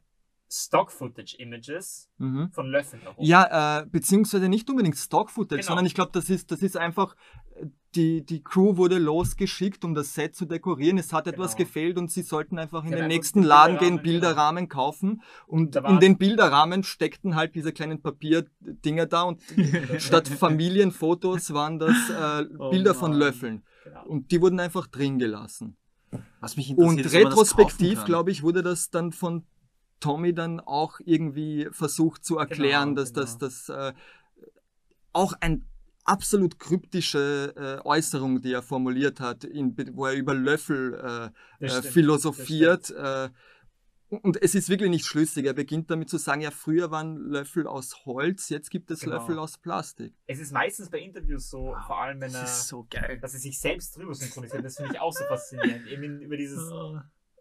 Stock-Footage-Images 0.50 2.08
Mhm. 2.18 2.50
von 2.52 2.66
Löffeln 2.70 3.02
herum. 3.02 3.16
Ja, 3.18 3.80
äh, 3.80 3.86
beziehungsweise 3.86 4.48
nicht 4.48 4.68
unbedingt 4.70 4.96
Stock-Footage, 4.96 5.60
Genau. 5.60 5.68
sondern 5.68 5.86
ich 5.86 5.94
glaube, 5.94 6.10
das 6.12 6.30
ist, 6.30 6.50
das 6.50 6.62
ist 6.62 6.76
einfach, 6.76 7.16
äh, 7.56 7.66
die, 7.94 8.24
die 8.24 8.42
Crew 8.42 8.76
wurde 8.76 8.98
losgeschickt, 8.98 9.84
um 9.84 9.94
das 9.94 10.14
Set 10.14 10.36
zu 10.36 10.44
dekorieren. 10.44 10.98
Es 10.98 11.12
hat 11.12 11.26
etwas 11.26 11.56
Genau. 11.56 11.66
gefehlt 11.66 11.98
und 11.98 12.10
sie 12.10 12.22
sollten 12.22 12.58
einfach 12.58 12.84
in 12.84 12.90
Genau, 12.90 12.96
den 12.96 13.04
einfach 13.04 13.16
nächsten 13.16 13.42
Laden 13.42 13.78
gehen, 13.78 14.02
Bilderrahmen, 14.02 14.68
kaufen. 14.68 15.22
Und 15.46 15.76
in 15.76 15.98
den 16.00 16.18
Bilderrahmen 16.18 16.82
steckten 16.82 17.34
halt 17.36 17.54
diese 17.54 17.72
kleinen 17.72 18.02
Papierdinger 18.02 19.06
da 19.06 19.22
und 19.22 19.40
statt 19.98 20.28
Familienfotos 20.28 21.52
waren 21.54 21.78
das 21.78 21.96
äh, 22.10 22.44
Oh 22.58 22.70
Bilder 22.70 22.94
von 22.94 23.10
Mann. 23.12 23.18
Löffeln. 23.20 23.62
Genau. 23.84 24.04
Und 24.06 24.30
die 24.30 24.40
wurden 24.42 24.60
einfach 24.60 24.86
drin 24.86 25.18
gelassen. 25.18 25.76
Was 26.40 26.56
mich 26.56 26.70
Und 26.76 26.98
interessiert, 26.98 27.24
kaufen 27.24 27.38
retrospektiv, 27.38 28.04
glaube 28.04 28.30
ich, 28.30 28.42
wurde 28.42 28.62
das 28.62 28.90
dann 28.90 29.12
von 29.12 29.44
Tommy 30.00 30.34
dann 30.34 30.60
auch 30.60 31.00
irgendwie 31.04 31.68
versucht 31.72 32.24
zu 32.24 32.38
erklären, 32.38 32.90
Genau, 32.90 33.00
dass 33.00 33.12
das, 33.12 33.38
genau. 33.38 33.48
das 33.48 33.68
äh, 33.68 33.92
auch 35.12 35.32
ein 35.40 35.64
absolut 36.04 36.58
kryptische 36.58 37.52
äh, 37.56 37.86
Äußerung, 37.86 38.40
die 38.40 38.52
er 38.52 38.62
formuliert 38.62 39.18
hat, 39.20 39.44
in, 39.44 39.74
wo 39.96 40.06
er 40.06 40.14
über 40.14 40.34
Löffel 40.34 40.94
äh, 40.94 40.98
Das 41.00 41.32
äh, 41.60 41.78
stimmt, 41.80 41.94
philosophiert. 41.94 42.90
Äh, 42.90 43.30
und 44.08 44.40
es 44.40 44.54
ist 44.54 44.68
wirklich 44.68 44.90
nicht 44.90 45.04
schlüssig. 45.04 45.46
Er 45.46 45.52
beginnt 45.52 45.90
damit 45.90 46.08
zu 46.08 46.16
sagen, 46.18 46.40
ja, 46.40 46.52
früher 46.52 46.92
waren 46.92 47.16
Löffel 47.16 47.66
aus 47.66 48.04
Holz, 48.06 48.50
jetzt 48.50 48.70
gibt 48.70 48.88
es 48.92 49.00
Genau. 49.00 49.16
Löffel 49.16 49.36
aus 49.36 49.58
Plastik. 49.58 50.14
Es 50.26 50.38
ist 50.38 50.52
meistens 50.52 50.90
bei 50.90 51.00
Interviews 51.00 51.50
so, 51.50 51.58
Wow, 51.74 51.86
vor 51.86 52.00
allem 52.00 52.20
wenn 52.20 52.32
er, 52.32 52.42
Das 52.42 52.60
ist 52.60 52.68
so 52.68 52.86
geil. 52.88 53.18
dass 53.20 53.34
er 53.34 53.40
sich 53.40 53.58
selbst 53.58 53.96
drüber 53.96 54.14
synchronisiert. 54.14 54.64
Das 54.64 54.76
finde 54.76 54.92
ich 54.94 55.00
auch 55.00 55.12
so 55.12 55.24
faszinierend. 55.24 55.88
Eben 55.88 56.20
über 56.20 56.36
dieses 56.36 56.70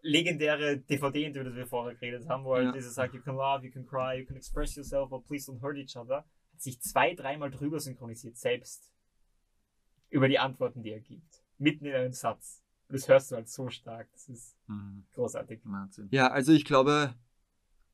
legendäre 0.06 0.78
DVD-Interview, 0.78 1.48
das 1.50 1.56
wir 1.56 1.66
vorher 1.66 1.94
geredet 1.96 2.28
haben, 2.28 2.44
wo 2.44 2.54
er 2.54 2.62
Ja. 2.64 2.72
dieses 2.72 2.94
sagt, 2.94 3.14
you 3.14 3.20
can 3.20 3.36
laugh, 3.36 3.62
you 3.62 3.70
can 3.70 3.86
cry, 3.86 4.18
you 4.20 4.26
can 4.26 4.36
express 4.36 4.74
yourself, 4.76 5.10
but 5.10 5.26
please 5.26 5.50
don't 5.50 5.60
hurt 5.60 5.76
each 5.76 5.96
other, 5.96 6.18
hat 6.52 6.60
sich 6.62 6.80
zwei, 6.80 7.14
dreimal 7.14 7.50
drüber 7.50 7.80
synchronisiert, 7.80 8.36
selbst. 8.36 8.92
Über 10.08 10.28
die 10.28 10.38
Antworten, 10.38 10.82
die 10.82 10.90
er 10.92 11.00
gibt. 11.00 11.42
Mitten 11.58 11.86
in 11.86 11.94
einem 11.94 12.12
Satz. 12.12 12.62
Und 12.88 12.94
das 12.94 13.08
hörst 13.08 13.32
du 13.32 13.36
halt 13.36 13.48
so 13.48 13.68
stark. 13.68 14.08
Das 14.12 14.28
ist 14.28 14.56
Mhm. 14.68 15.04
großartig. 15.14 15.60
Wahnsinn. 15.64 16.08
Ja, 16.12 16.28
also 16.30 16.52
ich 16.52 16.64
glaube, 16.64 17.14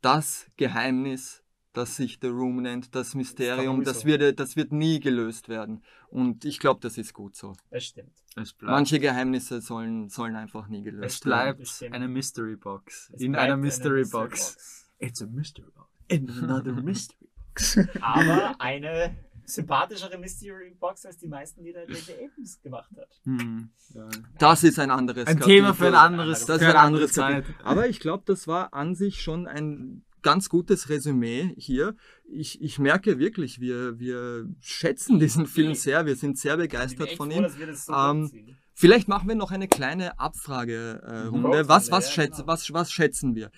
das 0.02 0.50
Geheimnis, 0.56 1.41
das 1.72 1.96
sich 1.96 2.18
The 2.20 2.28
Room 2.28 2.62
nennt, 2.62 2.94
das 2.94 3.14
Mysterium, 3.14 3.82
das 3.84 4.00
sowieso. 4.02 4.20
wird, 4.20 4.40
das 4.40 4.56
wird 4.56 4.72
nie 4.72 5.00
gelöst 5.00 5.48
werden. 5.48 5.82
Und 6.08 6.44
ich 6.44 6.58
glaube, 6.58 6.80
das 6.80 6.98
ist 6.98 7.14
gut 7.14 7.34
so. 7.36 7.54
Das 7.70 7.84
stimmt. 7.84 8.12
Es 8.36 8.52
bleibt, 8.52 8.70
Manche 8.72 8.98
Geheimnisse 9.00 9.60
sollen, 9.60 10.08
sollen 10.08 10.36
einfach 10.36 10.68
nie 10.68 10.78
es 10.80 10.84
gelöst 10.84 11.24
werden. 11.26 11.56
bleibt 11.56 11.68
stimmt. 11.68 11.94
eine 11.94 12.08
Mystery 12.08 12.56
Box. 12.56 13.10
Es 13.14 13.20
In 13.22 13.34
einer 13.34 13.54
eine 13.54 13.56
Mystery 13.62 14.04
Box. 14.04 14.52
Box. 14.54 14.90
It's 14.98 15.22
a 15.22 15.26
Mystery 15.26 15.70
Box. 15.74 15.88
In 16.08 16.30
another 16.30 16.72
Mystery 16.72 17.28
Box. 17.54 17.78
Aber 18.00 18.54
eine 18.60 19.16
sympathischere 19.44 20.18
Mystery 20.18 20.74
Box 20.78 21.04
als 21.04 21.18
die 21.18 21.26
meisten, 21.28 21.64
die 21.64 21.72
der 21.72 21.84
J.J. 21.88 22.10
Abrams 22.30 22.60
gemacht 22.62 22.90
hat. 22.96 23.08
Hm. 23.24 23.70
Ja. 23.94 24.08
Das 24.38 24.62
ist 24.64 24.78
ein 24.78 24.90
anderes 24.90 25.26
Ein 25.26 25.38
Kapitel. 25.38 25.56
Thema 25.56 25.74
für 25.74 25.88
ein 25.88 25.94
anderes, 25.94 26.46
Das 26.46 26.58
für 26.58 26.64
ist 26.64 26.70
ein 26.70 26.76
eine 26.76 26.78
anderes 26.80 27.18
andere 27.18 27.42
Kapitel. 27.42 27.64
Aber 27.66 27.88
ich 27.88 28.00
glaube, 28.00 28.22
das 28.26 28.46
war 28.46 28.72
an 28.72 28.94
sich 28.94 29.20
schon 29.22 29.46
ein 29.46 30.04
ganz 30.22 30.48
gutes 30.48 30.88
Resümee 30.88 31.54
hier. 31.56 31.94
Ich, 32.24 32.60
ich 32.60 32.78
merke 32.78 33.18
wirklich, 33.18 33.60
wir, 33.60 33.98
wir 33.98 34.48
schätzen 34.60 35.18
diesen 35.18 35.46
Film 35.46 35.74
sehr. 35.74 36.06
Wir 36.06 36.16
sind 36.16 36.38
sehr 36.38 36.56
begeistert 36.56 37.12
von 37.12 37.30
froh, 37.30 37.40
ihm. 37.40 37.74
so 37.74 37.92
Ähm. 37.92 38.56
Vielleicht 38.74 39.06
machen 39.06 39.28
wir 39.28 39.34
noch 39.34 39.50
eine 39.50 39.68
kleine 39.68 40.18
Abfragerunde. 40.18 41.58
Äh, 41.58 41.68
was, 41.68 41.90
was, 41.90 42.10
schätz, 42.10 42.38
genau. 42.38 42.48
was, 42.48 42.72
was 42.72 42.90
schätzen 42.90 43.34
wir? 43.34 43.50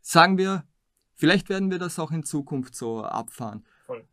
Sagen 0.00 0.36
wir, 0.36 0.64
vielleicht 1.14 1.48
werden 1.48 1.70
wir 1.70 1.78
das 1.78 1.98
auch 1.98 2.10
in 2.10 2.24
Zukunft 2.24 2.74
so 2.74 3.02
abfahren. 3.02 3.64
Voll. 3.86 4.04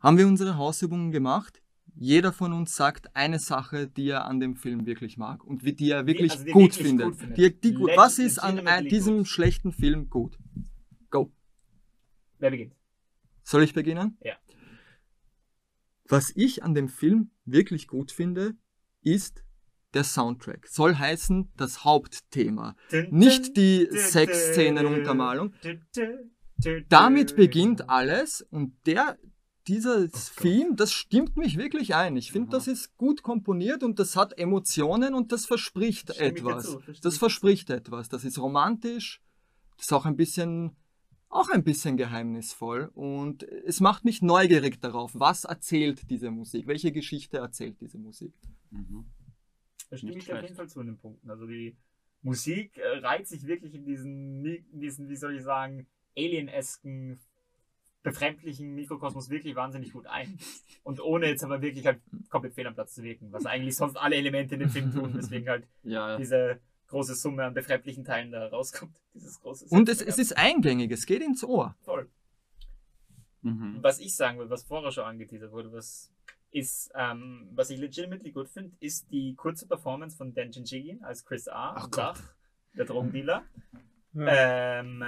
Haben 0.00 0.18
wir 0.18 0.26
unsere 0.26 0.56
Hausübungen 0.56 1.12
gemacht? 1.12 1.62
Jeder 1.94 2.32
von 2.32 2.54
uns 2.54 2.74
sagt 2.74 3.14
eine 3.14 3.38
Sache, 3.38 3.86
die 3.86 4.08
er 4.08 4.24
an 4.24 4.40
dem 4.40 4.56
Film 4.56 4.86
wirklich 4.86 5.18
mag 5.18 5.44
und 5.44 5.62
die 5.62 5.90
er 5.90 6.06
wirklich 6.06 6.32
also 6.32 6.44
die 6.44 6.52
gut, 6.52 6.62
wirklich 6.62 6.86
findet. 6.86 7.06
gut 7.06 7.16
findet. 7.16 7.38
Die, 7.38 7.60
die 7.60 7.74
gut. 7.74 7.90
Was 7.96 8.18
ist 8.18 8.38
an 8.38 8.66
äh, 8.66 8.82
diesem 8.82 9.18
gut. 9.18 9.28
schlechten 9.28 9.72
Film 9.72 10.08
gut? 10.08 10.38
Go. 11.12 11.30
Wer 12.38 12.50
beginnt? 12.50 12.74
Soll 13.44 13.62
ich 13.62 13.74
beginnen? 13.74 14.18
Ja. 14.22 14.34
Was 16.08 16.32
ich 16.34 16.64
an 16.64 16.74
dem 16.74 16.88
Film 16.88 17.30
wirklich 17.44 17.86
gut 17.86 18.10
finde, 18.10 18.56
ist 19.02 19.44
der 19.94 20.04
Soundtrack. 20.04 20.66
Soll 20.66 20.96
heißen 20.96 21.52
das 21.56 21.84
Hauptthema. 21.84 22.74
Nicht 23.10 23.56
die 23.56 23.88
Sexszenenuntermalung. 23.90 25.54
Damit 26.88 27.36
beginnt 27.36 27.90
alles 27.90 28.42
und 28.50 28.74
der, 28.86 29.18
dieses 29.66 30.12
Gott. 30.12 30.36
Theme, 30.36 30.74
das 30.76 30.92
stimmt 30.92 31.36
mich 31.36 31.58
wirklich 31.58 31.94
ein. 31.94 32.16
Ich 32.16 32.32
finde, 32.32 32.50
das 32.50 32.68
ist 32.68 32.96
gut 32.96 33.22
komponiert 33.22 33.82
und 33.82 33.98
das 33.98 34.16
hat 34.16 34.38
Emotionen 34.38 35.14
und 35.14 35.30
das 35.30 35.44
verspricht 35.44 36.10
etwas. 36.18 36.64
zu, 36.64 36.80
stimme 36.80 36.92
ich 36.92 37.00
Das 37.00 37.18
verspricht 37.18 37.70
etwas. 37.70 38.08
Das 38.08 38.24
ist 38.24 38.38
romantisch, 38.38 39.22
das 39.76 39.86
ist 39.86 39.92
auch 39.92 40.06
ein 40.06 40.16
bisschen, 40.16 40.76
auch 41.32 41.48
ein 41.48 41.64
bisschen 41.64 41.96
geheimnisvoll 41.96 42.90
und 42.94 43.42
es 43.42 43.80
macht 43.80 44.04
mich 44.04 44.20
neugierig 44.20 44.80
darauf, 44.80 45.12
was 45.14 45.44
erzählt 45.44 46.10
diese 46.10 46.30
Musik, 46.30 46.66
welche 46.66 46.92
Geschichte 46.92 47.38
erzählt 47.38 47.80
diese 47.80 47.98
Musik. 47.98 48.34
Mhm. 48.70 49.06
Da 49.88 49.96
stimme 49.96 50.14
Nicht 50.14 50.28
ich 50.28 50.34
auf 50.34 50.42
jeden 50.42 50.54
Fall 50.54 50.68
zu 50.68 50.80
in 50.80 50.86
den 50.88 50.98
Punkten. 50.98 51.30
Also 51.30 51.46
die 51.46 51.76
Musik 52.20 52.76
äh, 52.76 52.98
reiht 52.98 53.28
sich 53.28 53.46
wirklich 53.46 53.74
in 53.74 53.84
diesen, 53.84 54.44
in 54.44 54.80
diesen 54.80 55.08
wie 55.08 55.16
soll 55.16 55.36
ich 55.36 55.42
sagen, 55.42 55.86
alien-esken, 56.16 57.18
befremdlichen 58.02 58.74
Mikrokosmos 58.74 59.30
wirklich 59.30 59.54
wahnsinnig 59.54 59.92
gut 59.92 60.06
ein. 60.06 60.38
Und 60.82 61.00
ohne 61.00 61.28
jetzt 61.28 61.44
aber 61.44 61.62
wirklich 61.62 61.86
halt 61.86 62.00
komplett 62.28 62.54
fehl 62.54 62.66
am 62.66 62.74
Platz 62.74 62.94
zu 62.94 63.02
wirken, 63.02 63.32
was 63.32 63.46
eigentlich 63.46 63.76
sonst 63.76 63.96
alle 63.96 64.16
Elemente 64.16 64.54
in 64.54 64.60
dem 64.60 64.70
Film 64.70 64.92
tun, 64.92 65.12
deswegen 65.16 65.48
halt 65.48 65.66
Ja, 65.82 66.16
diese 66.16 66.60
große 66.92 67.14
Summe 67.14 67.44
an 67.44 67.54
befremdlichen 67.54 68.04
Teilen 68.04 68.30
da 68.30 68.46
rauskommt. 68.46 68.94
Dieses 69.14 69.40
große 69.40 69.66
Und 69.70 69.88
es, 69.88 70.00
es 70.00 70.18
ist 70.18 70.36
eingängig, 70.36 70.92
es 70.92 71.06
geht 71.06 71.22
ins 71.22 71.42
Ohr. 71.42 71.74
voll. 71.82 72.08
mhm. 73.42 73.78
Was 73.80 73.98
ich 73.98 74.14
sagen 74.14 74.38
will, 74.38 74.48
was 74.48 74.62
vorher 74.62 74.92
schon 74.92 75.04
angeteasert 75.04 75.50
wurde, 75.50 75.72
was 75.72 76.12
ist, 76.50 76.92
ähm, 76.94 77.48
was 77.54 77.70
ich 77.70 77.78
legitimately 77.78 78.30
gut 78.30 78.48
finde, 78.48 78.76
ist 78.80 79.10
die 79.10 79.34
kurze 79.34 79.66
Performance 79.66 80.16
von 80.16 80.34
Dan 80.34 80.50
Jinjigin 80.50 81.02
als 81.02 81.24
Chris 81.24 81.48
A. 81.48 81.74
Ach. 81.76 81.88
Dach, 81.88 82.20
der 82.76 82.84
Drogendealer. 82.84 83.42
Ähm, 84.14 85.02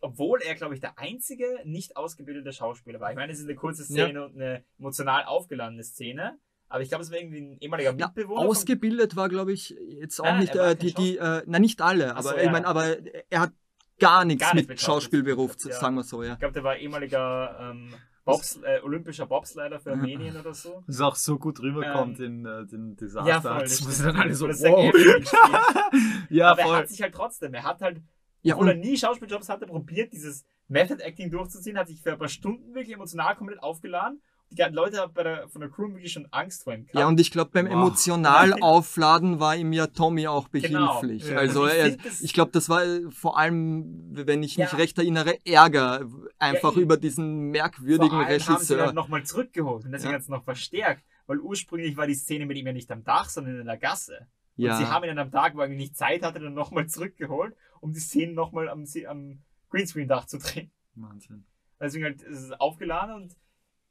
obwohl 0.00 0.40
er, 0.40 0.54
glaube 0.54 0.74
ich, 0.74 0.80
der 0.80 0.98
einzige 0.98 1.60
nicht 1.64 1.98
ausgebildete 1.98 2.52
Schauspieler 2.52 2.98
war. 2.98 3.10
Ich 3.10 3.16
meine, 3.16 3.30
es 3.30 3.38
ist 3.38 3.44
eine 3.44 3.54
kurze 3.54 3.84
Szene 3.84 4.24
und 4.24 4.34
eine 4.34 4.64
emotional 4.78 5.24
aufgeladene 5.24 5.84
Szene, 5.84 6.38
aber 6.72 6.82
ich 6.82 6.88
glaube, 6.88 7.04
es 7.04 7.10
war 7.10 7.18
irgendwie 7.18 7.40
ein 7.40 7.58
ehemaliger 7.60 7.94
Ja, 7.96 8.06
Mitbewohner. 8.06 8.40
von- 8.40 8.48
ausgebildet 8.48 9.14
war, 9.16 9.28
glaube 9.28 9.52
ich, 9.52 9.76
jetzt 10.00 10.20
auch 10.20 10.24
Nein, 10.24 10.40
nicht 10.40 10.54
er 10.54 10.70
äh, 10.70 10.76
die, 10.76 10.92
die 10.94 11.18
äh, 11.18 11.42
na 11.46 11.58
nicht 11.58 11.80
alle, 11.82 12.16
Ach 12.16 12.22
so, 12.22 12.30
aber 12.30 12.38
ich 12.38 12.44
ja. 12.46 12.50
meine, 12.52 12.66
aber 12.66 12.96
er 13.30 13.40
hat 13.40 13.52
gar 14.00 14.24
nichts 14.24 14.42
Gar 14.42 14.54
nichts 14.54 14.68
mit 14.68 14.68
mit 14.70 14.80
Schauspielberuf, 14.80 15.52
Schauspiel, 15.52 15.70
ja. 15.72 15.78
sagen 15.78 15.94
wir 15.96 16.02
so, 16.02 16.22
ja. 16.22 16.32
ich 16.32 16.38
glaube, 16.40 16.54
der 16.54 16.64
war 16.64 16.76
ehemaliger 16.76 17.58
ähm, 17.72 17.94
Bobs, 18.24 18.58
äh, 18.62 18.80
olympischer 18.82 19.26
Bobsleider 19.26 19.80
für 19.80 19.92
Armenien 19.92 20.36
oder 20.36 20.54
so. 20.54 20.82
Das 20.86 21.00
auch 21.00 21.16
so 21.16 21.38
gut 21.38 21.60
rüberkommt 21.60 22.20
Ähm, 22.20 22.24
in 22.24 22.46
äh, 22.46 22.66
den 22.66 22.88
Ja, 22.90 22.94
Disaster. 22.94 23.40
voll. 23.42 23.60
das 23.60 23.76
stimmt. 23.78 24.00
dann 24.06 24.16
alle 24.16 24.34
so, 24.34 24.48
wow. 24.48 24.92
Ja, 26.30 26.50
aber 26.52 26.60
er 26.60 26.66
voll. 26.66 26.76
hat 26.76 26.88
sich 26.88 27.02
halt 27.02 27.14
trotzdem, 27.14 27.54
er 27.54 27.64
hat 27.64 27.80
halt, 27.82 28.00
Ja, 28.42 28.54
obwohl 28.54 28.68
er 28.70 28.74
nie 28.76 28.96
Schauspieljobs 28.96 29.48
hatte, 29.48 29.66
probiert, 29.66 30.12
dieses 30.12 30.44
Method 30.68 31.02
Acting 31.02 31.30
durchzuziehen, 31.30 31.76
hat 31.76 31.88
sich 31.88 32.00
für 32.02 32.12
ein 32.12 32.18
paar 32.18 32.28
Stunden 32.28 32.74
wirklich 32.74 32.94
emotional 32.94 33.36
komplett 33.36 33.62
aufgeladen. 33.62 34.22
Die 34.54 34.62
Leute 34.74 34.98
haben 34.98 35.12
bei 35.14 35.22
der, 35.22 35.48
von 35.48 35.60
der 35.60 35.70
Crew 35.70 35.88
wirklich 35.94 36.12
schon 36.12 36.26
Angst 36.30 36.64
vor 36.64 36.72
ihm 36.74 36.82
gehabt. 36.84 36.98
ja, 36.98 37.06
und 37.06 37.18
ich 37.20 37.30
glaube, 37.30 37.50
beim 37.52 37.66
Wow. 37.66 37.72
emotional 37.72 38.54
aufladen 38.60 39.40
war 39.40 39.56
ihm 39.56 39.72
ja 39.72 39.86
Tommy 39.86 40.26
auch 40.28 40.48
Genau. 40.50 41.00
behilflich. 41.00 41.28
Ja. 41.30 41.36
Also 41.36 41.62
Also 41.64 41.86
ich 41.86 42.22
ich 42.22 42.32
glaube, 42.32 42.50
das 42.52 42.68
war 42.68 42.84
äh, 42.84 43.10
vor 43.10 43.38
allem, 43.38 44.08
wenn 44.12 44.42
ich 44.42 44.58
mich 44.58 44.70
Ja. 44.72 44.76
recht 44.78 44.98
erinnere, 44.98 45.38
Ärger 45.46 46.06
einfach 46.38 46.72
eben. 46.72 46.82
über 46.82 46.96
diesen 46.96 47.50
merkwürdigen 47.50 48.08
Vor 48.10 48.18
allem 48.26 48.28
haben 48.28 48.38
sie 48.40 48.44
ihn 48.50 48.54
Regisseur. 48.54 48.86
halt 48.86 48.94
nochmal 48.94 49.24
zurückgeholt 49.24 49.84
und 49.84 49.92
deswegen 49.92 50.10
Ja. 50.12 50.16
hat 50.16 50.22
es 50.22 50.28
noch 50.28 50.44
verstärkt. 50.44 51.04
Weil 51.26 51.38
ursprünglich 51.38 51.96
war 51.96 52.06
die 52.06 52.14
Szene 52.14 52.46
mit 52.46 52.56
ihm 52.56 52.66
ja 52.66 52.72
nicht 52.72 52.90
am 52.90 53.04
Dach, 53.04 53.28
sondern 53.28 53.60
in 53.60 53.66
der 53.66 53.76
Gasse. 53.78 54.26
Und 54.56 54.64
Ja. 54.64 54.76
sie 54.76 54.86
haben 54.86 55.04
ihn 55.04 55.08
dann 55.08 55.18
am 55.20 55.30
Tag, 55.30 55.54
wo 55.56 55.60
er 55.60 55.68
nicht 55.68 55.96
Zeit 55.96 56.22
hatte, 56.22 56.40
dann 56.40 56.52
nochmal 56.54 56.86
zurückgeholt, 56.88 57.54
um 57.80 57.92
die 57.92 58.00
Szene 58.00 58.32
nochmal 58.32 58.68
am, 58.68 58.84
am 59.08 59.40
Greenscreen-Dach 59.70 60.26
zu 60.26 60.38
drehen. 60.38 60.70
Wahnsinn. 60.94 61.44
Deswegen 61.80 62.04
halt 62.04 62.22
ist 62.22 62.42
es 62.42 62.52
aufgeladen 62.52 63.14
und 63.14 63.36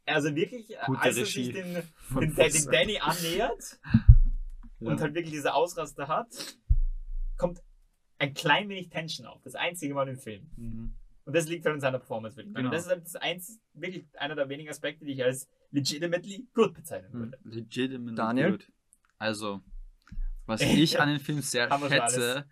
also 0.05 0.35
wirklich, 0.35 0.67
Gute 0.85 1.01
als 1.01 1.17
er 1.17 1.25
sich 1.25 1.51
den, 1.53 1.73
den, 1.73 2.35
den. 2.35 2.65
Danny 2.71 2.99
annähert 2.99 3.79
Ja. 4.79 4.89
und 4.91 4.99
halt 5.01 5.13
wirklich 5.13 5.33
diese 5.33 5.53
Ausraster 5.53 6.07
hat, 6.07 6.27
kommt 7.37 7.61
ein 8.17 8.33
klein 8.33 8.69
wenig 8.69 8.89
Tension 8.89 9.25
auf. 9.27 9.41
Das 9.43 9.55
einzige 9.55 9.93
Mal 9.93 10.07
im 10.07 10.17
Film. 10.17 10.49
Mhm. 10.55 10.93
Und 11.25 11.35
das 11.35 11.47
liegt 11.47 11.65
halt 11.65 11.75
in 11.75 11.81
seiner 11.81 11.99
Performance 11.99 12.35
wirklich. 12.37 12.55
Genau. 12.55 12.67
Und 12.67 12.73
das 12.73 12.83
ist 12.85 12.89
halt 12.89 13.05
das 13.05 13.15
eins, 13.15 13.59
wirklich 13.73 14.05
einer 14.17 14.35
der 14.35 14.49
wenigen 14.49 14.69
Aspekte, 14.69 15.05
die 15.05 15.13
ich 15.13 15.23
als 15.23 15.47
legitimately 15.71 16.47
gut 16.53 16.73
bezeichnen 16.73 17.13
Hm. 17.13 17.19
würde. 17.19 17.37
Legitimate 17.43 18.15
Daniel? 18.15 18.51
good. 18.51 18.71
Also, 19.17 19.61
was 20.45 20.61
ich 20.61 20.99
an 20.99 21.09
dem 21.09 21.19
Film 21.19 21.41
sehr 21.41 21.69
schätze, 21.87 22.45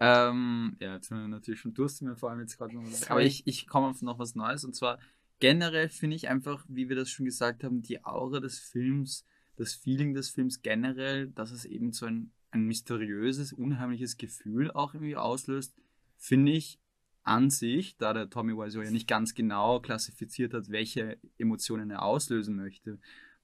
ähm, 0.00 0.76
ja, 0.80 0.94
jetzt 0.94 1.08
sind 1.08 1.18
wir 1.18 1.28
natürlich 1.28 1.60
schon 1.60 1.74
Durst, 1.74 2.02
mir 2.02 2.16
vor 2.16 2.30
allem 2.30 2.40
jetzt 2.40 2.56
gerade 2.56 2.74
noch. 2.74 2.84
Aber 3.10 3.22
ich, 3.22 3.46
ich 3.46 3.66
komme 3.66 3.88
auf 3.88 4.02
noch 4.02 4.18
was 4.18 4.34
Neues 4.34 4.64
und 4.64 4.74
zwar 4.74 4.98
generell 5.40 5.88
finde 5.88 6.16
ich 6.16 6.28
einfach, 6.28 6.64
wie 6.68 6.88
wir 6.88 6.96
das 6.96 7.10
schon 7.10 7.26
gesagt 7.26 7.64
haben, 7.64 7.82
die 7.82 8.04
Aura 8.04 8.40
des 8.40 8.58
Films, 8.58 9.24
das 9.56 9.74
Feeling 9.74 10.14
des 10.14 10.30
Films 10.30 10.62
generell, 10.62 11.28
dass 11.28 11.50
es 11.50 11.64
eben 11.64 11.92
so 11.92 12.06
ein, 12.06 12.32
ein 12.50 12.64
mysteriöses, 12.64 13.52
unheimliches 13.52 14.16
Gefühl 14.16 14.70
auch 14.70 14.94
irgendwie 14.94 15.16
auslöst, 15.16 15.74
finde 16.16 16.52
ich 16.52 16.78
an 17.22 17.50
sich, 17.50 17.96
da 17.96 18.12
der 18.12 18.28
Tommy 18.28 18.52
Wiseau 18.52 18.82
ja 18.82 18.90
nicht 18.90 19.08
ganz 19.08 19.34
genau 19.34 19.80
klassifiziert 19.80 20.52
hat, 20.52 20.70
welche 20.70 21.18
Emotionen 21.38 21.90
er 21.90 22.02
auslösen 22.02 22.56
möchte 22.56 22.98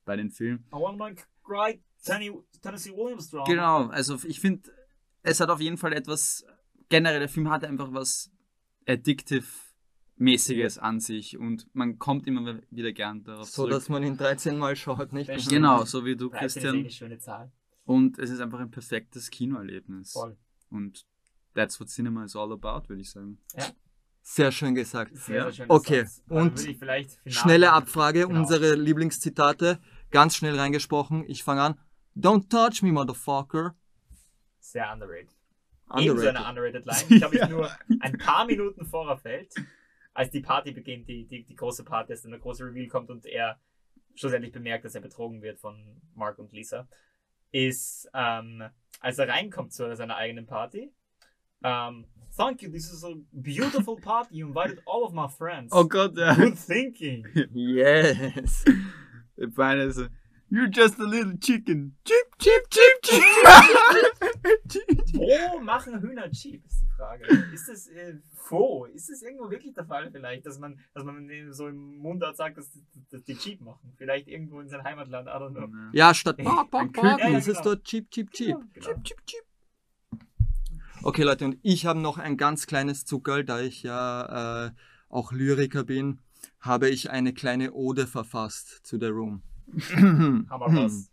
bei 0.05 0.17
den 0.17 0.31
Filmen, 0.31 0.65
I 0.73 0.77
want 0.77 0.99
my 0.99 1.15
great 1.43 1.81
Tennessee, 2.05 2.93
Williams 2.93 3.31
Drama. 3.31 3.45
Genau, 3.45 3.87
also 3.89 4.19
ich 4.25 4.41
finde, 4.41 4.71
es 5.23 5.41
hat 5.41 5.51
auf 5.51 5.61
jeden 5.61 5.77
Fall 5.77 5.93
etwas, 5.93 6.45
generell 6.89 7.21
der 7.21 7.29
Film 7.29 7.51
hat 7.51 7.65
einfach 7.65 7.93
was 7.93 8.31
Addictive-mäßiges 10.21 10.79
an 10.79 11.01
sich 11.01 11.39
und 11.39 11.67
man 11.75 11.99
kommt 11.99 12.27
immer 12.27 12.59
wieder 12.71 12.93
gern 12.93 13.25
darauf 13.25 13.47
So, 13.49 13.63
zurück. 13.63 13.71
dass 13.71 13.89
man 13.89 14.03
ihn 14.03 14.17
13 14.17 14.59
Mal 14.59 14.77
schaut, 14.77 15.13
nicht? 15.13 15.29
Das 15.31 15.49
Genau, 15.49 15.85
so 15.85 16.05
wie 16.05 16.17
du, 16.17 16.29
13 16.29 16.47
ist 16.47 16.57
eh 16.57 16.61
Christian. 16.61 16.77
eine 16.79 16.91
schöne 16.91 17.19
Zahl. 17.19 17.53
Und 17.85 18.19
es 18.19 18.31
ist 18.31 18.41
einfach 18.41 18.61
ein 18.61 18.71
perfektes 18.71 19.31
Kinoerlebnis. 19.31 20.13
Voll. 20.13 20.37
Und 20.71 21.05
that's 21.55 21.81
what 21.81 21.89
cinema 21.89 22.25
is 22.25 22.37
all 22.37 22.53
about, 22.53 22.89
würde 22.89 23.01
ich 23.03 23.11
sagen. 23.11 23.39
Sehr 24.23 24.53
schön 24.53 24.75
gesagt. 24.75 25.17
Sehr, 25.17 25.37
Ja. 25.37 25.43
sehr 25.45 25.53
schön. 25.53 25.67
Okay, 25.71 26.01
Also 26.01 26.23
und 26.29 26.59
würde 26.59 26.71
ich 26.71 26.79
vielleicht 26.79 27.11
final- 27.13 27.33
Schnelle 27.33 27.73
Abfrage, 27.73 28.27
Genau. 28.27 28.41
unsere 28.41 28.75
Lieblingszitate. 28.75 29.81
Ganz 30.11 30.37
schnell 30.37 30.59
reingesprochen. 30.59 31.25
Ich 31.29 31.43
fange 31.43 31.63
an. 31.63 31.79
Don't 32.17 32.49
touch 32.49 32.83
me, 32.83 32.93
motherfucker. 32.93 33.75
Sehr 34.59 34.93
underrated. 34.93 35.31
Ebenso 35.97 36.13
Underrated. 36.29 36.37
eine 36.37 36.49
underrated 36.49 36.87
Line. 36.87 37.05
Ich 37.09 37.19
glaube, 37.19 37.37
ich 37.37 37.49
nur 37.49 37.71
ein 38.01 38.19
paar 38.19 38.45
Minuten 38.47 38.85
vorher 38.87 39.17
fällt, 39.17 39.53
als 40.21 40.31
die 40.31 40.43
Party 40.43 40.73
beginnt, 40.73 41.09
die, 41.09 41.27
die, 41.27 41.45
die 41.45 41.57
große 41.57 41.83
Party 41.83 42.13
ist, 42.13 42.27
und 42.27 42.33
der 42.33 42.41
große 42.41 42.63
Reveal 42.63 42.89
kommt 42.89 43.09
und 43.09 43.25
er 43.25 43.59
schlussendlich 44.15 44.53
bemerkt, 44.53 44.85
dass 44.85 44.95
er 44.95 45.01
betrogen 45.01 45.41
wird 45.41 45.59
von 45.59 45.99
Mark 46.15 46.39
und 46.39 46.53
Lisa, 46.53 46.87
ist, 47.53 48.07
ähm, 48.13 48.63
als 49.01 49.19
er 49.19 49.29
reinkommt 49.29 49.73
zu 49.73 49.97
seiner 49.97 50.17
eigenen 50.17 50.45
Party, 50.45 50.93
ähm, 51.65 52.05
Thank 52.37 52.61
you, 52.61 52.71
this 52.71 52.93
is 52.93 53.03
a 53.03 53.15
beautiful 53.33 53.97
party. 53.97 54.37
You 54.37 54.49
invited 54.49 54.81
all 54.87 55.05
of 55.05 55.15
my 55.15 55.27
friends. 55.27 55.73
Oh 55.73 55.85
Gott, 55.85 56.17
ja. 56.17 56.35
Good 56.35 56.59
thinking. 56.59 57.25
Yes. 57.55 58.65
Beide 59.57 59.91
so, 59.93 60.09
you're 60.51 60.69
just 60.69 60.99
a 60.99 61.05
little 61.05 61.37
chicken. 61.39 61.97
Chip, 62.05 62.39
chip, 62.39 62.69
chip, 62.69 63.03
chip. 63.03 64.23
Wo 64.43 65.61
machen 65.63 66.01
Hühner 66.01 66.31
Cheap, 66.31 66.65
ist 66.65 66.83
die 66.83 66.89
Frage. 66.97 67.25
Ist 67.53 67.69
das 67.69 67.87
äh, 67.89 68.17
wo? 68.49 68.87
Ist 68.87 69.11
das 69.11 69.23
irgendwo 69.23 69.51
wirklich 69.51 69.75
der 69.75 69.85
Fall 69.85 70.11
vielleicht, 70.11 70.47
dass 70.47 70.59
man, 70.59 70.79
dass 70.95 71.05
man 71.05 71.29
so 71.53 71.69
im 71.69 71.97
Mundart 71.99 72.37
sagt, 72.37 72.59
dass, 72.59 72.71
dass 73.11 73.23
die 73.25 73.37
Cheap 73.37 73.61
machen? 73.61 73.93
Vielleicht 73.97 74.29
irgendwo 74.29 74.61
in 74.61 74.69
sein 74.69 74.83
Heimatland, 74.85 75.29
I 75.29 75.31
don't 75.31 75.55
know. 75.55 75.69
Ja, 75.93 76.15
statt 76.15 76.39
Bark, 76.39 76.71
Bark, 76.71 76.93
Bark. 76.93 77.21
Ja, 77.21 77.29
ja, 77.29 77.39
ist 77.39 77.49
es 77.49 77.59
genau. 77.59 77.75
dort 77.75 77.85
Cheap, 77.85 78.11
Cheap, 78.11 78.31
Cheap. 78.33 78.57
Genau. 78.75 78.87
Cheap, 79.03 79.27
cheap. 79.27 79.43
Okay, 81.03 81.23
Leute, 81.23 81.47
und 81.47 81.59
ich 81.63 81.87
habe 81.87 81.99
noch 81.99 82.19
ein 82.19 82.37
ganz 82.37 82.67
kleines 82.67 83.07
Zuckerl, 83.07 83.45
da 83.45 83.61
ich 83.61 83.83
ja 83.83 84.67
äh, 84.67 84.71
auch 85.09 85.33
Lyriker 85.33 85.85
bin, 85.85 86.21
habe 86.61 86.91
ich 86.91 87.11
eine 87.11 87.33
kleine 87.33 87.73
Ode 87.73 88.07
verfasst 88.07 88.87
zu 88.87 88.99
The 88.99 89.07
Room. 89.07 89.43
Wir 89.67 90.45
was. 90.49 91.11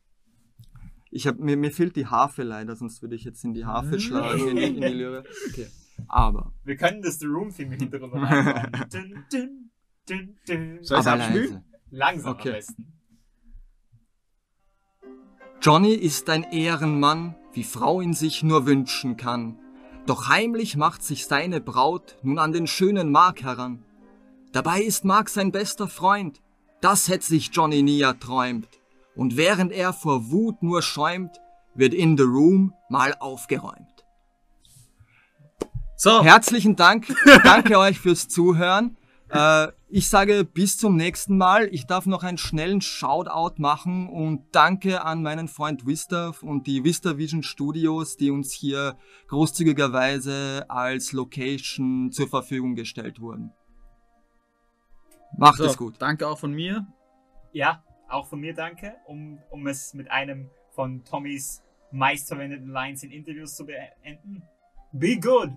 Ich 1.18 1.26
hab, 1.26 1.40
mir, 1.40 1.58
mir 1.58 1.72
fehlt 1.72 1.96
die 1.96 2.06
Harfe 2.06 2.44
leider, 2.44 2.76
sonst 2.76 3.02
würde 3.02 3.16
ich 3.16 3.24
jetzt 3.24 3.44
in 3.44 3.56
die 3.56 3.66
Harfe 3.66 3.96
Mhm. 3.96 4.00
schlagen, 4.00 4.48
in 4.50 4.56
die, 4.56 4.64
in 4.66 4.82
die 4.82 4.88
Lyre. 5.02 5.24
Okay. 5.50 5.66
Aber, 6.08 6.54
Wir 6.64 6.78
können 6.78 7.02
das 7.02 7.18
The 7.18 7.26
Room 7.26 7.50
Theme 7.52 7.74
im 7.74 7.80
Hintergrund 7.82 8.14
noch 8.14 8.22
einbauen. 8.22 9.72
Soll 10.06 11.00
ich's 11.00 11.08
aber 11.08 11.12
abspielen? 11.14 11.44
leise. 11.54 11.64
Langsam 11.90 12.32
Okay. 12.34 12.50
am 12.50 12.56
besten. 12.56 12.94
Johnny 15.60 15.94
ist 15.94 16.30
ein 16.30 16.44
Ehrenmann, 16.44 17.36
wie 17.52 17.64
Frau 17.64 18.00
ihn 18.00 18.14
sich 18.14 18.44
nur 18.44 18.68
wünschen 18.68 19.18
kann. 19.18 19.58
Doch 20.06 20.30
heimlich 20.30 20.78
macht 20.78 21.02
sich 21.02 21.26
seine 21.26 21.62
Braut 21.62 22.18
nun 22.22 22.38
an 22.38 22.52
den 22.52 22.68
schönen 22.68 23.12
Mark 23.12 23.42
heran. 23.42 23.84
Dabei 24.52 24.82
ist 24.82 25.04
Mark 25.04 25.30
sein 25.30 25.52
bester 25.52 25.88
Freund, 25.88 26.42
das 26.80 27.08
hätt 27.10 27.24
sich 27.24 27.50
Johnny 27.52 27.82
nie 27.82 28.02
erträumt. 28.02 28.68
Und 29.18 29.36
während 29.36 29.72
er 29.72 29.94
vor 29.94 30.30
Wut 30.30 30.62
nur 30.62 30.82
schäumt, 30.82 31.42
wird 31.74 31.94
in 31.94 32.18
the 32.18 32.24
room 32.24 32.74
mal 32.88 33.16
aufgeräumt. 33.20 34.06
So, 35.96 36.24
Herzlichen 36.24 36.76
Dank, 36.76 37.08
danke 37.44 37.80
euch 37.80 38.00
fürs 38.00 38.28
Zuhören. 38.28 38.96
Äh, 39.30 39.70
ich 39.90 40.10
sage 40.10 40.44
bis 40.44 40.78
zum 40.78 40.96
nächsten 40.96 41.38
Mal. 41.38 41.68
Ich 41.72 41.88
darf 41.88 42.06
noch 42.06 42.24
einen 42.24 42.38
schnellen 42.38 42.82
Shoutout 42.82 43.56
machen 43.58 44.08
und 44.08 44.44
danke 44.52 45.04
an 45.04 45.24
meinen 45.24 45.48
Freund 45.48 45.88
Vista 45.88 46.34
und 46.42 46.68
die 46.68 46.84
Vista 46.84 47.18
Vision 47.18 47.42
Studios, 47.42 48.18
die 48.18 48.30
uns 48.30 48.54
hier 48.54 48.98
großzügigerweise 49.30 50.66
als 50.70 51.14
Location 51.14 52.12
zur 52.12 52.28
Verfügung 52.28 52.76
gestellt 52.76 53.20
wurden. 53.20 53.52
Macht 55.36 55.58
so, 55.58 55.66
es 55.66 55.78
gut. 55.78 55.96
danke 56.00 56.28
auch 56.28 56.38
von 56.38 56.52
mir. 56.52 56.86
Ja, 57.52 57.84
auch 58.10 58.28
von 58.28 58.40
mir 58.40 58.54
danke, 58.54 58.96
um, 59.06 59.40
um 59.50 59.68
es 59.68 59.94
mit 59.94 60.10
einem 60.12 60.50
von 60.72 61.04
Tommys 61.04 61.64
meistverwendeten 61.92 62.70
Lines 62.70 63.04
in 63.04 63.12
Interviews 63.12 63.56
zu 63.56 63.66
beenden. 63.66 64.44
Be 64.92 65.20
good! 65.20 65.52